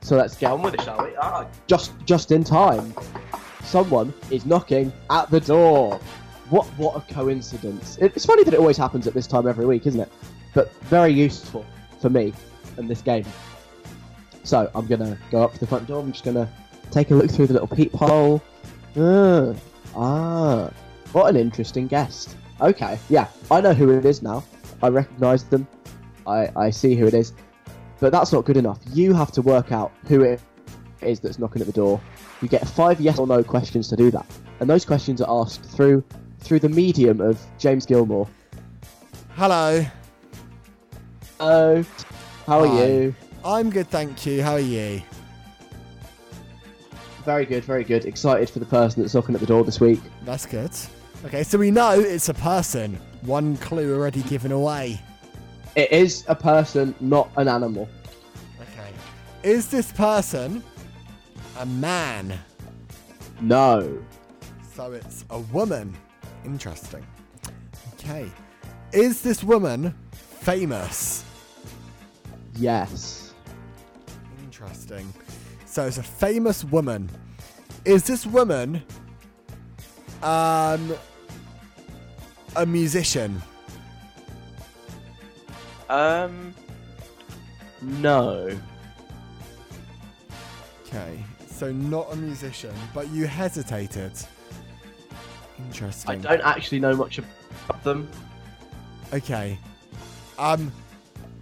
So 0.01 0.17
let's 0.17 0.37
get 0.37 0.53
on 0.53 0.63
with 0.63 0.75
it, 0.75 0.83
shall 0.83 1.03
we? 1.03 1.17
Ah, 1.17 1.47
just 1.67 1.93
just 2.05 2.31
in 2.31 2.45
time. 2.45 2.95
Someone 3.63 4.13
is 4.31 4.45
knocking 4.45 4.93
at 5.09 5.31
the 5.31 5.41
door. 5.41 5.99
What 6.51 6.67
what 6.77 6.97
a 6.97 7.13
coincidence! 7.13 7.97
It's 7.99 8.27
funny 8.27 8.45
that 8.45 8.53
it 8.53 8.61
always 8.61 8.77
happens 8.77 9.07
at 9.07 9.15
this 9.15 9.27
time 9.27 9.49
every 9.49 9.65
week, 9.65 9.87
isn't 9.87 10.01
it? 10.01 10.13
But 10.53 10.71
very 10.83 11.11
useful 11.11 11.65
for 12.01 12.11
me 12.11 12.35
in 12.77 12.87
this 12.87 13.01
game. 13.01 13.25
So 14.43 14.71
I'm 14.75 14.87
gonna 14.87 15.19
go 15.31 15.43
up 15.43 15.55
to 15.55 15.59
the 15.59 15.67
front 15.67 15.87
door. 15.87 16.01
I'm 16.01 16.13
just 16.13 16.25
gonna 16.25 16.51
take 16.91 17.11
a 17.11 17.15
look 17.15 17.31
through 17.31 17.47
the 17.47 17.55
little 17.55 17.69
peephole. 17.69 18.43
Ah, 18.97 19.55
ah, 19.97 20.71
what 21.13 21.31
an 21.31 21.37
interesting 21.37 21.87
guest. 21.87 22.37
Okay, 22.61 22.99
yeah, 23.09 23.29
I 23.51 23.61
know 23.61 23.75
who 23.75 23.91
it 23.91 24.05
is 24.05 24.23
now. 24.23 24.45
I 24.83 24.89
recognise 24.89 25.45
them. 25.45 25.67
I 26.27 26.51
I 26.57 26.71
see 26.71 26.95
who 26.95 27.07
it 27.07 27.15
is. 27.15 27.33
But 28.01 28.13
that's 28.13 28.33
not 28.33 28.45
good 28.45 28.57
enough. 28.57 28.79
You 28.93 29.13
have 29.15 29.33
to 29.33 29.43
work 29.43 29.73
out 29.73 29.93
who 30.07 30.23
it 30.23 30.41
is 31.01 31.21
that's 31.21 31.39
knocking 31.39 31.63
at 31.63 31.67
the 31.67 31.73
door. 31.73 32.01
You 32.43 32.49
get 32.49 32.67
five 32.67 33.01
yes 33.01 33.19
or 33.19 33.27
no 33.27 33.43
questions 33.43 33.89
to 33.89 33.97
do 33.97 34.11
that, 34.11 34.27
and 34.61 34.69
those 34.69 34.85
questions 34.85 35.21
are 35.21 35.43
asked 35.43 35.65
through 35.65 36.05
through 36.41 36.61
the 36.61 36.69
medium 36.69 37.21
of 37.21 37.41
James 37.59 37.87
Gilmore. 37.87 38.29
Hello. 39.35 39.85
Oh, 41.41 41.85
how 42.47 42.61
are 42.61 42.67
Hi. 42.67 42.87
you? 42.87 43.15
I'm 43.45 43.71
good, 43.71 43.89
thank 43.89 44.25
you. 44.27 44.43
How 44.43 44.53
are 44.53 44.59
you? 44.61 45.03
Very 47.25 47.47
good, 47.47 47.65
very 47.65 47.85
good. 47.85 48.05
Excited 48.05 48.51
for 48.51 48.59
the 48.59 48.67
person 48.67 49.03
that's 49.03 49.15
knocking 49.15 49.35
at 49.35 49.41
the 49.41 49.47
door 49.47 49.65
this 49.65 49.81
week. 49.81 50.01
That's 50.25 50.47
good. 50.47 50.71
Okay, 51.25 51.43
so 51.43 51.57
we 51.57 51.71
know 51.71 51.99
it's 51.99 52.29
a 52.29 52.35
person. 52.35 53.01
One 53.23 53.57
clue 53.57 53.95
already 53.95 54.21
given 54.25 54.53
away. 54.53 55.01
It 55.75 55.91
is 55.91 56.23
a 56.29 56.35
person, 56.35 56.95
not 57.01 57.31
an 57.39 57.49
animal. 57.49 57.89
Okay. 58.61 58.91
Is 59.43 59.69
this 59.69 59.91
person 59.91 60.63
a 61.59 61.65
man? 61.65 62.39
No. 63.41 64.05
So 64.75 64.93
it's 64.93 65.25
a 65.31 65.39
woman. 65.39 65.97
Interesting. 66.45 67.07
Okay. 67.95 68.31
Is 68.93 69.23
this 69.23 69.43
woman 69.43 69.95
famous? 70.13 71.25
Yes. 72.57 73.33
Interesting. 74.43 75.11
So 75.65 75.87
it's 75.87 75.97
a 75.97 76.03
famous 76.03 76.65
woman. 76.65 77.09
Is 77.87 78.05
this 78.05 78.27
woman 78.27 78.83
um 80.23 80.95
a 82.57 82.67
musician? 82.67 83.41
Um. 85.89 86.55
No. 87.83 88.59
Okay. 90.87 91.23
So 91.47 91.71
not 91.73 92.13
a 92.13 92.17
musician, 92.17 92.75
but 92.93 93.09
you 93.11 93.27
hesitated. 93.27 94.13
Interesting. 95.59 96.11
I 96.11 96.17
don't 96.17 96.41
actually 96.43 96.81
know 96.81 96.95
much 96.95 97.19
about 97.19 97.83
them. 97.85 98.09
Okay. 99.13 99.59
Um 100.39 100.73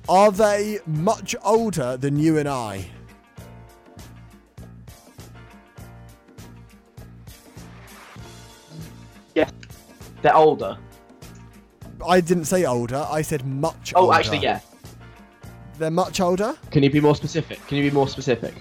are 0.09 0.33
they 0.33 0.81
much 0.87 1.37
older 1.45 1.97
than 1.97 2.19
you 2.19 2.39
and 2.39 2.49
I? 2.49 2.85
Yes. 9.35 9.51
They're 10.23 10.37
older. 10.37 10.77
I 12.07 12.21
didn't 12.21 12.47
say 12.47 12.65
older, 12.65 13.07
I 13.11 13.23
said 13.23 13.47
much 13.47 13.93
Oh, 13.97 14.03
older. 14.07 14.19
actually, 14.19 14.39
yeah. 14.39 14.61
They're 15.79 15.91
much 15.91 16.21
older? 16.21 16.55
Can 16.71 16.83
you 16.83 16.91
be 16.91 17.01
more 17.01 17.17
specific? 17.17 17.65
Can 17.67 17.79
you 17.79 17.85
be 17.91 17.95
more 17.95 18.09
specific? 18.09 18.55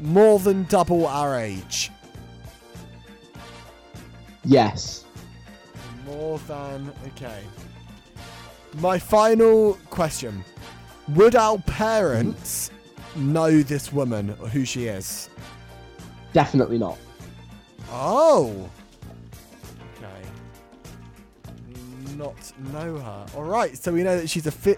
More 0.00 0.38
than 0.38 0.64
double 0.64 1.06
our 1.06 1.38
age. 1.38 1.90
Yes. 4.44 5.04
More 6.06 6.38
than. 6.40 6.92
Okay. 7.08 7.40
My 8.78 8.98
final 8.98 9.74
question 9.90 10.44
Would 11.10 11.34
our 11.36 11.58
parents 11.58 12.70
know 13.16 13.62
this 13.62 13.92
woman 13.92 14.36
or 14.40 14.48
who 14.48 14.64
she 14.64 14.86
is? 14.86 15.30
Definitely 16.32 16.78
not. 16.78 16.98
Oh! 17.90 18.68
Not 22.16 22.52
know 22.72 22.98
her. 22.98 23.26
Alright, 23.34 23.76
so 23.76 23.92
we 23.92 24.02
know 24.02 24.16
that 24.18 24.28
she's 24.30 24.46
a 24.46 24.50
fi- 24.52 24.76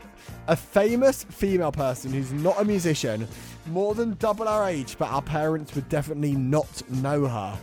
a 0.49 0.57
famous 0.57 1.25
female 1.25 1.73
person 1.73 2.13
who's 2.13 2.33
not 2.33 2.61
a 2.61 2.65
musician, 2.65 3.27
more 3.67 3.95
than 3.95 4.15
double 4.15 4.49
our 4.49 4.69
age, 4.69 4.97
but 4.99 5.11
our 5.11 5.23
parents 5.23 5.75
would 5.75 5.89
definitely 5.89 6.33
not 6.33 6.89
know 6.91 7.27
her. 7.27 7.59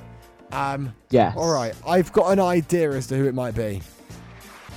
Um, 0.51 0.93
Yes. 1.09 1.35
alright, 1.35 1.73
I've 1.87 2.11
got 2.13 2.31
an 2.31 2.39
idea 2.39 2.91
as 2.91 3.07
to 3.07 3.17
who 3.17 3.25
it 3.25 3.33
might 3.33 3.55
be. 3.55 3.81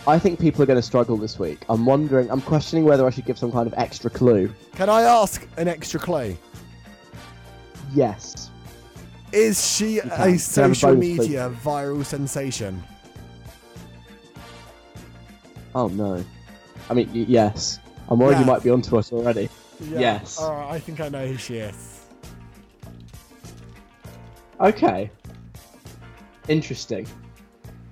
I 0.08 0.18
think 0.18 0.38
people 0.40 0.62
are 0.62 0.66
going 0.66 0.78
to 0.78 0.82
struggle 0.86 1.16
this 1.16 1.38
week. 1.38 1.64
I'm 1.68 1.84
wondering, 1.84 2.30
I'm 2.30 2.40
questioning 2.40 2.84
whether 2.84 3.04
I 3.06 3.10
should 3.10 3.26
give 3.26 3.36
some 3.38 3.50
kind 3.52 3.66
of 3.66 3.74
extra 3.76 4.08
clue. 4.08 4.50
Can 4.76 4.88
I 4.88 5.02
ask 5.02 5.46
an 5.56 5.66
extra 5.68 5.98
clue? 6.00 6.36
Yes. 7.92 8.50
Is 9.32 9.66
she 9.76 9.98
a 9.98 10.02
Can 10.02 10.12
I 10.12 10.16
have 10.16 10.34
a 10.34 10.38
social 10.38 10.90
clue? 10.90 10.98
media 10.98 11.52
viral 11.62 12.04
sensation? 12.04 12.82
Oh 15.76 15.88
no. 15.88 16.24
I 16.88 16.94
mean, 16.94 17.08
y- 17.12 17.26
yes. 17.28 17.78
I'm 18.08 18.18
worried 18.18 18.32
Yeah. 18.34 18.40
you 18.40 18.46
might 18.46 18.62
be 18.62 18.70
onto 18.70 18.96
us 18.96 19.12
already. 19.12 19.48
Yes. 19.80 20.40
Alright, 20.40 20.72
I 20.72 20.78
think 20.78 21.00
I 21.00 21.08
know 21.10 21.26
who 21.26 21.36
she 21.36 21.56
is. 21.56 22.00
Okay. 24.58 25.10
Interesting. 26.48 27.06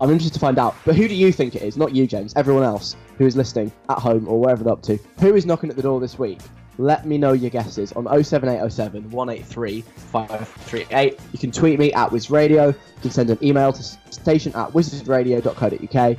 I'm 0.01 0.09
interested 0.11 0.33
to 0.35 0.41
find 0.41 0.59
out. 0.59 0.75
But 0.87 0.97
who 0.97 1.07
do 1.09 1.15
you 1.15 1.31
think 1.31 1.55
it 1.57 1.63
is? 1.63 1.77
Not 1.77 1.95
you, 1.95 2.07
James. 2.07 2.33
Everyone 2.37 2.63
else 2.63 2.97
who 3.19 3.27
is 3.27 3.37
listening 3.37 3.71
at 3.91 3.99
home 3.99 4.27
or 4.29 4.41
wherever 4.41 4.65
they're 4.65 4.73
up 4.73 4.83
to. 4.85 4.97
Who 5.21 5.35
is 5.35 5.45
knocking 5.45 5.69
at 5.71 5.77
the 5.77 5.83
door 5.83 6.01
this 6.01 6.19
week? 6.19 6.39
Let 6.79 7.07
me 7.07 7.19
know 7.19 7.33
your 7.33 7.51
guesses 7.51 7.93
on 7.93 8.05
07807 8.07 9.11
183 9.11 9.83
538. 9.83 11.21
You 11.33 11.39
can 11.39 11.53
tweet 11.53 11.79
me 11.79 11.93
at 11.93 12.11
WizRadio. 12.11 12.69
You 12.73 13.01
can 13.03 13.11
send 13.11 13.29
an 13.31 13.39
email 13.43 13.73
to 13.75 13.83
station 13.83 14.53
at 14.57 14.71
wizardradio.co.uk. 14.71 16.17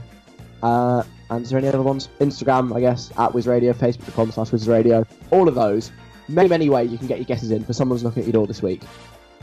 Uh, 0.64 1.04
and 1.30 1.44
is 1.44 1.50
there 1.50 1.60
any 1.60 1.68
other 1.68 1.82
ones? 1.82 2.10
Instagram, 2.20 2.76
I 2.76 2.80
guess, 2.80 3.12
at 3.12 3.32
WizRadio, 3.32 3.74
Facebook.com 3.74 4.32
slash 4.32 4.50
WizRadio. 4.50 5.06
All 5.32 5.48
of 5.48 5.56
those. 5.56 5.92
Many, 6.28 6.50
many 6.50 6.70
ways 6.70 6.92
you 6.92 6.98
can 6.98 7.08
get 7.08 7.18
your 7.18 7.26
guesses 7.26 7.52
in 7.52 7.64
for 7.64 7.74
someone's 7.74 8.04
knocking 8.04 8.24
at 8.24 8.28
your 8.28 8.34
door 8.34 8.48
this 8.48 8.62
week. 8.62 8.84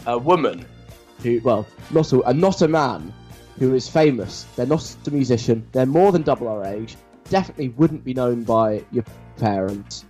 A 0.06 0.18
woman 0.18 0.66
who, 1.22 1.40
well, 1.44 1.66
not 1.90 2.12
a, 2.12 2.34
not 2.34 2.62
a 2.62 2.68
man 2.68 3.12
who 3.58 3.74
is 3.74 3.88
famous. 3.88 4.44
They're 4.56 4.66
not 4.66 4.96
a 5.06 5.10
musician. 5.10 5.66
They're 5.72 5.86
more 5.86 6.12
than 6.12 6.22
double 6.22 6.48
our 6.48 6.64
age. 6.64 6.96
Definitely 7.30 7.70
wouldn't 7.70 8.04
be 8.04 8.14
known 8.14 8.42
by 8.42 8.84
your 8.90 9.04
parents. 9.38 10.04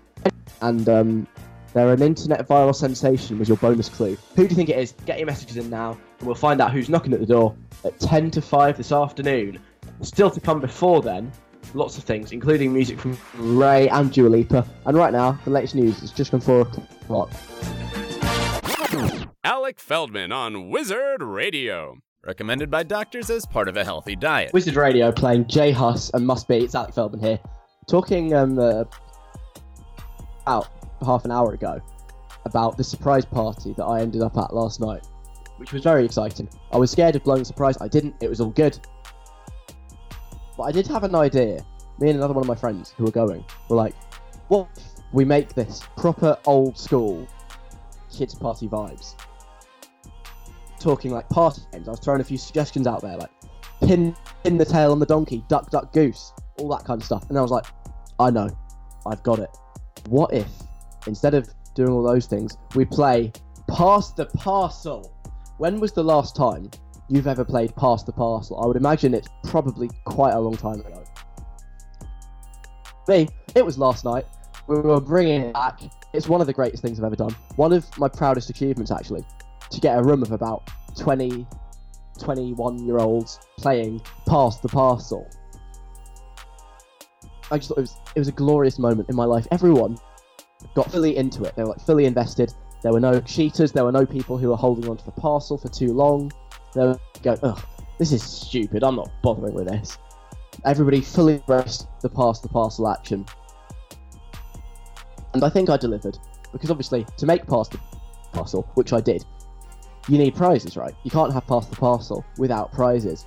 And 0.61 0.89
um, 0.89 1.27
they're 1.73 1.93
an 1.93 2.03
internet 2.03 2.47
viral 2.47 2.75
sensation. 2.75 3.39
Was 3.39 3.49
your 3.49 3.59
bonus 3.59 3.89
clue? 3.89 4.17
Who 4.37 4.45
do 4.47 4.49
you 4.49 4.57
think 4.57 4.69
it 4.69 4.79
is? 4.79 4.93
Get 5.07 5.19
your 5.19 5.27
messages 5.27 5.57
in 5.57 5.71
now, 5.71 5.99
and 6.19 6.27
we'll 6.27 6.35
find 6.35 6.61
out 6.61 6.73
who's 6.73 6.89
knocking 6.89 7.13
at 7.13 7.21
the 7.21 7.27
door 7.27 7.55
at 7.85 7.99
10 7.99 8.31
to 8.33 8.43
5 8.43 8.77
this 8.77 8.93
afternoon. 8.93 9.59
Still 10.03 10.31
to 10.31 10.41
come 10.41 10.61
before 10.61 11.03
then. 11.03 11.33
Lots 11.75 11.97
of 11.99 12.05
things, 12.05 12.33
including 12.33 12.73
music 12.73 12.99
from 12.99 13.17
Ray 13.35 13.89
and 13.89 14.13
Dua 14.13 14.29
Lipa. 14.29 14.67
And 14.85 14.97
right 14.97 15.13
now, 15.13 15.39
the 15.45 15.51
latest 15.51 15.75
news 15.75 16.03
is 16.03 16.11
just 16.11 16.33
gone 16.33 16.41
4 16.41 16.61
o'clock. 16.61 17.31
Alec 19.45 19.81
Feldman 19.81 20.33
on 20.33 20.69
Wizard 20.69 21.23
Radio. 21.23 21.99
Recommended 22.25 22.71
by 22.71 22.83
doctors 22.83 23.31
as 23.31 23.45
part 23.47 23.69
of 23.69 23.77
a 23.77 23.85
healthy 23.85 24.15
diet. 24.15 24.53
Wizard 24.53 24.77
Radio 24.77 25.11
playing 25.11 25.49
J 25.49 25.73
Hus 25.73 26.11
and 26.15 26.27
Must 26.27 26.47
Be. 26.47 26.59
It's 26.59 26.75
Alec 26.75 26.95
Feldman 26.95 27.21
here. 27.21 27.41
Talking 27.89 28.35
um, 28.35 28.59
uh, 28.59 28.85
about 30.43 30.69
half 31.05 31.25
an 31.25 31.33
hour 31.33 31.53
ago 31.55 31.81
about 32.45 32.77
the 32.77 32.85
surprise 32.85 33.25
party 33.25 33.73
that 33.77 33.85
I 33.85 34.01
ended 34.01 34.23
up 34.23 34.37
at 34.37 34.55
last 34.55 34.81
night, 34.81 35.07
which 35.57 35.73
was 35.73 35.83
very 35.83 36.05
exciting. 36.05 36.49
I 36.71 36.77
was 36.77 36.91
scared 36.91 37.17
of 37.17 37.25
blowing 37.25 37.41
the 37.41 37.45
surprise. 37.47 37.77
I 37.81 37.89
didn't. 37.89 38.15
It 38.21 38.29
was 38.29 38.41
all 38.41 38.51
good. 38.51 38.79
But 40.63 40.69
I 40.69 40.73
did 40.73 40.87
have 40.87 41.03
an 41.03 41.17
idea. 41.17 41.67
Me 41.99 42.11
and 42.11 42.19
another 42.19 42.35
one 42.35 42.45
of 42.45 42.47
my 42.47 42.55
friends 42.55 42.95
who 42.97 43.03
were 43.03 43.11
going 43.11 43.45
were 43.69 43.75
like, 43.75 43.97
what 44.47 44.69
we 45.13 45.25
make 45.25 45.55
this 45.55 45.83
proper 45.97 46.39
old 46.47 46.79
school 46.79 47.27
kids 48.17 48.33
party 48.33 48.69
vibes? 48.69 49.17
Talking 50.79 51.11
like 51.11 51.29
party 51.31 51.63
games. 51.73 51.89
I 51.89 51.91
was 51.91 51.99
throwing 51.99 52.21
a 52.21 52.25
few 52.25 52.39
suggestions 52.39 52.87
out 52.87 53.03
there, 53.03 53.17
like 53.17 53.33
pin 53.81 54.15
pin 54.45 54.57
the 54.57 54.65
tail 54.65 54.93
on 54.93 55.01
the 55.01 55.07
donkey, 55.07 55.43
duck 55.49 55.69
duck 55.71 55.93
goose, 55.93 56.33
all 56.61 56.69
that 56.69 56.85
kind 56.85 57.01
of 57.01 57.07
stuff. 57.07 57.29
And 57.29 57.37
I 57.37 57.43
was 57.43 57.51
like, 57.51 57.67
I 58.21 58.31
know, 58.31 58.49
I've 59.05 59.25
got 59.25 59.41
it. 59.41 59.51
What 60.11 60.33
if 60.33 60.47
instead 61.09 61.35
of 61.35 61.49
doing 61.75 61.91
all 61.91 62.05
those 62.05 62.27
things, 62.27 62.57
we 62.77 62.85
play 62.85 63.33
pass 63.67 64.13
the 64.13 64.27
parcel? 64.27 65.13
When 65.59 65.81
was 65.81 65.91
the 65.91 66.05
last 66.05 66.37
time 66.37 66.71
you've 67.09 67.27
ever 67.27 67.45
played 67.45 67.75
pass 67.77 68.03
the 68.03 68.13
parcel? 68.13 68.61
I 68.63 68.67
would 68.67 68.77
imagine 68.77 69.15
it's 69.15 69.29
probably 69.45 69.91
quite 70.05 70.35
a 70.35 70.41
long 70.41 70.57
time 70.57 70.81
ago. 70.81 71.05
Me, 73.09 73.29
it 73.55 73.65
was 73.65 73.79
last 73.79 74.05
night. 74.05 74.25
We 74.69 74.79
were 74.79 75.01
bringing 75.01 75.43
it 75.43 75.55
back. 75.55 75.81
It's 76.13 76.29
one 76.29 76.41
of 76.41 76.47
the 76.47 76.53
greatest 76.53 76.83
things 76.83 76.99
I've 76.99 77.07
ever 77.07 77.17
done. 77.17 77.35
One 77.57 77.73
of 77.73 77.87
my 77.99 78.09
proudest 78.09 78.49
achievements, 78.51 78.91
actually, 78.91 79.25
to 79.71 79.81
get 79.81 79.99
a 79.99 80.03
room 80.03 80.23
of 80.23 80.33
about 80.33 80.71
20, 80.97 81.47
21 82.19 82.87
year 82.87 82.99
olds 82.99 83.41
playing 83.59 84.01
Pass 84.27 84.59
the 84.61 84.69
Parcel. 84.69 85.29
I 87.51 87.59
just 87.59 87.69
thought 87.69 87.79
it 87.79 87.83
was 87.83 87.97
it 88.15 88.19
was 88.19 88.29
a 88.29 88.33
glorious 88.33 88.79
moment 88.79 89.11
in 89.11 89.17
my 89.17 89.25
life. 89.25 89.47
Everyone 89.51 89.99
got 90.75 90.91
fully 90.91 91.17
into 91.17 91.45
it. 91.45 91.55
They 91.57 91.63
were 91.63 91.71
like 91.71 91.81
fully 91.81 92.07
invested. 92.07 92.53
There 92.83 92.93
were 92.93 93.01
no 93.01 93.21
cheaters. 93.21 93.73
There 93.73 93.85
were 93.85 93.93
no 93.93 94.07
people 94.07 94.39
who 94.39 94.49
were 94.49 94.57
holding 94.57 94.89
onto 94.89 95.05
the 95.05 95.13
parcel 95.13 95.59
for 95.59 95.69
too 95.69 95.93
long. 95.93 96.33
They 96.75 96.95
going, 97.23 97.39
ugh, 97.43 97.63
this 97.99 98.13
is 98.13 98.23
stupid. 98.23 98.83
I'm 98.83 98.97
not 98.97 99.11
bothering 99.23 99.55
with 99.55 99.69
this. 99.69 99.99
Everybody 100.65 101.01
fully 101.01 101.35
embraced 101.35 101.87
the 102.01 102.09
pass 102.09 102.41
the 102.41 102.49
parcel 102.49 102.89
action. 102.89 103.27
And 105.35 105.45
I 105.45 105.49
think 105.49 105.71
I 105.71 105.77
delivered. 105.77 106.19
Because 106.53 106.71
obviously, 106.71 107.07
to 107.17 107.27
make 107.27 107.47
pass 107.47 107.69
the 107.69 107.79
parcel, 108.33 108.69
which 108.75 108.93
I 108.93 109.01
did, 109.01 109.25
you 110.09 110.19
need 110.19 110.35
prizes, 110.35 110.77
right? 110.77 110.95
You 111.05 111.11
can't 111.11 111.33
have 111.33 111.47
pass 111.47 111.67
the 111.67 111.77
parcel 111.77 112.25
without 112.39 112.73
prizes. 112.73 113.27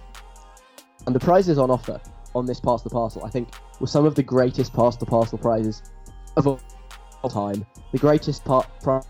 And 1.05 1.15
the 1.15 1.19
prizes 1.19 1.57
on 1.57 1.71
offer 1.71 1.99
on 2.35 2.45
this 2.45 2.59
pass 2.59 2.81
the 2.81 2.89
parcel, 2.89 3.23
I 3.23 3.29
think, 3.29 3.49
were 3.79 3.87
some 3.87 4.05
of 4.05 4.15
the 4.15 4.23
greatest 4.23 4.73
pass 4.73 4.97
the 4.97 5.05
parcel 5.05 5.37
prizes 5.37 5.81
of 6.37 6.47
all 6.47 6.59
time. 7.29 7.65
The 7.91 7.97
greatest 7.97 8.43
part 8.43 8.67
prizes 8.81 9.07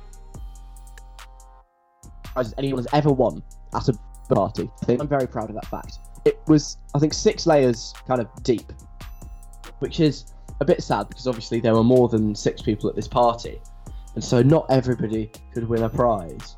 anyone 2.57 2.83
has 2.83 2.87
ever 2.93 3.11
won 3.11 3.41
at 3.73 3.87
a 3.89 3.97
party. 4.33 4.69
I'm 4.87 5.07
very 5.07 5.27
proud 5.27 5.49
of 5.49 5.55
that 5.55 5.67
fact. 5.67 5.99
It 6.25 6.39
was, 6.47 6.77
I 6.95 6.99
think, 6.99 7.13
six 7.13 7.45
layers 7.45 7.93
kind 8.07 8.19
of 8.19 8.27
deep, 8.43 8.71
which 9.79 9.99
is 9.99 10.33
a 10.61 10.65
bit 10.65 10.81
sad 10.81 11.09
because 11.09 11.27
obviously 11.27 11.59
there 11.59 11.73
were 11.73 11.83
more 11.83 12.09
than 12.09 12.33
six 12.33 12.61
people 12.61 12.89
at 12.89 12.95
this 12.95 13.07
party, 13.07 13.61
and 14.15 14.23
so 14.23 14.41
not 14.41 14.65
everybody 14.69 15.29
could 15.53 15.67
win 15.67 15.83
a 15.83 15.89
prize. 15.89 16.55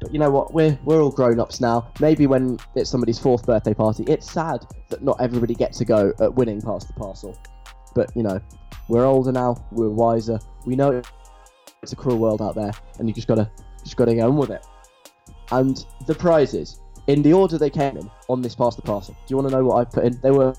But 0.00 0.12
you 0.12 0.18
know 0.18 0.30
what? 0.30 0.52
We're 0.52 0.78
we're 0.84 1.00
all 1.00 1.10
grown 1.10 1.40
ups 1.40 1.60
now. 1.60 1.90
Maybe 2.00 2.26
when 2.26 2.58
it's 2.74 2.90
somebody's 2.90 3.18
fourth 3.18 3.46
birthday 3.46 3.74
party, 3.74 4.04
it's 4.08 4.30
sad 4.30 4.66
that 4.88 5.02
not 5.02 5.20
everybody 5.20 5.54
gets 5.54 5.78
to 5.78 5.84
go 5.84 6.12
at 6.20 6.34
winning 6.34 6.60
past 6.60 6.88
the 6.88 6.94
parcel. 6.94 7.38
But 7.94 8.14
you 8.14 8.22
know, 8.22 8.40
we're 8.88 9.04
older 9.04 9.32
now. 9.32 9.56
We're 9.70 9.88
wiser. 9.88 10.38
We 10.66 10.76
know 10.76 11.02
it's 11.82 11.92
a 11.92 11.96
cruel 11.96 12.18
world 12.18 12.42
out 12.42 12.54
there, 12.54 12.72
and 12.98 13.08
you 13.08 13.14
just 13.14 13.28
gotta 13.28 13.50
just 13.82 13.96
gotta 13.96 14.14
get 14.14 14.24
on 14.24 14.36
with 14.36 14.50
it. 14.50 14.66
And 15.50 15.84
the 16.06 16.14
prizes, 16.14 16.80
in 17.06 17.22
the 17.22 17.32
order 17.32 17.58
they 17.58 17.70
came 17.70 17.96
in 17.96 18.10
on 18.28 18.42
this 18.42 18.54
past 18.54 18.76
the 18.76 18.82
parcel. 18.82 19.14
Do 19.14 19.32
you 19.32 19.36
want 19.36 19.48
to 19.48 19.56
know 19.56 19.64
what 19.64 19.76
I 19.76 19.84
put 19.84 20.04
in? 20.04 20.20
They 20.20 20.30
were 20.30 20.54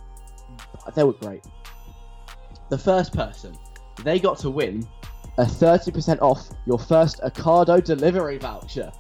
they 0.95 1.03
were 1.03 1.13
great. 1.13 1.43
The 2.69 2.77
first 2.77 3.13
person, 3.13 3.57
they 4.03 4.19
got 4.19 4.37
to 4.39 4.49
win 4.49 4.87
a 5.37 5.43
30% 5.43 6.19
off 6.21 6.49
your 6.65 6.79
first 6.79 7.21
Ocado 7.21 7.83
delivery 7.83 8.37
voucher. 8.37 8.91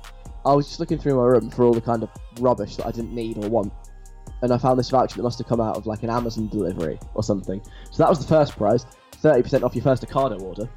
I 0.45 0.53
was 0.53 0.67
just 0.67 0.79
looking 0.79 0.97
through 0.97 1.15
my 1.15 1.23
room 1.23 1.49
for 1.49 1.63
all 1.63 1.73
the 1.73 1.81
kind 1.81 2.03
of 2.03 2.09
rubbish 2.39 2.75
that 2.75 2.85
I 2.85 2.91
didn't 2.91 3.13
need 3.13 3.37
or 3.43 3.49
want, 3.49 3.73
and 4.41 4.53
I 4.53 4.57
found 4.57 4.79
this 4.79 4.89
voucher 4.89 5.17
that 5.17 5.23
must 5.23 5.37
have 5.39 5.47
come 5.47 5.59
out 5.59 5.75
of 5.77 5.85
like 5.87 6.03
an 6.03 6.09
Amazon 6.09 6.47
delivery 6.47 6.99
or 7.15 7.23
something. 7.23 7.61
So 7.91 8.03
that 8.03 8.09
was 8.09 8.19
the 8.19 8.27
first 8.27 8.55
prize, 8.55 8.85
30% 9.13 9.63
off 9.63 9.75
your 9.75 9.83
first 9.83 10.05
Ocado 10.05 10.39
order, 10.41 10.69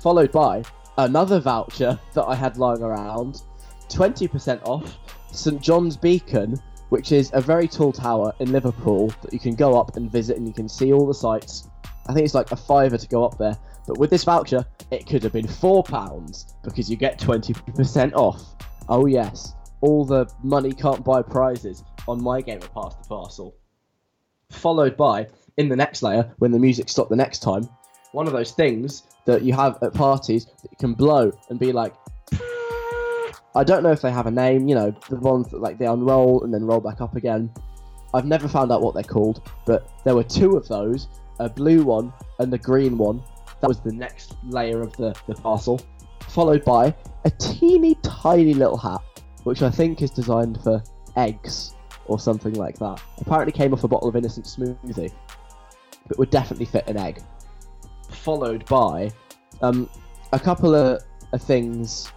followed 0.00 0.32
by 0.32 0.62
another 0.98 1.40
voucher 1.40 1.98
that 2.14 2.24
I 2.24 2.34
had 2.34 2.56
lying 2.56 2.82
around, 2.82 3.42
20% 3.88 4.62
off 4.64 4.98
St 5.34 5.60
John's 5.60 5.96
Beacon, 5.96 6.56
which 6.88 7.12
is 7.12 7.30
a 7.34 7.40
very 7.40 7.66
tall 7.66 7.92
tower 7.92 8.32
in 8.40 8.52
Liverpool 8.52 9.08
that 9.22 9.32
you 9.32 9.38
can 9.38 9.54
go 9.54 9.78
up 9.78 9.96
and 9.96 10.10
visit 10.10 10.36
and 10.36 10.46
you 10.46 10.54
can 10.54 10.68
see 10.68 10.92
all 10.92 11.06
the 11.06 11.14
sights. 11.14 11.68
I 12.06 12.12
think 12.12 12.24
it's 12.24 12.34
like 12.34 12.52
a 12.52 12.56
fiver 12.56 12.98
to 12.98 13.08
go 13.08 13.24
up 13.24 13.38
there. 13.38 13.56
But 13.86 13.98
with 13.98 14.10
this 14.10 14.24
voucher, 14.24 14.64
it 14.90 15.06
could 15.06 15.22
have 15.22 15.32
been 15.32 15.48
four 15.48 15.82
pounds 15.82 16.54
because 16.62 16.90
you 16.90 16.96
get 16.96 17.18
20% 17.18 18.14
off. 18.14 18.42
Oh 18.88 19.06
yes, 19.06 19.54
all 19.80 20.04
the 20.04 20.30
money 20.42 20.72
can't 20.72 21.04
buy 21.04 21.22
prizes 21.22 21.82
on 22.06 22.22
my 22.22 22.40
game 22.40 22.58
of 22.58 22.72
Pass 22.72 22.94
the 22.94 23.04
Parcel. 23.08 23.54
Followed 24.50 24.96
by, 24.96 25.26
in 25.56 25.68
the 25.68 25.76
next 25.76 26.02
layer, 26.02 26.32
when 26.38 26.52
the 26.52 26.58
music 26.58 26.88
stopped 26.88 27.10
the 27.10 27.16
next 27.16 27.40
time, 27.40 27.68
one 28.12 28.26
of 28.26 28.32
those 28.32 28.52
things 28.52 29.02
that 29.24 29.42
you 29.42 29.52
have 29.52 29.78
at 29.82 29.92
parties 29.94 30.46
that 30.46 30.70
you 30.70 30.76
can 30.78 30.94
blow 30.94 31.32
and 31.48 31.58
be 31.58 31.72
like, 31.72 31.94
I 33.56 33.62
don't 33.62 33.82
know 33.82 33.92
if 33.92 34.00
they 34.00 34.10
have 34.10 34.26
a 34.26 34.30
name, 34.30 34.68
you 34.68 34.74
know, 34.74 34.94
the 35.08 35.16
ones 35.16 35.48
that 35.50 35.60
like 35.60 35.78
they 35.78 35.86
unroll 35.86 36.42
and 36.42 36.52
then 36.52 36.64
roll 36.64 36.80
back 36.80 37.00
up 37.00 37.14
again. 37.14 37.52
I've 38.12 38.26
never 38.26 38.48
found 38.48 38.72
out 38.72 38.82
what 38.82 38.94
they're 38.94 39.02
called, 39.02 39.48
but 39.64 39.88
there 40.04 40.14
were 40.14 40.24
two 40.24 40.56
of 40.56 40.66
those, 40.68 41.08
a 41.38 41.48
blue 41.48 41.84
one 41.84 42.12
and 42.38 42.52
the 42.52 42.58
green 42.58 42.98
one. 42.98 43.22
That 43.60 43.68
was 43.68 43.80
the 43.80 43.92
next 43.92 44.34
layer 44.44 44.82
of 44.82 44.96
the, 44.96 45.14
the 45.26 45.34
parcel. 45.34 45.80
Followed 46.28 46.64
by 46.64 46.94
a 47.24 47.30
teeny 47.30 47.94
tiny 48.02 48.54
little 48.54 48.76
hat, 48.76 49.00
which 49.44 49.62
I 49.62 49.70
think 49.70 50.02
is 50.02 50.10
designed 50.10 50.60
for 50.62 50.82
eggs 51.16 51.74
or 52.06 52.18
something 52.18 52.54
like 52.54 52.78
that. 52.78 53.00
Apparently 53.18 53.52
came 53.52 53.72
off 53.72 53.84
a 53.84 53.88
bottle 53.88 54.08
of 54.08 54.16
innocent 54.16 54.46
smoothie, 54.46 55.12
but 56.08 56.18
would 56.18 56.30
definitely 56.30 56.66
fit 56.66 56.88
an 56.88 56.96
egg. 56.96 57.22
Followed 58.10 58.64
by 58.66 59.10
um, 59.62 59.88
a 60.32 60.38
couple 60.38 60.74
of, 60.74 61.02
of 61.32 61.42
things 61.42 62.12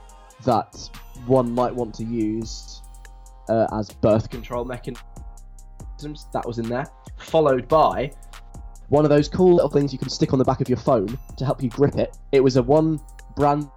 that 0.45 0.89
one 1.28 1.53
might 1.53 1.73
want 1.73 1.93
to 1.95 2.03
use 2.03 2.82
uh, 3.49 3.67
as 3.73 3.89
birth 3.89 4.30
control 4.30 4.65
mechanisms. 4.65 5.01
That 6.34 6.45
was 6.45 6.59
in 6.59 6.67
there. 6.67 6.88
Followed 7.17 7.67
by 7.67 8.11
one 8.89 9.03
of 9.03 9.09
those 9.09 9.28
cool 9.28 9.55
little 9.55 9.69
things 9.69 9.91
you 9.91 9.99
can 9.99 10.09
stick 10.09 10.34
on 10.34 10.39
the 10.39 10.45
back 10.45 10.61
of 10.61 10.69
your 10.69 10.78
phone 10.78 11.17
to 11.38 11.45
help 11.45 11.61
you 11.61 11.69
grip 11.69 11.95
it. 11.95 12.17
It 12.32 12.41
was 12.41 12.55
a 12.57 12.63
one 12.63 12.99
branded 13.36 13.69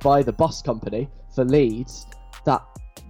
by 0.00 0.22
the 0.22 0.32
bus 0.32 0.62
company 0.62 1.08
for 1.34 1.44
Leeds 1.44 2.06
that 2.44 2.62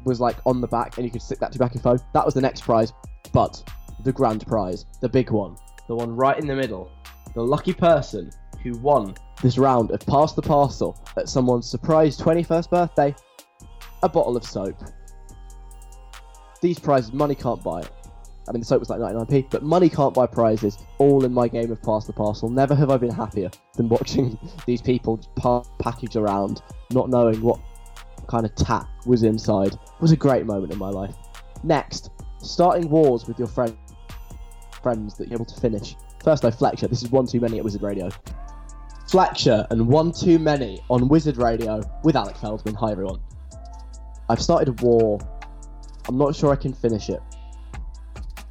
was 0.05 0.21
like 0.21 0.37
on 0.47 0.61
the 0.61 0.67
back, 0.67 0.97
and 0.97 1.05
you 1.05 1.11
could 1.11 1.23
stick 1.23 1.39
that 1.39 1.53
to 1.53 1.59
the 1.59 1.65
back 1.65 1.75
of 1.75 1.77
your 1.77 1.83
phone. 1.83 1.99
That 2.13 2.25
was 2.25 2.35
the 2.35 2.41
next 2.41 2.63
prize, 2.63 2.93
but 3.33 3.63
the 4.05 4.13
grand 4.13 4.47
prize, 4.47 4.85
the 5.01 5.09
big 5.09 5.31
one, 5.31 5.57
the 5.89 5.95
one 5.95 6.15
right 6.15 6.39
in 6.39 6.47
the 6.47 6.57
middle, 6.57 6.91
the 7.35 7.43
lucky 7.43 7.73
person 7.73 8.31
who 8.63 8.73
won 8.79 9.15
this 9.43 9.59
round 9.59 9.91
of 9.91 10.01
Pass 10.01 10.35
the 10.35 10.43
Parcel 10.43 10.97
at 11.17 11.29
someone's 11.29 11.69
surprise 11.69 12.17
21st 12.19 12.71
birthday, 12.71 13.15
a 14.03 14.09
bottle 14.09 14.37
of 14.37 14.45
soap. 14.45 14.77
These 16.61 16.79
prizes, 16.79 17.13
money 17.13 17.35
can't 17.35 17.63
buy 17.63 17.81
it. 17.81 17.91
I 18.49 18.53
mean, 18.53 18.61
the 18.61 18.67
soap 18.67 18.81
was 18.81 18.91
like 18.91 19.01
99p, 19.01 19.51
but 19.51 19.63
money 19.63 19.89
can't 19.89 20.15
buy 20.15 20.27
prizes. 20.27 20.79
All 20.99 21.25
in 21.25 21.33
my 21.33 21.47
game 21.49 21.71
of 21.71 21.81
Pass 21.83 22.07
the 22.07 22.13
Parcel. 22.13 22.49
Never 22.49 22.75
have 22.75 22.91
I 22.91 22.97
been 22.97 23.13
happier 23.13 23.51
than 23.75 23.89
watching 23.89 24.39
these 24.67 24.83
people 24.83 25.21
pa- 25.37 25.65
package 25.79 26.17
around, 26.17 26.63
not 26.91 27.09
knowing 27.09 27.41
what 27.41 27.61
kind 28.27 28.45
of 28.45 28.55
tack 28.55 28.89
was 29.07 29.23
inside. 29.23 29.73
It 29.75 30.01
was 30.01 30.13
a 30.13 30.17
great 30.17 30.47
moment 30.47 30.73
in 30.73 30.79
my 30.79 30.89
life. 30.89 31.15
Next, 31.63 32.11
starting 32.39 32.89
wars 32.89 33.27
with 33.27 33.39
your 33.39 33.49
friend, 33.49 33.77
friends 34.83 35.17
that 35.19 35.29
you're 35.29 35.37
able 35.37 35.45
to 35.45 35.61
finish. 35.61 35.97
First, 36.25 36.43
though, 36.43 36.51
Fletcher. 36.51 36.89
This 36.89 37.03
is 37.03 37.11
one 37.11 37.27
too 37.27 37.41
many 37.41 37.59
at 37.59 37.65
Wizard 37.65 37.83
Radio. 37.83 38.09
Fletcher 39.09 39.67
and 39.71 39.87
one 39.87 40.11
too 40.13 40.39
many 40.39 40.83
on 40.89 41.09
Wizard 41.09 41.37
Radio 41.37 41.83
with 42.03 42.17
Alec 42.17 42.37
Feldman. 42.37 42.75
Hi, 42.77 42.93
everyone. 42.93 43.21
I've 44.33 44.41
started 44.41 44.69
a 44.69 44.73
war. 44.83 45.19
I'm 46.09 46.17
not 46.17 46.35
sure 46.35 46.51
I 46.51 46.57
can 46.57 46.73
finish 46.73 47.11
it. 47.11 47.21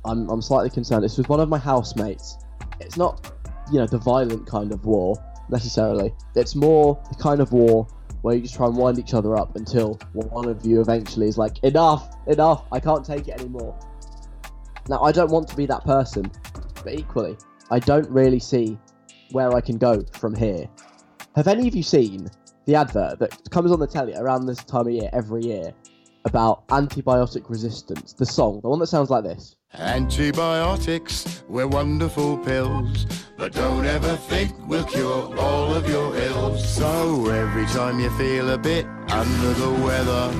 I'm, 0.05 0.29
I'm 0.29 0.39
slightly 0.39 0.69
concerned. 0.69 1.03
It's 1.03 1.17
with 1.17 1.27
one 1.27 1.39
of 1.39 1.49
my 1.49 1.57
housemates. 1.57 2.37
It's 2.79 2.97
not, 2.97 3.33
you 3.71 3.79
know, 3.79 3.87
the 3.87 3.97
violent 3.97 4.45
kind 4.45 4.71
of 4.71 4.85
war 4.85 5.15
necessarily. 5.49 6.13
It's 6.35 6.53
more 6.53 7.01
the 7.09 7.15
kind 7.15 7.41
of 7.41 7.51
war 7.51 7.87
where 8.21 8.35
you 8.35 8.43
just 8.43 8.53
try 8.53 8.67
and 8.67 8.77
wind 8.77 8.99
each 8.99 9.15
other 9.15 9.35
up 9.35 9.55
until 9.55 9.99
one 10.13 10.47
of 10.47 10.63
you 10.63 10.81
eventually 10.81 11.27
is 11.27 11.39
like, 11.39 11.57
enough, 11.63 12.15
enough, 12.27 12.63
I 12.71 12.79
can't 12.79 13.03
take 13.03 13.27
it 13.27 13.39
anymore. 13.41 13.75
Now, 14.87 15.01
I 15.01 15.11
don't 15.11 15.31
want 15.31 15.47
to 15.47 15.55
be 15.55 15.65
that 15.65 15.83
person, 15.83 16.31
but 16.83 16.93
equally, 16.93 17.37
I 17.71 17.79
don't 17.79 18.07
really 18.07 18.39
see 18.39 18.77
where 19.31 19.51
I 19.55 19.61
can 19.61 19.79
go 19.79 20.03
from 20.13 20.35
here. 20.35 20.69
Have 21.35 21.47
any 21.47 21.67
of 21.67 21.73
you 21.73 21.81
seen 21.81 22.29
the 22.65 22.75
advert 22.75 23.19
that 23.19 23.49
comes 23.49 23.71
on 23.71 23.79
the 23.79 23.87
telly 23.87 24.13
around 24.15 24.45
this 24.45 24.63
time 24.63 24.87
of 24.87 24.93
year 24.93 25.09
every 25.13 25.43
year 25.43 25.73
about 26.25 26.67
antibiotic 26.67 27.49
resistance. 27.49 28.13
The 28.13 28.25
song, 28.25 28.59
the 28.61 28.69
one 28.69 28.79
that 28.79 28.87
sounds 28.87 29.09
like 29.09 29.23
this. 29.23 29.55
Antibiotics, 29.73 31.43
we're 31.47 31.67
wonderful 31.67 32.37
pills, 32.37 33.05
but 33.37 33.53
don't 33.53 33.85
ever 33.85 34.15
think 34.17 34.53
we'll 34.67 34.83
cure 34.83 35.35
all 35.39 35.73
of 35.73 35.89
your 35.89 36.15
ills. 36.15 36.67
So 36.67 37.29
every 37.29 37.65
time 37.67 37.99
you 37.99 38.09
feel 38.17 38.51
a 38.51 38.57
bit 38.57 38.85
under 39.09 39.53
the 39.53 39.71
weather, 39.83 40.31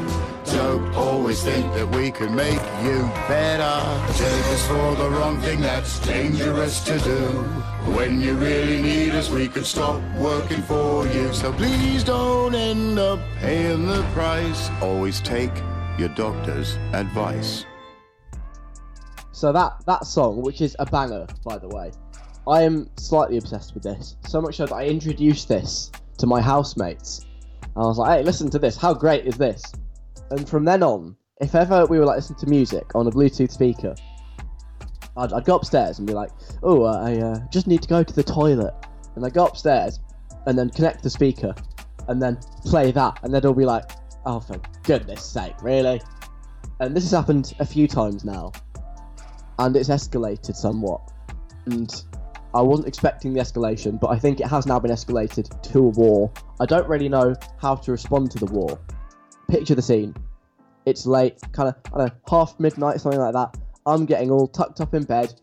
don't 0.52 0.94
always 0.94 1.42
think 1.42 1.74
that 1.74 1.88
we 1.96 2.12
can 2.12 2.36
make 2.36 2.62
you 2.84 3.10
better. 3.28 4.14
Take 4.14 4.46
us 4.54 4.68
for 4.68 4.96
the 4.96 5.10
wrong 5.10 5.40
thing, 5.42 5.62
that's 5.62 6.00
dangerous 6.00 6.84
to 6.84 7.00
do. 7.00 7.64
When 7.86 8.22
you 8.22 8.36
really 8.36 8.80
need 8.80 9.12
us, 9.16 9.30
we 9.30 9.48
could 9.48 9.66
stop 9.66 10.02
working 10.18 10.62
for 10.62 11.08
you. 11.08 11.34
So 11.34 11.52
please 11.52 12.04
don't 12.04 12.54
end 12.54 13.00
up 13.00 13.20
paying 13.40 13.88
the 13.88 14.04
price. 14.14 14.70
Always 14.82 15.20
take 15.20 15.52
your 15.98 16.10
doctor's 16.10 16.76
advice. 16.94 17.66
So 19.32 19.52
that 19.52 19.84
that 19.88 20.06
song, 20.06 20.44
which 20.44 20.62
is 20.62 20.76
a 20.78 20.86
banger, 20.86 21.26
by 21.44 21.58
the 21.58 21.68
way, 21.70 21.92
I 22.48 22.62
am 22.62 22.88
slightly 22.98 23.38
obsessed 23.38 23.74
with 23.74 23.82
this. 23.82 24.16
So 24.28 24.42
much 24.42 24.58
so 24.58 24.68
that 24.68 24.76
I 24.76 24.86
introduced 24.86 25.48
this 25.48 25.92
to 26.20 26.28
my 26.28 26.40
housemates. 26.40 27.26
And 27.64 27.84
I 27.84 27.88
was 27.88 27.98
like, 27.98 28.20
"Hey, 28.20 28.24
listen 28.24 28.52
to 28.52 28.60
this. 28.60 28.78
How 28.78 28.94
great 28.94 29.26
is 29.26 29.38
this?" 29.38 29.64
And 30.30 30.48
from 30.48 30.66
then 30.66 30.84
on, 30.84 31.16
if 31.42 31.56
ever 31.56 31.88
we 31.88 31.98
were 31.98 32.06
like 32.06 32.18
listening 32.18 32.40
to 32.40 32.48
music 32.48 32.94
on 32.94 33.08
a 33.08 33.12
Bluetooth 33.12 33.52
speaker, 33.52 33.96
I'd, 35.18 35.34
I'd 35.34 35.45
go 35.45 35.55
upstairs 35.55 35.99
and 35.99 36.07
be 36.07 36.14
like, 36.14 36.32
"Oh, 36.64 36.84
uh, 36.84 37.01
I 37.01 37.18
uh, 37.18 37.39
just 37.51 37.68
need 37.68 37.82
to 37.82 37.88
go 37.88 38.03
to 38.03 38.14
the 38.14 38.24
toilet," 38.24 38.74
and 39.16 39.26
I 39.26 39.30
go 39.30 39.45
upstairs 39.45 39.99
and 40.47 40.57
then 40.57 40.70
connect 40.70 41.03
the 41.03 41.09
speaker 41.09 41.53
and 42.07 42.22
then 42.22 42.38
play 42.66 42.91
that, 42.91 43.20
and 43.24 43.34
then 43.34 43.39
it'll 43.39 43.53
be 43.53 43.66
like, 43.66 43.91
"Oh, 44.26 44.39
for 44.39 44.59
goodness 44.84 45.24
sake, 45.24 45.62
really?" 45.62 46.01
And 46.80 46.95
this 46.95 47.03
has 47.03 47.12
happened 47.12 47.53
a 47.59 47.66
few 47.66 47.88
times 47.88 48.26
now, 48.26 48.51
and 49.59 49.76
it's 49.76 49.89
escalated 49.89 50.55
somewhat. 50.55 51.01
And 51.68 52.03
I 52.53 52.62
wasn't 52.62 52.88
expecting 52.88 53.34
the 53.34 53.39
escalation, 53.39 53.99
but 53.99 54.07
I 54.07 54.20
think 54.20 54.39
it 54.39 54.47
has 54.47 54.66
now 54.66 54.80
been 54.80 54.91
escalated 54.91 55.62
to 55.72 55.80
a 55.80 55.89
war. 55.89 56.32
I 56.59 56.66
don't 56.66 56.88
really 56.88 57.07
know 57.07 57.36
how 57.59 57.76
to 57.76 57.91
respond 57.91 58.32
to 58.32 58.39
the 58.39 58.47
war. 58.47 58.80
Picture 59.47 59.76
the 59.76 59.82
scene. 59.82 60.16
It's 60.86 61.05
late, 61.05 61.39
kind 61.51 61.70
of, 61.70 61.76
I 61.93 61.97
don't 61.97 62.07
know, 62.07 62.14
half 62.28 62.59
midnight, 62.59 62.99
something 62.99 63.20
like 63.20 63.34
that. 63.34 63.55
I'm 63.86 64.06
getting 64.06 64.30
all 64.30 64.48
tucked 64.48 64.80
up 64.80 64.94
in 64.94 65.04
bed, 65.04 65.34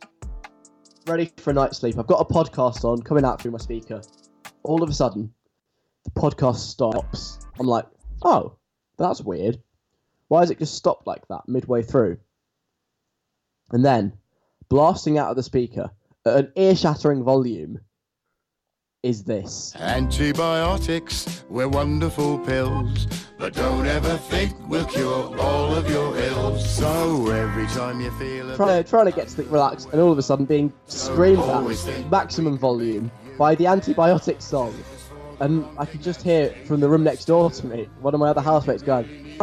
ready 1.06 1.32
for 1.38 1.50
a 1.50 1.54
night's 1.54 1.78
sleep. 1.78 1.98
I've 1.98 2.06
got 2.06 2.20
a 2.20 2.32
podcast 2.32 2.84
on 2.84 3.02
coming 3.02 3.24
out 3.24 3.42
through 3.42 3.50
my 3.50 3.58
speaker. 3.58 4.00
All 4.62 4.82
of 4.82 4.88
a 4.88 4.94
sudden, 4.94 5.32
the 6.04 6.10
podcast 6.10 6.56
stops. 6.56 7.40
I'm 7.58 7.66
like, 7.66 7.86
oh, 8.22 8.56
that's 8.96 9.20
weird. 9.20 9.60
Why 10.28 10.40
has 10.40 10.50
it 10.50 10.58
just 10.58 10.74
stopped 10.74 11.06
like 11.06 11.26
that 11.28 11.48
midway 11.48 11.82
through? 11.82 12.18
And 13.70 13.84
then, 13.84 14.12
blasting 14.68 15.18
out 15.18 15.30
of 15.30 15.36
the 15.36 15.42
speaker 15.42 15.90
at 16.24 16.36
an 16.36 16.52
ear 16.56 16.76
shattering 16.76 17.24
volume, 17.24 17.80
is 19.04 19.22
this. 19.22 19.76
Antibiotics, 19.76 21.44
we're 21.48 21.68
wonderful 21.68 22.36
pills, 22.40 23.06
but 23.38 23.54
don't 23.54 23.86
ever 23.86 24.16
think 24.16 24.52
we'll 24.68 24.86
cure 24.86 25.38
all 25.38 25.72
of 25.72 25.88
your 25.88 26.16
ills. 26.16 26.68
So 26.68 27.30
every 27.30 27.66
time 27.68 28.00
you 28.00 28.10
feel 28.12 28.50
a 28.50 28.56
Trying 28.56 28.82
to, 28.82 28.88
trying 28.88 29.06
to 29.06 29.12
get 29.12 29.30
sleep 29.30 29.52
relaxed, 29.52 29.90
and 29.92 30.00
all 30.00 30.10
of 30.10 30.18
a 30.18 30.22
sudden 30.22 30.46
being 30.46 30.72
screamed 30.86 31.38
at 31.38 32.10
maximum 32.10 32.58
volume 32.58 33.08
by 33.38 33.54
the 33.54 33.66
antibiotic 33.66 34.42
song. 34.42 34.74
And 35.38 35.64
I 35.78 35.84
could 35.84 36.02
just 36.02 36.22
hear 36.22 36.46
it 36.46 36.66
from 36.66 36.80
the 36.80 36.88
room 36.88 37.04
next 37.04 37.26
door 37.26 37.52
to 37.52 37.66
me, 37.66 37.88
one 38.00 38.14
of 38.14 38.18
my 38.18 38.30
other 38.30 38.40
housemates 38.40 38.82
going, 38.82 39.38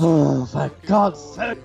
Oh, 0.00 0.46
for 0.46 0.68
God's 0.86 1.20
sake! 1.20 1.58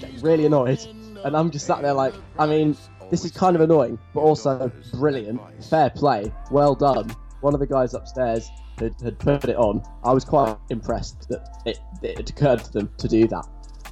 Getting 0.00 0.20
really 0.20 0.44
annoyed. 0.44 0.80
And 1.24 1.34
I'm 1.34 1.50
just 1.50 1.66
sat 1.66 1.80
there 1.80 1.94
like, 1.94 2.12
I 2.38 2.46
mean, 2.46 2.76
this 3.10 3.24
is 3.24 3.30
kind 3.30 3.56
of 3.56 3.62
annoying, 3.62 3.98
but 4.14 4.20
also 4.20 4.70
brilliant. 4.94 5.40
Fair 5.64 5.90
play. 5.90 6.32
Well 6.50 6.74
done. 6.74 7.14
One 7.40 7.54
of 7.54 7.60
the 7.60 7.66
guys 7.66 7.94
upstairs 7.94 8.50
had, 8.78 8.94
had 9.00 9.18
put 9.18 9.44
it 9.44 9.56
on. 9.56 9.82
I 10.04 10.12
was 10.12 10.24
quite 10.24 10.56
impressed 10.70 11.28
that 11.28 11.62
it, 11.64 11.78
it 12.02 12.30
occurred 12.30 12.64
to 12.64 12.72
them 12.72 12.90
to 12.98 13.08
do 13.08 13.26
that. 13.28 13.46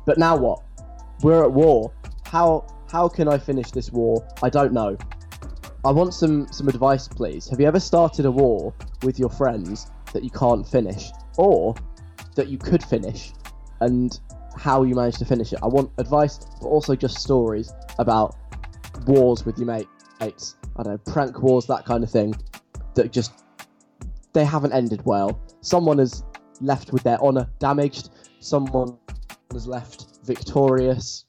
But 0.05 0.19
now 0.19 0.37
what? 0.37 0.63
We're 1.23 1.45
at 1.45 1.53
war. 1.53 1.93
How 2.27 2.67
how 2.91 3.09
can 3.09 3.29
I 3.29 3.39
finish 3.39 3.71
this 3.71 3.91
war? 3.91 4.27
I 4.43 4.51
don't 4.51 4.73
know. 4.73 4.97
I 5.85 5.91
want 5.91 6.15
some 6.15 6.51
some 6.53 6.69
advice, 6.69 7.09
please. 7.09 7.49
Have 7.49 7.61
you 7.61 7.67
ever 7.67 7.81
started 7.81 8.27
a 8.27 8.31
war 8.31 8.75
with 9.03 9.19
your 9.19 9.31
friends 9.31 9.91
that 10.13 10.25
you 10.25 10.31
can't 10.31 10.67
finish, 10.67 11.11
or 11.39 11.75
that 12.37 12.49
you 12.49 12.59
could 12.59 12.83
finish, 12.83 13.33
and 13.81 14.19
how 14.57 14.83
you 14.83 14.95
managed 14.95 15.19
to 15.19 15.25
finish 15.25 15.53
it? 15.53 15.59
I 15.63 15.67
want 15.67 15.91
advice, 15.99 16.39
but 16.61 16.69
also 16.69 16.95
just 16.95 17.19
stories 17.19 17.73
about 17.99 18.37
wars 19.07 19.45
with 19.45 19.59
your 19.59 19.67
mate, 19.67 19.89
mates. 20.21 20.57
I 20.77 20.83
don't 20.83 20.93
know, 20.93 21.13
prank 21.13 21.41
wars, 21.43 21.67
that 21.67 21.85
kind 21.85 22.03
of 22.05 22.11
thing. 22.11 22.35
That 22.95 23.13
just 23.13 23.33
they 24.33 24.45
haven't 24.45 24.73
ended 24.73 25.05
well. 25.05 25.41
Someone 25.61 25.99
has 25.99 26.23
left 26.61 26.93
with 26.93 27.03
their 27.03 27.23
honor 27.23 27.49
damaged. 27.59 28.11
Someone 28.41 28.99
has 29.53 29.67
left 29.67 30.07
victorious. 30.25 31.25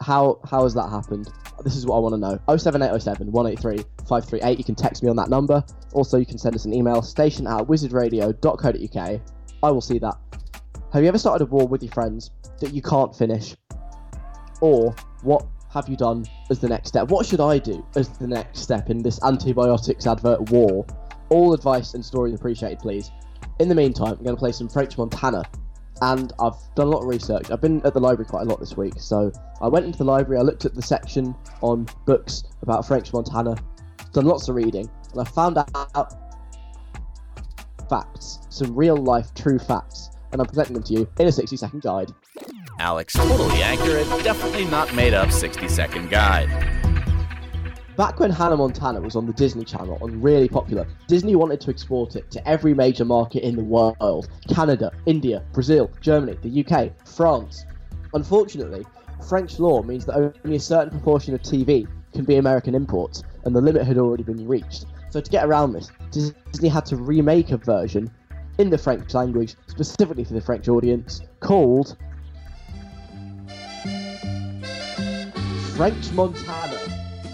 How 0.00 0.40
how 0.48 0.62
has 0.64 0.74
that 0.74 0.88
happened? 0.88 1.30
This 1.64 1.76
is 1.76 1.86
what 1.86 1.96
I 1.96 2.00
want 2.00 2.14
to 2.14 2.18
know. 2.18 2.38
07807 2.56 3.32
183 3.32 3.84
538. 4.06 4.58
You 4.58 4.64
can 4.64 4.74
text 4.74 5.02
me 5.02 5.08
on 5.08 5.16
that 5.16 5.30
number. 5.30 5.64
Also, 5.92 6.18
you 6.18 6.26
can 6.26 6.38
send 6.38 6.54
us 6.54 6.64
an 6.64 6.74
email, 6.74 7.00
station 7.02 7.46
at 7.46 7.62
wizardradio.co.uk. 7.62 9.20
I 9.62 9.70
will 9.70 9.80
see 9.80 9.98
that. 9.98 10.14
Have 10.92 11.02
you 11.02 11.08
ever 11.08 11.18
started 11.18 11.44
a 11.44 11.46
war 11.46 11.66
with 11.66 11.82
your 11.82 11.92
friends 11.92 12.30
that 12.60 12.72
you 12.72 12.82
can't 12.82 13.14
finish? 13.16 13.56
Or 14.60 14.94
what 15.22 15.46
have 15.76 15.90
you 15.90 15.96
done 15.96 16.24
as 16.48 16.58
the 16.58 16.68
next 16.68 16.88
step? 16.88 17.08
What 17.10 17.26
should 17.26 17.40
I 17.40 17.58
do 17.58 17.86
as 17.96 18.08
the 18.08 18.26
next 18.26 18.60
step 18.60 18.88
in 18.88 19.02
this 19.02 19.22
antibiotics 19.22 20.06
advert 20.06 20.50
war? 20.50 20.86
All 21.28 21.52
advice 21.52 21.92
and 21.92 22.02
stories 22.02 22.34
appreciated, 22.34 22.78
please. 22.78 23.10
In 23.58 23.68
the 23.68 23.74
meantime, 23.74 24.12
I'm 24.12 24.24
going 24.24 24.34
to 24.34 24.40
play 24.40 24.52
some 24.52 24.70
French 24.70 24.96
Montana. 24.96 25.42
And 26.00 26.32
I've 26.40 26.56
done 26.74 26.86
a 26.86 26.90
lot 26.90 27.02
of 27.02 27.08
research. 27.08 27.50
I've 27.50 27.60
been 27.60 27.84
at 27.86 27.92
the 27.92 28.00
library 28.00 28.26
quite 28.26 28.42
a 28.42 28.44
lot 28.44 28.58
this 28.58 28.76
week. 28.76 28.94
So 28.96 29.30
I 29.60 29.68
went 29.68 29.84
into 29.84 29.98
the 29.98 30.04
library, 30.04 30.38
I 30.38 30.42
looked 30.42 30.64
at 30.64 30.74
the 30.74 30.82
section 30.82 31.34
on 31.60 31.86
books 32.06 32.44
about 32.62 32.86
French 32.86 33.12
Montana, 33.12 33.56
done 34.12 34.24
lots 34.24 34.48
of 34.48 34.54
reading, 34.54 34.90
and 35.12 35.20
I 35.20 35.24
found 35.24 35.58
out 35.58 36.14
facts, 37.88 38.40
some 38.48 38.74
real 38.74 38.96
life 38.96 39.32
true 39.34 39.58
facts, 39.58 40.10
and 40.32 40.40
I'm 40.40 40.46
presenting 40.46 40.74
them 40.74 40.82
to 40.84 40.92
you 40.94 41.08
in 41.18 41.28
a 41.28 41.32
60 41.32 41.56
second 41.56 41.82
guide. 41.82 42.12
Alex, 42.78 43.14
totally 43.14 43.62
accurate, 43.62 44.06
definitely 44.22 44.64
not 44.66 44.94
made 44.94 45.14
up 45.14 45.30
60 45.30 45.68
second 45.68 46.10
guide. 46.10 46.48
Back 47.96 48.20
when 48.20 48.30
Hannah 48.30 48.58
Montana 48.58 49.00
was 49.00 49.16
on 49.16 49.26
the 49.26 49.32
Disney 49.32 49.64
Channel 49.64 49.98
and 50.02 50.22
really 50.22 50.48
popular, 50.48 50.86
Disney 51.06 51.34
wanted 51.34 51.62
to 51.62 51.70
export 51.70 52.14
it 52.14 52.30
to 52.30 52.46
every 52.46 52.74
major 52.74 53.06
market 53.06 53.42
in 53.42 53.56
the 53.56 53.64
world 53.64 54.28
Canada, 54.54 54.92
India, 55.06 55.42
Brazil, 55.54 55.90
Germany, 56.02 56.36
the 56.42 56.64
UK, 56.64 56.92
France. 57.08 57.64
Unfortunately, 58.12 58.84
French 59.26 59.58
law 59.58 59.82
means 59.82 60.04
that 60.04 60.34
only 60.44 60.56
a 60.56 60.60
certain 60.60 60.90
proportion 60.90 61.32
of 61.34 61.40
TV 61.40 61.88
can 62.12 62.26
be 62.26 62.36
American 62.36 62.74
imports, 62.74 63.22
and 63.44 63.56
the 63.56 63.60
limit 63.60 63.86
had 63.86 63.96
already 63.96 64.22
been 64.22 64.46
reached. 64.46 64.84
So, 65.08 65.20
to 65.22 65.30
get 65.30 65.46
around 65.46 65.72
this, 65.72 65.90
Disney 66.10 66.68
had 66.68 66.84
to 66.86 66.96
remake 66.96 67.50
a 67.50 67.56
version 67.56 68.10
in 68.58 68.68
the 68.68 68.78
French 68.78 69.14
language, 69.14 69.54
specifically 69.68 70.24
for 70.24 70.34
the 70.34 70.40
French 70.40 70.68
audience, 70.68 71.22
called 71.40 71.96
French 75.76 76.10
Montana. 76.12 76.78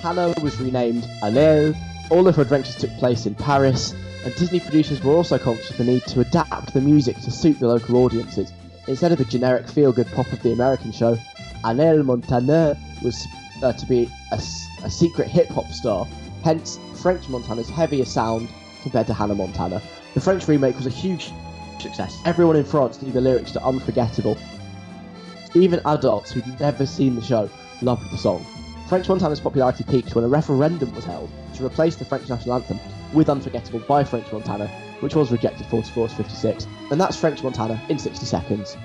Hannah 0.02 0.34
was 0.42 0.60
renamed 0.60 1.04
Annelle. 1.22 1.76
All 2.10 2.26
of 2.26 2.34
her 2.34 2.42
adventures 2.42 2.74
took 2.74 2.90
place 2.98 3.24
in 3.24 3.36
Paris, 3.36 3.94
and 4.24 4.34
Disney 4.34 4.58
producers 4.58 5.00
were 5.00 5.12
also 5.12 5.38
conscious 5.38 5.70
of 5.70 5.76
the 5.76 5.84
need 5.84 6.02
to 6.06 6.22
adapt 6.22 6.74
the 6.74 6.80
music 6.80 7.14
to 7.20 7.30
suit 7.30 7.60
the 7.60 7.68
local 7.68 7.98
audiences. 7.98 8.52
Instead 8.88 9.12
of 9.12 9.18
the 9.18 9.24
generic 9.26 9.68
feel-good 9.68 10.08
pop 10.08 10.26
of 10.32 10.42
the 10.42 10.50
American 10.50 10.90
show, 10.90 11.16
Annelle 11.62 12.04
Montana 12.04 12.76
was 13.04 13.28
uh, 13.62 13.72
to 13.74 13.86
be 13.86 14.10
a 14.32 14.90
secret 14.90 15.28
hip-hop 15.28 15.70
star. 15.70 16.04
Hence, 16.42 16.80
French 17.00 17.28
Montana's 17.28 17.70
heavier 17.70 18.04
sound 18.04 18.48
compared 18.82 19.06
to 19.06 19.14
Hannah 19.14 19.36
Montana. 19.36 19.80
The 20.14 20.20
French 20.20 20.48
remake 20.48 20.74
was 20.74 20.86
a 20.86 20.90
huge 20.90 21.32
success. 21.78 22.18
Everyone 22.24 22.56
in 22.56 22.64
France 22.64 23.00
knew 23.02 23.12
the 23.12 23.20
lyrics 23.20 23.52
to 23.52 23.64
Unforgettable. 23.64 24.36
Even 25.54 25.80
adults 25.86 26.32
who'd 26.32 26.58
never 26.58 26.84
seen 26.86 27.14
the 27.14 27.22
show 27.22 27.48
loved 27.82 28.10
the 28.10 28.18
song. 28.18 28.46
French 28.88 29.08
Montana's 29.08 29.40
popularity 29.40 29.84
peaked 29.84 30.14
when 30.14 30.24
a 30.24 30.28
referendum 30.28 30.94
was 30.94 31.04
held 31.04 31.30
to 31.54 31.64
replace 31.64 31.96
the 31.96 32.04
French 32.04 32.28
national 32.28 32.56
anthem 32.56 32.78
with 33.12 33.28
Unforgettable 33.28 33.80
by 33.80 34.04
French 34.04 34.30
Montana, 34.32 34.68
which 35.00 35.14
was 35.14 35.32
rejected 35.32 35.66
44 35.66 36.08
to 36.08 36.14
56. 36.14 36.66
And 36.90 37.00
that's 37.00 37.16
French 37.16 37.42
Montana 37.42 37.80
in 37.88 37.98
60 37.98 38.26
seconds. 38.26 38.76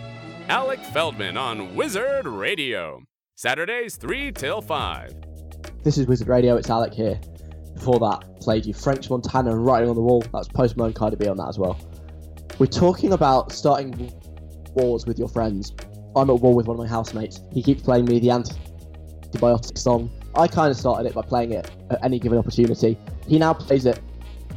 Alec 0.49 0.79
Feldman 0.79 1.37
on 1.37 1.75
Wizard 1.75 2.25
Radio. 2.25 3.03
Saturdays 3.35 3.97
3 3.97 4.31
till 4.31 4.61
5. 4.61 5.13
This 5.83 5.97
is 5.97 6.07
Wizard 6.07 6.27
Radio, 6.27 6.55
it's 6.55 6.69
Alec 6.69 6.93
here. 6.93 7.19
Before 7.73 7.99
that, 7.99 8.39
played 8.39 8.65
you 8.65 8.73
French 8.73 9.09
Montana 9.09 9.51
and 9.51 9.65
Writing 9.65 9.89
on 9.89 9.95
the 9.95 10.01
Wall. 10.01 10.23
That's 10.33 10.47
Post 10.47 10.77
Malone 10.77 10.93
Cardi 10.93 11.17
B 11.17 11.27
on 11.27 11.37
that 11.37 11.47
as 11.47 11.59
well. 11.59 11.79
We're 12.59 12.65
talking 12.65 13.13
about 13.13 13.51
starting 13.51 14.11
wars 14.73 15.05
with 15.05 15.19
your 15.19 15.27
friends. 15.27 15.73
I'm 16.15 16.29
at 16.29 16.39
war 16.39 16.55
with 16.55 16.67
one 16.67 16.75
of 16.75 16.79
my 16.79 16.87
housemates. 16.87 17.41
He 17.51 17.61
keeps 17.61 17.83
playing 17.83 18.05
me 18.05 18.19
the 18.19 18.31
antibiotic 19.31 19.77
song. 19.77 20.09
I 20.35 20.47
kind 20.47 20.71
of 20.71 20.77
started 20.77 21.07
it 21.07 21.13
by 21.13 21.21
playing 21.21 21.53
it 21.53 21.69
at 21.89 22.03
any 22.03 22.19
given 22.19 22.37
opportunity. 22.37 22.97
He 23.27 23.39
now 23.39 23.53
plays 23.53 23.85
it 23.85 23.99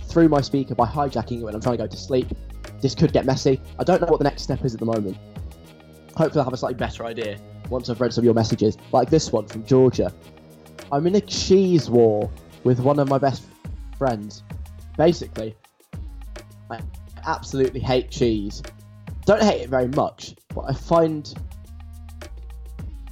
through 0.05 0.29
my 0.29 0.41
speaker 0.41 0.75
by 0.75 0.87
hijacking 0.87 1.41
it 1.41 1.45
when 1.45 1.55
I'm 1.55 1.61
trying 1.61 1.79
to 1.79 1.85
go 1.85 1.87
to 1.87 1.97
sleep. 1.97 2.29
This 2.81 2.95
could 2.95 3.13
get 3.13 3.27
messy. 3.27 3.61
I 3.79 3.85
don't 3.85 4.01
know 4.01 4.07
what 4.09 4.19
the 4.19 4.25
next 4.25 4.43
step 4.43 4.65
is 4.65 4.75
at 4.75 4.81
the 4.81 4.87
moment. 4.87 5.17
Hopefully, 6.17 6.41
I'll 6.41 6.45
have 6.45 6.53
a 6.53 6.57
slightly 6.57 6.77
better 6.77 7.05
idea 7.05 7.39
once 7.69 7.89
I've 7.89 8.01
read 8.01 8.13
some 8.13 8.23
of 8.23 8.25
your 8.25 8.35
messages, 8.35 8.77
like 8.93 9.09
this 9.09 9.33
one 9.33 9.47
from 9.47 9.65
Georgia. 9.65 10.13
I'm 10.93 11.07
in 11.07 11.15
a 11.15 11.21
cheese 11.21 11.89
war 11.89 12.31
with 12.65 12.81
one 12.81 12.99
of 12.99 13.09
my 13.09 13.19
best 13.19 13.45
friends. 13.97 14.43
Basically, 14.97 15.55
I 16.71 16.81
absolutely 17.27 17.81
hate 17.81 18.11
cheese. 18.11 18.63
Don't 19.25 19.43
hate 19.43 19.63
it 19.63 19.69
very 19.69 19.89
much, 19.89 20.35
but 20.55 20.63
I 20.63 20.73
find. 20.73 21.33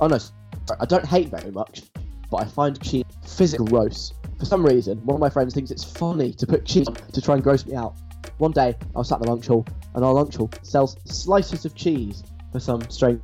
Oh 0.00 0.06
no, 0.06 0.18
sorry, 0.18 0.37
I 0.80 0.84
don't 0.84 1.04
hate 1.04 1.28
very 1.28 1.50
much, 1.50 1.82
but 2.30 2.38
I 2.38 2.44
find 2.44 2.80
cheese 2.80 3.04
physically 3.26 3.66
gross. 3.66 4.12
For 4.38 4.44
some 4.44 4.64
reason, 4.64 4.98
one 5.04 5.16
of 5.16 5.20
my 5.20 5.30
friends 5.30 5.54
thinks 5.54 5.70
it's 5.70 5.84
funny 5.84 6.32
to 6.32 6.46
put 6.46 6.64
cheese 6.64 6.88
on 6.88 6.94
to 6.94 7.20
try 7.20 7.34
and 7.34 7.42
gross 7.42 7.66
me 7.66 7.74
out. 7.74 7.96
One 8.38 8.52
day, 8.52 8.76
I 8.94 8.98
was 8.98 9.08
sat 9.08 9.16
in 9.16 9.22
the 9.22 9.30
lunch 9.30 9.46
hall, 9.46 9.66
and 9.94 10.04
our 10.04 10.12
lunch 10.12 10.36
hall 10.36 10.50
sells 10.62 10.96
slices 11.04 11.64
of 11.64 11.74
cheese 11.74 12.22
for 12.52 12.60
some 12.60 12.88
strange 12.90 13.20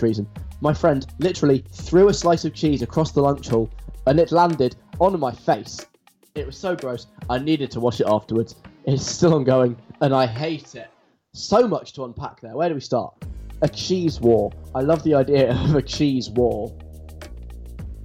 reason. 0.00 0.26
My 0.60 0.74
friend 0.74 1.06
literally 1.18 1.64
threw 1.70 2.08
a 2.08 2.14
slice 2.14 2.44
of 2.44 2.54
cheese 2.54 2.82
across 2.82 3.12
the 3.12 3.22
lunch 3.22 3.48
hall, 3.48 3.70
and 4.06 4.18
it 4.18 4.32
landed 4.32 4.76
on 4.98 5.18
my 5.20 5.32
face. 5.32 5.86
It 6.34 6.46
was 6.46 6.56
so 6.56 6.74
gross, 6.74 7.06
I 7.28 7.38
needed 7.38 7.70
to 7.72 7.80
wash 7.80 8.00
it 8.00 8.06
afterwards. 8.08 8.56
It's 8.84 9.06
still 9.06 9.34
ongoing, 9.34 9.76
and 10.00 10.14
I 10.14 10.26
hate 10.26 10.74
it. 10.74 10.90
So 11.32 11.68
much 11.68 11.92
to 11.94 12.04
unpack 12.04 12.40
there. 12.40 12.56
Where 12.56 12.68
do 12.68 12.74
we 12.74 12.80
start? 12.80 13.14
A 13.62 13.68
cheese 13.68 14.20
war. 14.20 14.52
I 14.74 14.80
love 14.80 15.02
the 15.02 15.14
idea 15.14 15.52
of 15.64 15.74
a 15.74 15.82
cheese 15.82 16.30
war. 16.30 16.74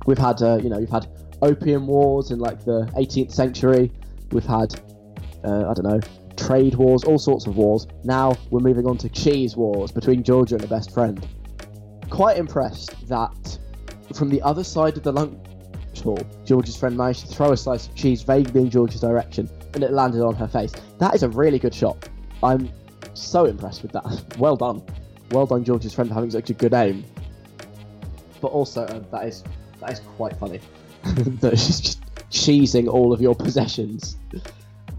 We've 0.06 0.18
had, 0.18 0.41
uh, 0.41 0.58
you 0.62 0.70
know, 0.70 0.78
we've 0.78 0.89
had 0.89 1.08
opium 1.41 1.88
wars 1.88 2.32
in 2.32 2.39
like 2.39 2.64
the 2.66 2.89
18th 2.97 3.32
century. 3.32 3.91
We've 4.32 4.45
had, 4.45 4.80
uh, 5.43 5.70
I 5.70 5.74
don't 5.74 5.84
know, 5.84 5.99
trade 6.38 6.76
wars, 6.76 7.03
all 7.03 7.18
sorts 7.18 7.47
of 7.47 7.58
wars. 7.58 7.88
Now 8.03 8.36
we're 8.51 8.60
moving 8.60 8.86
on 8.86 8.97
to 8.97 9.10
cheese 9.10 9.56
wars 9.56 9.91
between 9.91 10.24
Georgia 10.24 10.56
and 10.56 10.64
her 10.64 10.68
best 10.68 10.93
friend. 10.93 11.26
Quite 12.10 12.38
impressed 12.38 13.08
that 13.08 13.60
from 14.14 14.30
the 14.30 14.41
other 14.41 14.64
side 14.64 14.97
of 14.97 15.03
the 15.03 15.12
lunch 15.12 15.38
hall, 16.03 16.20
George's 16.45 16.76
friend 16.78 16.95
managed 16.95 17.22
to 17.22 17.28
throw 17.28 17.51
a 17.51 17.58
slice 17.58 17.88
of 17.88 17.95
cheese 17.95 18.22
vaguely 18.22 18.62
in 18.62 18.70
George's 18.70 19.01
direction 19.01 19.49
and 19.74 19.84
it 19.84 19.91
landed 19.91 20.22
on 20.22 20.36
her 20.36 20.47
face. 20.47 20.72
That 20.99 21.16
is 21.16 21.24
a 21.24 21.30
really 21.30 21.60
good 21.60 21.74
shot. 21.74 22.10
I'm 22.43 22.70
so 23.14 23.45
impressed 23.45 23.82
with 23.82 23.91
that. 23.93 24.36
well 24.38 24.56
done. 24.56 24.84
Well 25.32 25.45
done, 25.45 25.63
George's 25.63 25.93
friend, 25.93 26.09
for 26.09 26.13
having 26.13 26.32
such 26.32 26.49
a 26.49 26.53
good 26.53 26.73
aim. 26.73 27.03
But 28.41 28.47
also, 28.47 28.84
uh, 28.84 28.99
that 29.11 29.26
is 29.26 29.43
that 29.80 29.91
is 29.91 29.99
quite 29.99 30.36
funny. 30.38 30.59
that 31.03 31.57
she's 31.57 31.80
just 31.82 32.01
cheesing 32.30 32.88
all 32.88 33.13
of 33.13 33.21
your 33.21 33.36
possessions. 33.36 34.17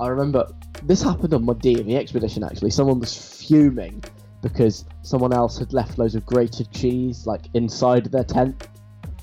I 0.01 0.09
remember 0.09 0.49
this 0.83 1.03
happened 1.03 1.35
on 1.35 1.45
my 1.45 1.55
DV 1.55 1.95
expedition 1.95 2.45
actually. 2.45 2.71
Someone 2.71 3.01
was 3.01 3.17
fuming 3.17 4.03
because 4.43 4.85
someone 5.03 5.33
else 5.33 5.59
had 5.59 5.73
left 5.73 5.99
loads 5.99 6.15
of 6.15 6.25
grated 6.27 6.71
cheese 6.73 7.27
like 7.27 7.47
inside 7.55 8.07
their 8.07 8.25
tent. 8.25 8.69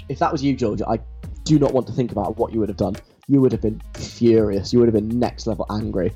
If 0.10 0.20
that 0.20 0.32
was 0.32 0.44
you, 0.44 0.56
Georgia, 0.56 0.88
I 0.88 1.00
do 1.44 1.60
not 1.60 1.74
want 1.74 1.88
to 1.88 1.94
think 1.94 2.12
about 2.12 2.38
what 2.38 2.54
you 2.54 2.60
would 2.60 2.70
have 2.70 2.78
done. 2.78 2.96
You 3.28 3.40
would 3.42 3.52
have 3.52 3.62
been 3.62 3.82
furious. 3.94 4.74
You 4.74 4.80
would 4.80 4.88
have 4.88 4.94
been 4.94 5.20
next 5.20 5.48
level 5.48 5.66
angry. 5.70 6.12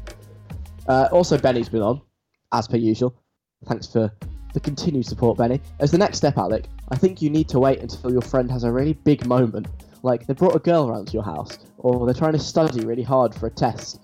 Uh, 0.87 1.07
also, 1.11 1.37
Benny's 1.37 1.69
been 1.69 1.81
on, 1.81 2.01
as 2.51 2.67
per 2.67 2.77
usual. 2.77 3.13
Thanks 3.65 3.87
for 3.87 4.11
the 4.53 4.59
continued 4.59 5.05
support, 5.05 5.37
Benny. 5.37 5.61
As 5.79 5.91
the 5.91 5.97
next 5.97 6.17
step, 6.17 6.37
Alec, 6.37 6.65
I 6.89 6.95
think 6.95 7.21
you 7.21 7.29
need 7.29 7.49
to 7.49 7.59
wait 7.59 7.79
until 7.79 8.11
your 8.11 8.21
friend 8.21 8.49
has 8.51 8.63
a 8.63 8.71
really 8.71 8.93
big 8.93 9.25
moment. 9.25 9.67
Like 10.03 10.25
they 10.27 10.33
brought 10.33 10.55
a 10.55 10.59
girl 10.59 10.89
around 10.89 11.07
to 11.07 11.13
your 11.13 11.23
house, 11.23 11.57
or 11.77 12.05
they're 12.05 12.15
trying 12.15 12.33
to 12.33 12.39
study 12.39 12.85
really 12.85 13.03
hard 13.03 13.33
for 13.33 13.47
a 13.47 13.51
test. 13.51 14.01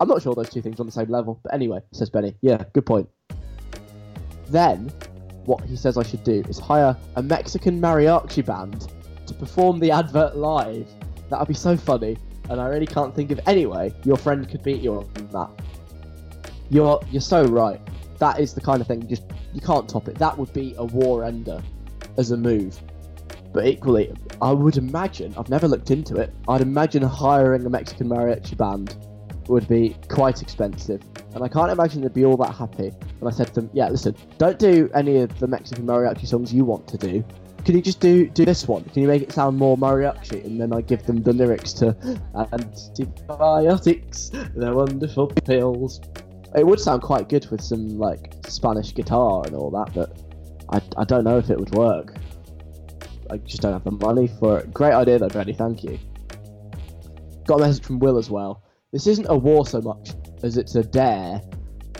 I'm 0.00 0.08
not 0.08 0.22
sure 0.22 0.34
those 0.34 0.50
two 0.50 0.62
things 0.62 0.78
are 0.78 0.82
on 0.82 0.86
the 0.86 0.92
same 0.92 1.08
level, 1.08 1.40
but 1.42 1.54
anyway, 1.54 1.80
says 1.92 2.10
Benny. 2.10 2.34
Yeah, 2.40 2.64
good 2.72 2.86
point. 2.86 3.08
Then, 4.48 4.92
what 5.44 5.62
he 5.64 5.76
says 5.76 5.96
I 5.96 6.02
should 6.02 6.24
do 6.24 6.42
is 6.48 6.58
hire 6.58 6.96
a 7.16 7.22
Mexican 7.22 7.80
mariachi 7.80 8.44
band 8.44 8.88
to 9.26 9.34
perform 9.34 9.78
the 9.78 9.90
advert 9.90 10.36
live. 10.36 10.88
That 11.30 11.38
would 11.38 11.48
be 11.48 11.54
so 11.54 11.76
funny, 11.76 12.16
and 12.50 12.60
I 12.60 12.68
really 12.68 12.86
can't 12.86 13.14
think 13.14 13.30
of 13.30 13.40
any 13.46 13.66
way 13.66 13.92
your 14.04 14.16
friend 14.16 14.48
could 14.48 14.62
beat 14.62 14.82
you 14.82 14.94
on 14.94 15.28
that. 15.32 15.50
You're 16.70 17.00
you're 17.10 17.20
so 17.20 17.44
right. 17.44 17.80
That 18.24 18.40
is 18.40 18.54
the 18.54 18.62
kind 18.62 18.80
of 18.80 18.86
thing 18.86 19.02
you 19.02 19.08
just 19.08 19.24
you 19.52 19.60
can't 19.60 19.86
top 19.86 20.08
it. 20.08 20.14
That 20.14 20.38
would 20.38 20.50
be 20.54 20.74
a 20.78 20.84
war 20.86 21.24
ender 21.24 21.62
as 22.16 22.30
a 22.30 22.38
move. 22.38 22.80
But 23.52 23.66
equally, 23.66 24.14
I 24.40 24.50
would 24.50 24.78
imagine 24.78 25.34
I've 25.36 25.50
never 25.50 25.68
looked 25.68 25.90
into 25.90 26.16
it. 26.16 26.32
I'd 26.48 26.62
imagine 26.62 27.02
hiring 27.02 27.66
a 27.66 27.68
Mexican 27.68 28.08
mariachi 28.08 28.56
band 28.56 28.96
would 29.48 29.68
be 29.68 29.94
quite 30.08 30.40
expensive, 30.40 31.02
and 31.34 31.44
I 31.44 31.48
can't 31.48 31.70
imagine 31.70 32.00
they'd 32.00 32.14
be 32.14 32.24
all 32.24 32.38
that 32.38 32.54
happy. 32.54 32.92
And 33.20 33.28
I 33.28 33.30
said 33.30 33.48
to 33.48 33.54
them, 33.56 33.68
"Yeah, 33.74 33.90
listen, 33.90 34.14
don't 34.38 34.58
do 34.58 34.88
any 34.94 35.18
of 35.18 35.38
the 35.38 35.46
Mexican 35.46 35.84
mariachi 35.86 36.26
songs 36.26 36.50
you 36.50 36.64
want 36.64 36.88
to 36.88 36.96
do. 36.96 37.22
Can 37.66 37.76
you 37.76 37.82
just 37.82 38.00
do 38.00 38.26
do 38.30 38.46
this 38.46 38.66
one? 38.66 38.84
Can 38.84 39.02
you 39.02 39.08
make 39.08 39.20
it 39.20 39.32
sound 39.32 39.58
more 39.58 39.76
mariachi?" 39.76 40.42
And 40.46 40.58
then 40.58 40.72
I 40.72 40.80
give 40.80 41.04
them 41.04 41.22
the 41.22 41.34
lyrics 41.34 41.74
to 41.74 41.94
"Antibiotics, 42.34 44.30
they're 44.56 44.74
wonderful 44.74 45.26
pills." 45.26 46.00
It 46.56 46.66
would 46.66 46.78
sound 46.78 47.02
quite 47.02 47.28
good 47.28 47.50
with 47.50 47.60
some 47.60 47.98
like 47.98 48.32
Spanish 48.46 48.94
guitar 48.94 49.42
and 49.44 49.56
all 49.56 49.70
that, 49.70 49.92
but 49.92 50.20
I, 50.70 50.80
I 51.00 51.04
don't 51.04 51.24
know 51.24 51.38
if 51.38 51.50
it 51.50 51.58
would 51.58 51.74
work. 51.74 52.14
I 53.30 53.38
just 53.38 53.62
don't 53.62 53.72
have 53.72 53.84
the 53.84 53.90
money 53.90 54.28
for 54.38 54.60
it. 54.60 54.72
Great 54.72 54.92
idea 54.92 55.18
though, 55.18 55.28
Benny. 55.28 55.52
Thank 55.52 55.82
you. 55.82 55.98
Got 57.46 57.60
a 57.60 57.66
message 57.66 57.84
from 57.84 57.98
Will 57.98 58.18
as 58.18 58.30
well. 58.30 58.62
This 58.92 59.06
isn't 59.06 59.26
a 59.28 59.36
war 59.36 59.66
so 59.66 59.80
much 59.80 60.10
as 60.42 60.56
it's 60.56 60.76
a 60.76 60.84
dare. 60.84 61.40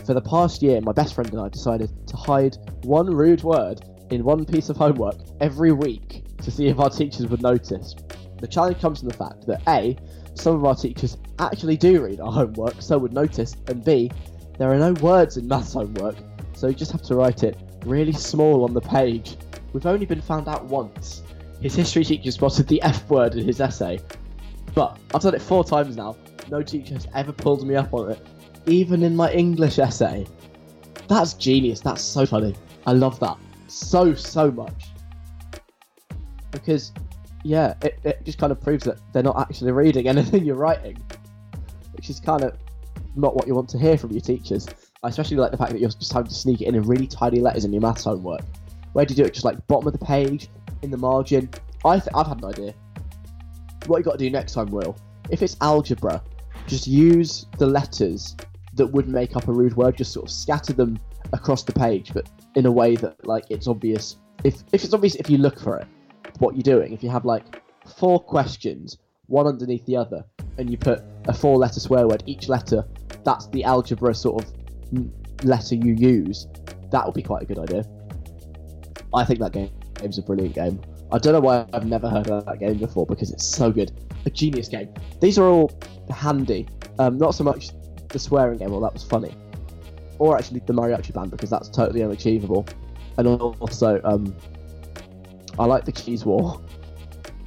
For 0.05 0.13
the 0.13 0.21
past 0.21 0.61
year, 0.61 0.79
my 0.81 0.91
best 0.91 1.15
friend 1.15 1.29
and 1.31 1.41
I 1.41 1.49
decided 1.49 1.91
to 2.07 2.15
hide 2.15 2.55
one 2.83 3.07
rude 3.07 3.43
word 3.43 3.83
in 4.11 4.23
one 4.23 4.45
piece 4.45 4.69
of 4.69 4.77
homework 4.77 5.17
every 5.41 5.71
week 5.71 6.23
to 6.37 6.51
see 6.51 6.67
if 6.67 6.79
our 6.79 6.89
teachers 6.89 7.27
would 7.27 7.41
notice. 7.41 7.95
The 8.39 8.47
challenge 8.47 8.79
comes 8.79 8.99
from 8.99 9.09
the 9.09 9.17
fact 9.17 9.47
that 9.47 9.61
A, 9.67 9.97
some 10.35 10.55
of 10.55 10.63
our 10.63 10.75
teachers 10.75 11.17
actually 11.39 11.75
do 11.75 12.03
read 12.03 12.19
our 12.19 12.31
homework, 12.31 12.81
so 12.81 12.97
would 12.97 13.13
notice, 13.13 13.55
and 13.67 13.83
B, 13.83 14.11
there 14.57 14.71
are 14.71 14.77
no 14.77 14.93
words 14.93 15.37
in 15.37 15.47
maths 15.47 15.73
homework, 15.73 16.15
so 16.53 16.67
you 16.67 16.73
just 16.73 16.91
have 16.91 17.01
to 17.03 17.15
write 17.15 17.43
it 17.43 17.57
really 17.85 18.13
small 18.13 18.63
on 18.63 18.73
the 18.73 18.81
page. 18.81 19.37
We've 19.73 19.85
only 19.85 20.05
been 20.05 20.21
found 20.21 20.47
out 20.47 20.65
once. 20.65 21.21
His 21.61 21.75
history 21.75 22.03
teacher 22.03 22.31
spotted 22.31 22.67
the 22.67 22.81
F 22.81 23.09
word 23.09 23.35
in 23.35 23.45
his 23.45 23.59
essay. 23.59 23.99
But 24.73 24.97
I've 25.13 25.21
done 25.21 25.35
it 25.35 25.41
four 25.41 25.63
times 25.63 25.95
now. 25.95 26.15
No 26.49 26.61
teacher 26.61 26.93
has 26.93 27.07
ever 27.13 27.31
pulled 27.31 27.67
me 27.67 27.75
up 27.75 27.93
on 27.93 28.11
it, 28.11 28.25
even 28.65 29.03
in 29.03 29.15
my 29.15 29.31
English 29.31 29.79
essay. 29.79 30.25
That's 31.07 31.33
genius. 31.33 31.79
That's 31.79 32.01
so 32.01 32.25
funny. 32.25 32.55
I 32.85 32.93
love 32.93 33.19
that 33.19 33.37
so, 33.75 34.13
so 34.13 34.51
much. 34.51 34.85
Because, 36.51 36.91
yeah, 37.43 37.73
it, 37.81 37.99
it 38.03 38.25
just 38.25 38.37
kind 38.37 38.51
of 38.51 38.61
proves 38.61 38.85
that 38.85 38.97
they're 39.13 39.23
not 39.23 39.39
actually 39.39 39.71
reading 39.71 40.07
anything 40.15 40.45
you're 40.45 40.55
writing, 40.55 40.97
which 41.93 42.09
is 42.09 42.19
kind 42.19 42.43
of 42.43 42.57
not 43.15 43.35
what 43.35 43.47
you 43.47 43.55
want 43.55 43.69
to 43.69 43.79
hear 43.79 43.97
from 43.97 44.11
your 44.11 44.21
teachers. 44.21 44.67
I 45.03 45.09
especially 45.09 45.37
like 45.37 45.51
the 45.51 45.57
fact 45.57 45.71
that 45.71 45.79
you're 45.79 45.89
just 45.89 46.11
having 46.11 46.29
to 46.29 46.33
sneak 46.33 46.61
it 46.61 46.67
in 46.67 46.75
in 46.75 46.83
really 46.83 47.07
tiny 47.07 47.39
letters 47.39 47.65
in 47.65 47.71
your 47.71 47.81
maths 47.81 48.03
homework. 48.03 48.41
Where 48.93 49.05
do 49.05 49.13
you 49.13 49.17
do 49.17 49.25
it? 49.25 49.33
Just 49.33 49.45
like 49.45 49.65
bottom 49.67 49.87
of 49.87 49.93
the 49.93 50.05
page, 50.05 50.49
in 50.81 50.91
the 50.91 50.97
margin. 50.97 51.49
I 51.83 51.99
th- 51.99 52.09
I've 52.15 52.27
had 52.27 52.37
an 52.37 52.45
idea. 52.45 52.73
What 53.87 53.97
you 53.97 54.03
got 54.03 54.13
to 54.13 54.17
do 54.17 54.29
next 54.29 54.53
time, 54.53 54.71
Will? 54.71 54.95
If 55.29 55.41
it's 55.41 55.57
algebra, 55.61 56.23
just 56.67 56.87
use 56.87 57.45
the 57.57 57.67
letters 57.67 58.35
that 58.73 58.87
would 58.87 59.07
make 59.07 59.35
up 59.35 59.47
a 59.47 59.51
rude 59.51 59.75
word. 59.75 59.97
Just 59.97 60.13
sort 60.13 60.25
of 60.25 60.31
scatter 60.31 60.73
them 60.73 60.97
across 61.33 61.63
the 61.63 61.73
page, 61.73 62.13
but 62.13 62.29
in 62.55 62.65
a 62.65 62.71
way 62.71 62.95
that 62.95 63.25
like 63.27 63.45
it's 63.49 63.67
obvious. 63.67 64.17
If 64.43 64.63
if 64.71 64.83
it's 64.83 64.93
obvious 64.93 65.15
if 65.15 65.29
you 65.29 65.37
look 65.37 65.59
for 65.59 65.77
it, 65.77 65.87
what 66.39 66.55
you're 66.55 66.63
doing. 66.63 66.93
If 66.93 67.03
you 67.03 67.09
have 67.09 67.25
like 67.25 67.61
four 67.97 68.19
questions, 68.19 68.97
one 69.27 69.47
underneath 69.47 69.85
the 69.85 69.97
other, 69.97 70.23
and 70.57 70.69
you 70.69 70.77
put 70.77 71.03
a 71.25 71.33
four-letter 71.33 71.79
swear 71.79 72.07
word, 72.07 72.23
each 72.25 72.47
letter 72.47 72.85
that's 73.25 73.47
the 73.47 73.63
algebra 73.63 74.13
sort 74.13 74.43
of 74.43 74.53
letter 75.43 75.75
you 75.75 75.93
use. 75.93 76.47
That 76.91 77.05
would 77.05 77.15
be 77.15 77.23
quite 77.23 77.41
a 77.41 77.45
good 77.45 77.59
idea. 77.59 77.83
I 79.13 79.25
think 79.25 79.39
that 79.39 79.51
game 79.51 79.71
game's 79.95 80.17
a 80.17 80.21
brilliant 80.21 80.55
game. 80.55 80.79
I 81.11 81.17
don't 81.17 81.33
know 81.33 81.39
why 81.39 81.65
I've 81.73 81.85
never 81.85 82.09
heard 82.09 82.29
of 82.29 82.45
that 82.45 82.59
game 82.59 82.77
before 82.77 83.05
because 83.05 83.31
it's 83.31 83.45
so 83.45 83.71
good. 83.71 83.91
A 84.25 84.29
genius 84.29 84.67
game. 84.67 84.93
These 85.21 85.37
are 85.37 85.45
all 85.45 85.71
handy. 86.09 86.67
Um, 86.99 87.17
not 87.17 87.35
so 87.35 87.43
much 87.43 87.69
the 88.09 88.19
swearing 88.19 88.59
game, 88.59 88.71
well, 88.71 88.81
that 88.81 88.93
was 88.93 89.03
funny. 89.03 89.33
Or 90.19 90.37
actually 90.37 90.61
the 90.61 90.73
mariachi 90.73 91.13
band 91.13 91.31
because 91.31 91.49
that's 91.49 91.69
totally 91.69 92.03
unachievable. 92.03 92.65
And 93.17 93.27
also, 93.27 94.01
um, 94.03 94.35
I 95.57 95.65
like 95.65 95.85
the 95.85 95.91
cheese 95.91 96.25
war, 96.25 96.61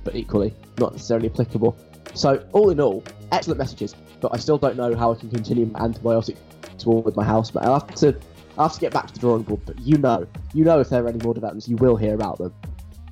but 0.04 0.14
equally 0.14 0.54
not 0.78 0.92
necessarily 0.92 1.28
applicable. 1.28 1.76
So, 2.14 2.46
all 2.52 2.70
in 2.70 2.80
all, 2.80 3.04
excellent 3.32 3.58
messages, 3.58 3.94
but 4.20 4.32
I 4.34 4.38
still 4.38 4.58
don't 4.58 4.76
know 4.76 4.94
how 4.94 5.12
I 5.12 5.16
can 5.16 5.30
continue 5.30 5.66
my 5.66 5.80
antibiotic 5.80 6.36
war 6.84 7.02
with 7.02 7.16
my 7.16 7.24
housemate. 7.24 7.64
I'll 7.64 7.80
have 7.80 7.94
to, 7.96 8.16
I'll 8.56 8.68
have 8.68 8.74
to 8.74 8.80
get 8.80 8.92
back 8.92 9.08
to 9.08 9.14
the 9.14 9.20
drawing 9.20 9.42
board, 9.42 9.60
but 9.66 9.78
you 9.80 9.98
know, 9.98 10.26
You 10.54 10.64
know 10.64 10.80
if 10.80 10.88
there 10.88 11.04
are 11.04 11.08
any 11.08 11.22
more 11.22 11.34
developments, 11.34 11.68
you 11.68 11.76
will 11.76 11.96
hear 11.96 12.14
about 12.14 12.38
them. 12.38 12.54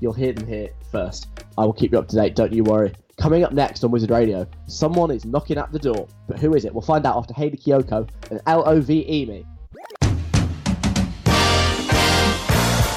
You'll 0.00 0.12
hear 0.12 0.32
them 0.32 0.46
here 0.46 0.70
first. 0.90 1.28
I 1.58 1.64
will 1.64 1.72
keep 1.72 1.92
you 1.92 1.98
up 1.98 2.08
to 2.08 2.16
date, 2.16 2.34
don't 2.34 2.52
you 2.52 2.64
worry. 2.64 2.92
Coming 3.18 3.44
up 3.44 3.52
next 3.52 3.82
on 3.82 3.90
Wizard 3.90 4.10
Radio, 4.10 4.46
someone 4.66 5.10
is 5.10 5.24
knocking 5.24 5.56
at 5.56 5.72
the 5.72 5.78
door. 5.78 6.06
But 6.28 6.38
who 6.38 6.54
is 6.54 6.64
it? 6.64 6.74
We'll 6.74 6.82
find 6.82 7.06
out 7.06 7.16
after 7.16 7.32
Hayley 7.34 7.56
Kiyoko 7.56 8.08
and 8.30 8.40
Love 8.46 8.88
me. 8.88 9.46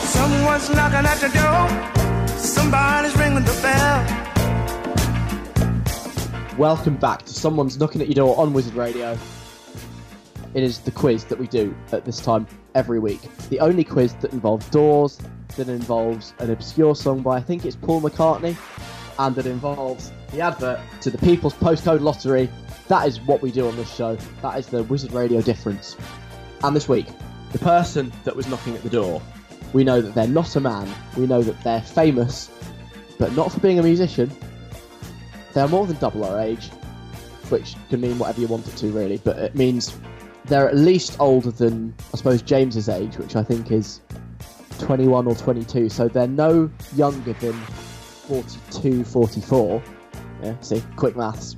Someone's 0.05 0.69
knocking 0.69 1.05
at 1.05 1.19
the 1.21 1.29
door. 1.29 2.37
Somebody's 2.37 3.15
ringing 3.15 3.45
the 3.45 3.59
bell. 3.61 4.28
Welcome 6.59 6.97
back 6.97 7.23
to 7.23 7.31
Someone's 7.33 7.79
Knocking 7.79 8.01
at 8.01 8.07
Your 8.07 8.15
Door 8.15 8.37
on 8.37 8.51
Wizard 8.51 8.73
Radio. 8.73 9.17
It 10.53 10.61
is 10.61 10.79
the 10.79 10.91
quiz 10.91 11.23
that 11.23 11.39
we 11.39 11.47
do 11.47 11.73
at 11.93 12.03
this 12.03 12.19
time 12.19 12.47
every 12.75 12.99
week. 12.99 13.21
The 13.47 13.61
only 13.61 13.85
quiz 13.85 14.13
that 14.15 14.33
involves 14.33 14.67
doors, 14.67 15.21
that 15.55 15.69
involves 15.69 16.33
an 16.39 16.51
obscure 16.51 16.95
song 16.95 17.21
by 17.21 17.37
I 17.37 17.41
think 17.41 17.63
it's 17.63 17.77
Paul 17.77 18.01
McCartney, 18.01 18.57
and 19.19 19.33
that 19.37 19.45
involves 19.45 20.11
the 20.33 20.41
advert 20.41 20.81
to 20.99 21.09
the 21.09 21.17
People's 21.19 21.53
Postcode 21.53 22.01
Lottery. 22.01 22.49
That 22.89 23.07
is 23.07 23.21
what 23.21 23.41
we 23.41 23.51
do 23.51 23.65
on 23.65 23.77
this 23.77 23.95
show. 23.95 24.17
That 24.41 24.59
is 24.59 24.67
the 24.67 24.83
Wizard 24.83 25.13
Radio 25.13 25.41
difference. 25.41 25.95
And 26.61 26.75
this 26.75 26.89
week, 26.89 27.07
the 27.53 27.59
person 27.59 28.11
that 28.25 28.35
was 28.35 28.47
knocking 28.47 28.75
at 28.75 28.83
the 28.83 28.89
door, 28.89 29.21
we 29.71 29.85
know 29.85 30.01
that 30.01 30.13
they're 30.13 30.27
not 30.27 30.57
a 30.57 30.59
man. 30.59 30.93
We 31.15 31.25
know 31.25 31.41
that 31.41 31.63
they're 31.63 31.79
famous, 31.79 32.51
but 33.17 33.31
not 33.31 33.49
for 33.49 33.61
being 33.61 33.79
a 33.79 33.83
musician. 33.83 34.29
They're 35.53 35.67
more 35.67 35.87
than 35.87 35.97
double 35.97 36.23
our 36.25 36.39
age, 36.39 36.69
which 37.49 37.75
can 37.89 38.01
mean 38.01 38.17
whatever 38.19 38.41
you 38.41 38.47
want 38.47 38.67
it 38.67 38.75
to, 38.77 38.91
really. 38.91 39.17
But 39.17 39.37
it 39.39 39.55
means 39.55 39.97
they're 40.45 40.67
at 40.67 40.75
least 40.75 41.19
older 41.19 41.51
than, 41.51 41.93
I 42.13 42.17
suppose, 42.17 42.41
James's 42.41 42.89
age, 42.89 43.17
which 43.17 43.35
I 43.35 43.43
think 43.43 43.71
is 43.71 44.01
21 44.79 45.27
or 45.27 45.35
22. 45.35 45.89
So 45.89 46.07
they're 46.07 46.27
no 46.27 46.69
younger 46.95 47.33
than 47.33 47.53
42, 47.53 49.03
44. 49.03 49.83
Yeah, 50.43 50.59
see, 50.61 50.83
quick 50.95 51.15
maths. 51.15 51.57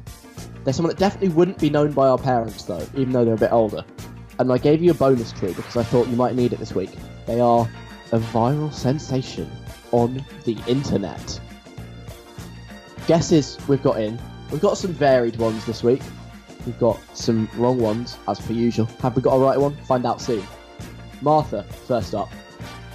They're 0.64 0.74
someone 0.74 0.92
that 0.92 1.00
definitely 1.00 1.30
wouldn't 1.30 1.60
be 1.60 1.70
known 1.70 1.92
by 1.92 2.08
our 2.08 2.18
parents, 2.18 2.64
though, 2.64 2.86
even 2.96 3.12
though 3.12 3.26
they're 3.26 3.34
a 3.34 3.38
bit 3.38 3.52
older. 3.52 3.84
And 4.40 4.52
I 4.52 4.58
gave 4.58 4.82
you 4.82 4.92
a 4.92 4.96
bonus 4.96 5.34
clue 5.34 5.54
because 5.54 5.78
I 5.78 5.84
thought 5.84 6.08
you 6.08 6.16
might 6.16 6.36
need 6.36 6.54
it 6.54 6.60
this 6.60 6.74
week. 6.74 6.92
They 7.28 7.40
are 7.40 7.70
a 8.12 8.20
viral 8.20 8.74
sensation 8.74 9.50
on 9.92 10.24
the 10.46 10.58
internet. 10.68 11.40
Guesses 13.12 13.58
we've 13.68 13.84
got 13.84 14.00
in. 14.00 14.18
We've 14.52 14.62
got 14.62 14.78
some 14.78 14.94
varied 14.94 15.36
ones 15.36 15.66
this 15.66 15.84
week. 15.84 16.02
We've 16.66 16.80
got 16.80 16.98
some 17.14 17.50
wrong 17.58 17.78
ones, 17.78 18.18
as 18.26 18.40
per 18.40 18.54
usual. 18.54 18.86
Have 19.02 19.18
we 19.18 19.22
got 19.22 19.34
a 19.34 19.38
right 19.38 19.60
one? 19.60 19.76
Find 19.84 20.06
out 20.06 20.22
soon. 20.22 20.42
Martha, 21.22 21.64
first 21.64 22.16
up. 22.16 22.30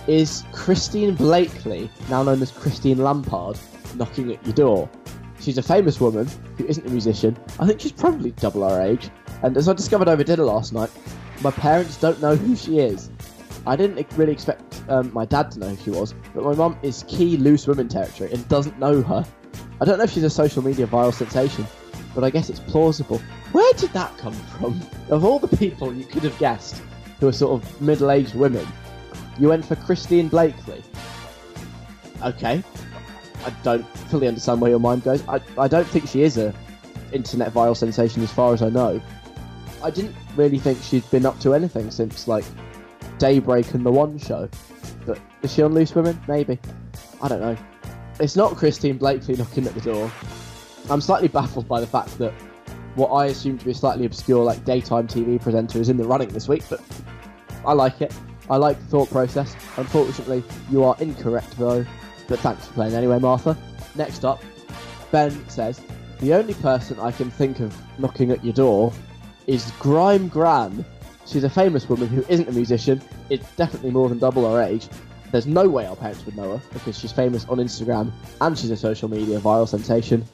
Is 0.07 0.43
Christine 0.53 1.15
Bleakley, 1.15 1.91
now 2.09 2.23
known 2.23 2.41
as 2.41 2.51
Christine 2.51 2.97
Lampard, 2.97 3.59
knocking 3.95 4.33
at 4.33 4.43
your 4.47 4.55
door? 4.55 4.91
She's 5.39 5.59
a 5.59 5.63
famous 5.63 6.01
woman 6.01 6.27
who 6.57 6.65
isn't 6.65 6.87
a 6.87 6.91
musician. 6.91 7.37
I 7.61 7.67
think 7.67 7.83
she's 7.83 7.93
probably 7.93 8.31
double 8.31 8.65
our 8.65 8.81
age. 8.81 9.11
And 9.43 9.55
as 9.59 9.69
I 9.69 9.75
discovered 9.75 10.09
over 10.09 10.25
dinner 10.25 10.45
last 10.45 10.73
night, 10.73 10.91
my 11.43 11.51
parents 11.51 11.99
don't 11.99 12.23
know 12.23 12.37
who 12.37 12.57
she 12.57 12.79
is. 12.79 13.11
I 13.67 13.77
didn't 13.77 14.07
really 14.17 14.33
expect 14.33 14.83
um, 14.89 15.13
my 15.13 15.27
dad 15.27 15.51
to 15.51 15.59
know 15.59 15.69
who 15.69 15.77
she 15.85 15.91
was, 15.91 16.15
but 16.35 16.43
my 16.43 16.55
mum 16.55 16.79
is 16.83 17.05
key 17.07 17.37
loose 17.37 17.67
women 17.67 17.87
territory 17.87 18.33
and 18.33 18.49
doesn't 18.49 18.79
know 18.79 19.03
her. 19.03 19.23
I 19.81 19.85
don't 19.85 19.99
know 19.99 20.05
if 20.05 20.11
she's 20.11 20.25
a 20.25 20.31
social 20.31 20.63
media 20.63 20.87
viral 20.87 21.13
sensation, 21.13 21.67
but 22.15 22.25
I 22.25 22.31
guess 22.31 22.49
it's 22.49 22.61
plausible. 22.61 23.19
Where 23.53 23.73
did 23.75 23.91
that 23.91 24.17
come 24.19 24.33
from? 24.33 24.81
Of 25.11 25.25
all 25.25 25.39
the 25.39 25.55
people 25.57 25.93
you 25.93 26.05
could 26.05 26.23
have 26.23 26.39
guessed 26.39 26.83
who 27.21 27.29
are 27.29 27.33
sort 27.33 27.63
of 27.63 27.81
middle 27.81 28.11
aged 28.11 28.35
women, 28.35 28.67
you 29.39 29.49
went 29.49 29.65
for 29.65 29.77
Christine 29.77 30.31
Bleakley. 30.31 30.83
Okay. 32.25 32.63
I 33.45 33.51
don't 33.63 33.87
fully 34.09 34.29
understand 34.29 34.61
where 34.61 34.71
your 34.71 34.81
mind 34.81 35.05
goes. 35.05 35.23
I, 35.29 35.41
I 35.59 35.69
don't 35.69 35.87
think 35.87 36.09
she 36.09 36.23
is 36.23 36.39
a 36.39 36.55
internet 37.13 37.53
viral 37.53 37.77
sensation 37.77 38.23
as 38.23 38.33
far 38.33 38.55
as 38.55 38.63
I 38.63 38.71
know. 38.71 39.01
I 39.83 39.91
didn't 39.91 40.17
really 40.37 40.59
think 40.59 40.83
she'd 40.83 41.09
been 41.11 41.27
up 41.27 41.39
to 41.41 41.55
anything 41.55 41.91
since 41.91 42.27
like 42.27 42.45
Daybreak 43.19 43.75
and 43.75 43.85
the 43.85 43.93
One 43.93 44.19
Show. 44.19 44.49
But 45.05 45.21
is 45.43 45.53
she 45.53 45.63
on 45.63 45.75
Loose 45.75 45.95
Women? 45.95 46.21
Maybe. 46.27 46.59
I 47.23 47.29
don't 47.29 47.41
know. 47.41 47.57
It's 48.19 48.35
not 48.35 48.57
Christine 48.57 48.99
Bleakley 48.99 49.37
knocking 49.37 49.67
at 49.67 49.75
the 49.75 49.81
door. 49.81 50.11
I'm 50.89 51.01
slightly 51.03 51.29
baffled 51.29 51.69
by 51.69 51.81
the 51.81 51.87
fact 51.87 52.17
that 52.19 52.33
what 52.95 53.09
I 53.09 53.27
assume 53.27 53.59
to 53.59 53.65
be 53.65 53.73
a 53.73 53.75
slightly 53.75 54.07
obscure 54.07 54.43
like 54.43 54.65
daytime 54.65 55.07
TV 55.07 55.41
presenter 55.41 55.81
is 55.81 55.91
in 55.91 55.99
the 55.99 56.05
running 56.05 56.29
this 56.29 56.49
week, 56.49 56.63
but 56.71 56.81
I 57.67 57.75
like 57.75 58.01
it. 58.01 58.15
I 58.49 58.57
like 58.57 58.79
the 58.79 58.87
thought 58.87 59.11
process. 59.11 59.55
Unfortunately, 59.77 60.43
you 60.71 60.83
are 60.83 60.97
incorrect 60.99 61.59
though. 61.59 61.85
But 62.27 62.39
thanks 62.41 62.67
for 62.67 62.73
playing 62.73 62.95
anyway, 62.95 63.19
Martha. 63.19 63.57
Next 63.97 64.25
up, 64.25 64.43
Ben 65.11 65.47
says, 65.51 65.83
The 66.21 66.33
only 66.33 66.55
person 66.55 66.99
I 66.99 67.13
can 67.13 67.31
think 67.31 67.61
of 67.61 67.77
knocking 67.99 68.31
at 68.31 68.43
your 68.43 68.55
door 68.55 68.93
is 69.47 69.71
Grime 69.79 70.29
Gran. 70.29 70.85
She's 71.27 71.45
a 71.45 71.51
famous 71.51 71.89
woman 71.89 72.09
who 72.09 72.25
isn't 72.29 72.49
a 72.49 72.53
musician, 72.53 73.03
It's 73.29 73.51
definitely 73.57 73.91
more 73.91 74.09
than 74.09 74.19
double 74.19 74.47
our 74.47 74.63
age. 74.63 74.89
There's 75.33 75.47
no 75.47 75.69
way 75.69 75.87
our 75.87 75.97
parents 75.97 76.25
would 76.25 76.37
know 76.37 76.57
her 76.57 76.63
because 76.73 76.99
she's 76.99 77.13
famous 77.13 77.45
on 77.47 77.59
Instagram 77.59 78.13
and 78.41 78.59
she's 78.59 78.71
a 78.71 78.77
social 78.77 79.09
media 79.09 79.41
viral 79.41 79.69
sensation. 79.69 80.25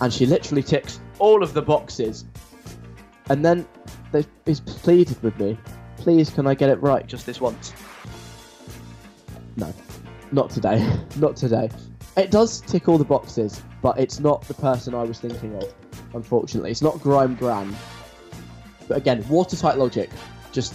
And 0.00 0.12
she 0.12 0.26
literally 0.26 0.62
ticks 0.62 1.00
all 1.18 1.42
of 1.42 1.54
the 1.54 1.62
boxes. 1.62 2.24
And 3.28 3.44
then 3.44 3.66
he's 4.44 4.60
pleaded 4.60 5.22
with 5.22 5.38
me, 5.38 5.58
please 5.96 6.30
can 6.30 6.46
I 6.46 6.54
get 6.54 6.70
it 6.70 6.80
right 6.82 7.06
just 7.06 7.26
this 7.26 7.40
once? 7.40 7.72
No, 9.56 9.72
not 10.32 10.50
today. 10.50 10.86
not 11.16 11.36
today. 11.36 11.70
It 12.16 12.30
does 12.30 12.60
tick 12.60 12.88
all 12.88 12.98
the 12.98 13.04
boxes, 13.04 13.62
but 13.80 13.98
it's 13.98 14.20
not 14.20 14.42
the 14.42 14.54
person 14.54 14.94
I 14.94 15.02
was 15.02 15.18
thinking 15.18 15.54
of, 15.56 15.72
unfortunately. 16.14 16.70
It's 16.70 16.82
not 16.82 17.00
Grime 17.00 17.36
Gran. 17.36 17.74
But 18.86 18.98
again, 18.98 19.26
watertight 19.28 19.78
logic. 19.78 20.10
Just, 20.52 20.74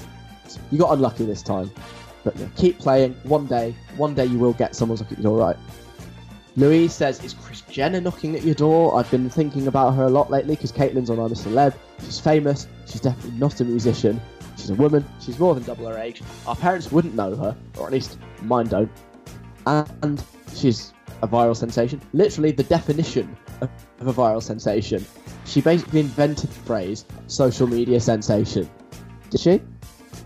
you 0.72 0.80
got 0.80 0.94
unlucky 0.94 1.26
this 1.26 1.44
time. 1.44 1.70
But 2.28 2.36
yeah, 2.36 2.48
keep 2.58 2.78
playing. 2.78 3.14
One 3.24 3.46
day, 3.46 3.74
one 3.96 4.14
day 4.14 4.26
you 4.26 4.38
will 4.38 4.52
get 4.52 4.76
someone's 4.76 5.00
knocking 5.00 5.20
at 5.20 5.24
your 5.24 5.32
door 5.32 5.48
right. 5.48 5.56
Louise 6.58 6.94
says, 6.94 7.24
Is 7.24 7.34
Kris 7.34 7.62
Jenner 7.62 8.02
knocking 8.02 8.36
at 8.36 8.44
your 8.44 8.54
door? 8.54 9.00
I've 9.00 9.10
been 9.10 9.30
thinking 9.30 9.68
about 9.68 9.92
her 9.92 10.04
a 10.04 10.10
lot 10.10 10.30
lately 10.30 10.56
because 10.56 10.74
Caitlyn's 10.74 11.10
on 11.10 11.20
I'm 11.20 11.32
a 11.32 11.36
Celeb. 11.36 11.74
She's 12.04 12.20
famous. 12.20 12.68
She's 12.86 13.00
definitely 13.00 13.40
not 13.40 13.62
a 13.62 13.64
musician. 13.64 14.20
She's 14.58 14.72
a 14.72 14.76
woman. 14.76 15.06
She's 15.22 15.40
more 15.40 15.56
than 15.56 15.64
double 15.64 15.88
her 15.88 15.98
age. 15.98 16.22
Our 16.46 16.56
parents 16.58 16.92
wouldn't 16.92 17.16
know 17.16 17.34
her, 17.34 17.56
or 17.78 17.88
at 17.88 17.94
least 17.94 18.18
mine 18.42 18.68
don't. 18.68 18.92
And 19.66 20.22
she's 20.54 20.92
a 21.22 21.30
viral 21.30 21.56
sensation. 21.56 22.02
Literally 22.12 22.52
the 22.52 22.64
definition 22.64 23.38
of 23.62 23.70
a 24.02 24.14
viral 24.14 24.44
sensation. 24.44 25.06
She 25.46 25.62
basically 25.62 26.02
invented 26.02 26.50
the 26.50 26.60
phrase 26.64 27.06
social 27.28 27.68
media 27.68 28.02
sensation. 28.02 28.70
Did 29.30 29.40
she? 29.40 29.62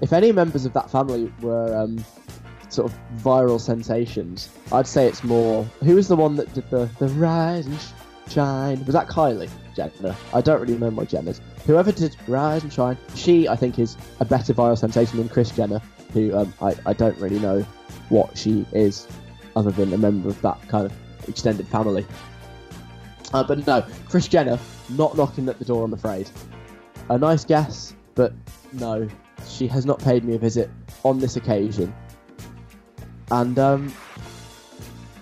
If 0.01 0.13
any 0.13 0.31
members 0.31 0.65
of 0.65 0.73
that 0.73 0.89
family 0.89 1.31
were 1.41 1.75
um, 1.75 2.03
sort 2.69 2.91
of 2.91 2.97
viral 3.23 3.59
sensations, 3.59 4.49
I'd 4.71 4.87
say 4.87 5.07
it's 5.07 5.23
more. 5.23 5.63
Who 5.83 5.95
was 5.95 6.07
the 6.07 6.15
one 6.15 6.35
that 6.37 6.51
did 6.53 6.69
the 6.69 6.89
the 6.99 7.07
rise 7.09 7.67
and 7.67 7.79
shine? 8.27 8.83
Was 8.85 8.93
that 8.93 9.07
Kylie 9.07 9.49
Jenner? 9.75 10.15
I 10.33 10.41
don't 10.41 10.59
really 10.59 10.77
know 10.77 10.89
what 10.89 11.09
Jenner's. 11.09 11.39
Whoever 11.65 11.91
did 11.91 12.15
rise 12.27 12.63
and 12.63 12.73
shine, 12.73 12.97
she 13.15 13.47
I 13.47 13.55
think 13.55 13.77
is 13.77 13.95
a 14.19 14.25
better 14.25 14.53
viral 14.53 14.77
sensation 14.77 15.17
than 15.19 15.29
Kris 15.29 15.51
Jenner, 15.51 15.81
who 16.13 16.35
um, 16.35 16.53
I 16.61 16.75
I 16.85 16.93
don't 16.93 17.17
really 17.19 17.39
know 17.39 17.61
what 18.09 18.37
she 18.37 18.65
is, 18.73 19.07
other 19.55 19.71
than 19.71 19.93
a 19.93 19.97
member 19.97 20.29
of 20.29 20.41
that 20.41 20.67
kind 20.67 20.85
of 20.85 20.93
extended 21.27 21.67
family. 21.67 22.05
Uh, 23.33 23.43
but 23.43 23.65
no, 23.65 23.85
Kris 24.09 24.27
Jenner 24.27 24.59
not 24.89 25.15
knocking 25.15 25.47
at 25.47 25.59
the 25.59 25.65
door. 25.65 25.85
I'm 25.85 25.93
afraid. 25.93 26.29
A 27.09 27.17
nice 27.17 27.45
guess, 27.45 27.95
but 28.15 28.33
no, 28.73 29.07
she 29.47 29.67
has 29.67 29.85
not 29.85 29.99
paid 29.99 30.23
me 30.23 30.35
a 30.35 30.39
visit 30.39 30.69
on 31.03 31.19
this 31.19 31.35
occasion. 31.35 31.93
And 33.31 33.57
um, 33.59 33.93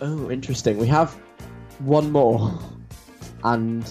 oh, 0.01 0.31
interesting. 0.31 0.77
We 0.77 0.87
have 0.87 1.13
one 1.79 2.11
more, 2.11 2.59
and 3.43 3.87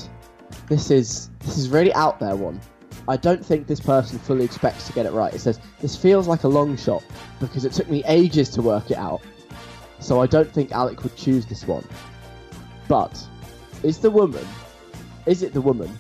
this 0.68 0.90
is 0.90 1.30
this 1.40 1.56
is 1.56 1.68
really 1.68 1.92
out 1.94 2.18
there 2.18 2.36
one. 2.36 2.60
I 3.08 3.16
don't 3.16 3.44
think 3.44 3.66
this 3.66 3.80
person 3.80 4.18
fully 4.18 4.44
expects 4.44 4.86
to 4.86 4.92
get 4.92 5.06
it 5.06 5.12
right. 5.12 5.32
It 5.32 5.40
says 5.40 5.60
this 5.80 5.96
feels 5.96 6.28
like 6.28 6.44
a 6.44 6.48
long 6.48 6.76
shot 6.76 7.02
because 7.40 7.64
it 7.64 7.72
took 7.72 7.88
me 7.88 8.02
ages 8.06 8.50
to 8.50 8.62
work 8.62 8.90
it 8.90 8.98
out. 8.98 9.22
So 10.00 10.20
I 10.20 10.26
don't 10.26 10.52
think 10.52 10.72
Alec 10.72 11.02
would 11.02 11.16
choose 11.16 11.46
this 11.46 11.66
one. 11.66 11.86
But 12.86 13.26
is 13.82 13.98
the 13.98 14.10
woman? 14.10 14.46
Is 15.26 15.42
it 15.42 15.52
the 15.52 15.60
woman 15.60 15.98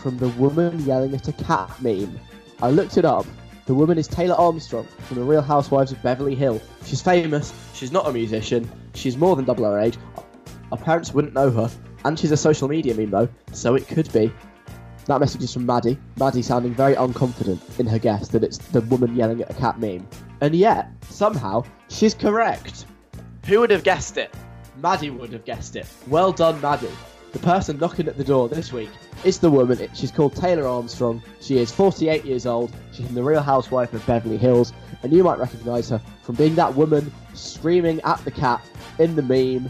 from 0.00 0.16
the 0.18 0.28
woman 0.30 0.84
yelling 0.84 1.14
at 1.14 1.28
a 1.28 1.32
cat 1.32 1.70
meme? 1.82 2.18
I 2.62 2.70
looked 2.70 2.98
it 2.98 3.04
up. 3.04 3.26
The 3.66 3.74
woman 3.74 3.96
is 3.96 4.06
Taylor 4.06 4.34
Armstrong 4.34 4.86
from 5.06 5.16
The 5.16 5.22
Real 5.22 5.40
Housewives 5.40 5.90
of 5.90 6.02
Beverly 6.02 6.34
Hill. 6.34 6.60
She's 6.84 7.00
famous. 7.00 7.54
She's 7.72 7.90
not 7.90 8.06
a 8.06 8.12
musician. 8.12 8.70
She's 8.94 9.16
more 9.16 9.36
than 9.36 9.46
double 9.46 9.64
her 9.64 9.78
age. 9.78 9.96
Our 10.70 10.76
parents 10.76 11.14
wouldn't 11.14 11.32
know 11.32 11.50
her. 11.50 11.70
And 12.04 12.18
she's 12.18 12.30
a 12.30 12.36
social 12.36 12.68
media 12.68 12.94
meme 12.94 13.10
though, 13.10 13.28
so 13.52 13.74
it 13.74 13.88
could 13.88 14.12
be. 14.12 14.30
That 15.06 15.18
message 15.20 15.42
is 15.42 15.54
from 15.54 15.64
Maddie. 15.64 15.98
Maddie 16.18 16.42
sounding 16.42 16.74
very 16.74 16.94
unconfident 16.94 17.80
in 17.80 17.86
her 17.86 17.98
guess 17.98 18.28
that 18.28 18.44
it's 18.44 18.58
the 18.58 18.82
woman 18.82 19.16
yelling 19.16 19.40
at 19.40 19.50
a 19.50 19.54
cat 19.54 19.80
meme. 19.80 20.06
And 20.42 20.54
yet, 20.54 20.90
somehow, 21.08 21.64
she's 21.88 22.12
correct. 22.12 22.84
Who 23.46 23.60
would 23.60 23.70
have 23.70 23.82
guessed 23.82 24.18
it? 24.18 24.34
Maddie 24.76 25.08
would 25.08 25.32
have 25.32 25.46
guessed 25.46 25.76
it. 25.76 25.86
Well 26.08 26.32
done, 26.32 26.60
Maddie. 26.60 26.88
The 27.34 27.40
person 27.40 27.78
knocking 27.78 28.06
at 28.06 28.16
the 28.16 28.22
door 28.22 28.48
this 28.48 28.72
week 28.72 28.90
is 29.24 29.40
the 29.40 29.50
woman. 29.50 29.88
She's 29.92 30.12
called 30.12 30.36
Taylor 30.36 30.68
Armstrong. 30.68 31.20
She 31.40 31.58
is 31.58 31.72
48 31.72 32.24
years 32.24 32.46
old. 32.46 32.72
She's 32.92 33.06
in 33.06 33.14
the 33.16 33.24
Real 33.24 33.42
Housewife 33.42 33.92
of 33.92 34.06
Beverly 34.06 34.36
Hills, 34.36 34.72
and 35.02 35.12
you 35.12 35.24
might 35.24 35.40
recognise 35.40 35.88
her 35.88 36.00
from 36.22 36.36
being 36.36 36.54
that 36.54 36.76
woman 36.76 37.12
screaming 37.34 38.00
at 38.02 38.24
the 38.24 38.30
cat 38.30 38.64
in 39.00 39.16
the 39.16 39.22
meme, 39.22 39.68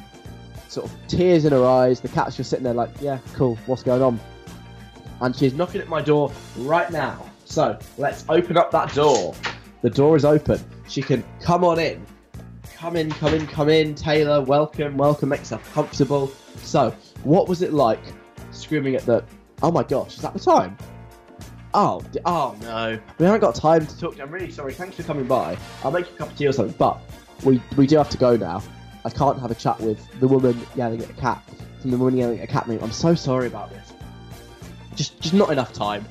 sort 0.68 0.90
of 0.90 1.06
tears 1.08 1.46
in 1.46 1.52
her 1.52 1.64
eyes. 1.64 2.00
The 2.00 2.08
cat's 2.08 2.36
just 2.36 2.50
sitting 2.50 2.64
there 2.64 2.74
like, 2.74 2.90
yeah, 3.00 3.18
cool, 3.32 3.56
what's 3.64 3.82
going 3.82 4.02
on? 4.02 4.20
And 5.22 5.34
she's 5.34 5.54
knocking 5.54 5.80
at 5.80 5.88
my 5.88 6.02
door 6.02 6.30
right 6.58 6.92
now. 6.92 7.24
So 7.46 7.78
let's 7.96 8.26
open 8.28 8.58
up 8.58 8.72
that 8.72 8.92
door. 8.92 9.34
The 9.80 9.88
door 9.88 10.16
is 10.16 10.26
open. 10.26 10.60
She 10.86 11.00
can 11.00 11.24
come 11.40 11.64
on 11.64 11.78
in. 11.78 12.04
Come 12.84 12.96
in, 12.96 13.10
come 13.12 13.32
in, 13.32 13.46
come 13.46 13.70
in, 13.70 13.94
Taylor. 13.94 14.42
Welcome, 14.42 14.98
welcome. 14.98 15.30
Make 15.30 15.38
yourself 15.38 15.72
comfortable. 15.72 16.30
So, 16.58 16.94
what 17.22 17.48
was 17.48 17.62
it 17.62 17.72
like 17.72 18.02
screaming 18.50 18.94
at 18.94 19.06
the? 19.06 19.24
Oh 19.62 19.72
my 19.72 19.82
gosh, 19.82 20.16
is 20.16 20.20
that 20.20 20.34
the 20.34 20.38
time? 20.38 20.76
Oh, 21.72 22.04
oh 22.26 22.54
no. 22.60 23.00
We 23.16 23.24
haven't 23.24 23.40
got 23.40 23.54
time 23.54 23.86
to 23.86 23.98
talk. 23.98 24.20
I'm 24.20 24.30
really 24.30 24.50
sorry. 24.50 24.74
Thanks 24.74 24.96
for 24.96 25.02
coming 25.02 25.26
by. 25.26 25.56
I'll 25.82 25.92
make 25.92 26.10
you 26.10 26.14
a 26.14 26.18
cup 26.18 26.32
of 26.32 26.36
tea 26.36 26.46
or 26.46 26.52
something. 26.52 26.76
But 26.76 27.00
we 27.42 27.58
we 27.78 27.86
do 27.86 27.96
have 27.96 28.10
to 28.10 28.18
go 28.18 28.36
now. 28.36 28.62
I 29.06 29.08
can't 29.08 29.40
have 29.40 29.50
a 29.50 29.54
chat 29.54 29.80
with 29.80 30.06
the 30.20 30.28
woman 30.28 30.54
yelling 30.76 31.00
at 31.02 31.08
a 31.08 31.14
cat 31.14 31.42
from 31.80 31.90
the 31.90 31.96
woman 31.96 32.18
yelling 32.18 32.38
at 32.40 32.44
a 32.44 32.52
cat 32.52 32.68
meme. 32.68 32.80
I'm 32.82 32.92
so 32.92 33.14
sorry 33.14 33.46
about 33.46 33.70
this. 33.70 33.94
Just 34.94 35.18
just 35.22 35.32
not 35.32 35.48
enough 35.50 35.72
time. 35.72 36.04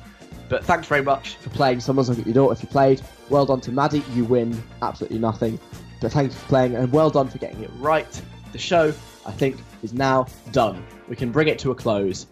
But 0.48 0.64
thanks 0.64 0.88
very 0.88 1.02
much 1.02 1.36
for 1.36 1.50
playing 1.50 1.78
Someone's 1.78 2.08
looking 2.08 2.22
at 2.22 2.26
Your 2.26 2.34
Door. 2.34 2.54
If 2.54 2.64
you 2.64 2.68
played, 2.68 3.00
well 3.30 3.46
done 3.46 3.60
to 3.60 3.70
Maddie. 3.70 4.02
You 4.12 4.24
win 4.24 4.60
absolutely 4.82 5.20
nothing. 5.20 5.60
But 6.04 6.12
thank 6.12 6.32
you 6.32 6.38
for 6.38 6.48
playing 6.48 6.74
and 6.74 6.92
well 6.92 7.08
done 7.08 7.28
for 7.28 7.38
getting 7.38 7.62
it 7.62 7.70
right. 7.78 8.22
The 8.52 8.58
show, 8.58 8.92
I 9.24 9.32
think, 9.32 9.56
is 9.82 9.94
now 9.94 10.26
done. 10.52 10.84
We 11.08 11.16
can 11.16 11.32
bring 11.32 11.48
it 11.48 11.58
to 11.60 11.70
a 11.70 11.74
close. 11.74 12.26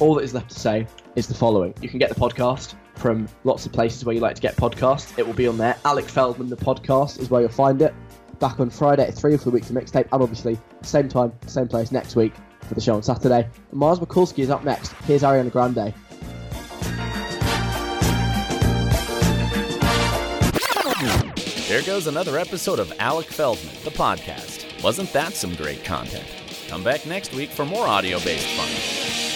All 0.00 0.14
that 0.16 0.20
is 0.22 0.34
left 0.34 0.50
to 0.50 0.60
say 0.60 0.86
is 1.16 1.26
the 1.26 1.32
following. 1.32 1.72
You 1.80 1.88
can 1.88 1.98
get 1.98 2.10
the 2.10 2.14
podcast 2.14 2.74
from 2.96 3.26
lots 3.44 3.64
of 3.64 3.72
places 3.72 4.04
where 4.04 4.14
you 4.14 4.20
like 4.20 4.34
to 4.34 4.42
get 4.42 4.54
podcasts. 4.54 5.18
It 5.18 5.26
will 5.26 5.32
be 5.32 5.48
on 5.48 5.56
there. 5.56 5.78
Alec 5.86 6.04
Feldman, 6.04 6.50
the 6.50 6.56
podcast, 6.56 7.20
is 7.20 7.30
where 7.30 7.40
you'll 7.40 7.48
find 7.48 7.80
it. 7.80 7.94
Back 8.38 8.60
on 8.60 8.68
Friday 8.68 9.06
at 9.08 9.14
3 9.14 9.34
for 9.38 9.44
the 9.44 9.50
weekly 9.50 9.74
mixtape, 9.74 10.06
and 10.12 10.22
obviously, 10.22 10.58
same 10.82 11.08
time, 11.08 11.32
same 11.46 11.68
place 11.68 11.92
next 11.92 12.16
week 12.16 12.34
for 12.68 12.74
the 12.74 12.82
show 12.82 12.96
on 12.96 13.02
Saturday. 13.02 13.48
Mars 13.72 13.98
Mikulski 13.98 14.40
is 14.40 14.50
up 14.50 14.62
next. 14.62 14.92
Here's 15.04 15.22
Ariana 15.22 15.50
Grande. 15.50 15.94
There 21.70 21.82
goes 21.82 22.08
another 22.08 22.36
episode 22.36 22.80
of 22.80 22.92
Alec 22.98 23.28
Feldman, 23.28 23.76
the 23.84 23.92
podcast. 23.92 24.82
Wasn't 24.82 25.12
that 25.12 25.34
some 25.34 25.54
great 25.54 25.84
content? 25.84 26.26
Come 26.66 26.82
back 26.82 27.06
next 27.06 27.32
week 27.32 27.48
for 27.48 27.64
more 27.64 27.86
audio 27.86 28.18
based 28.18 28.48
fun. 28.56 29.29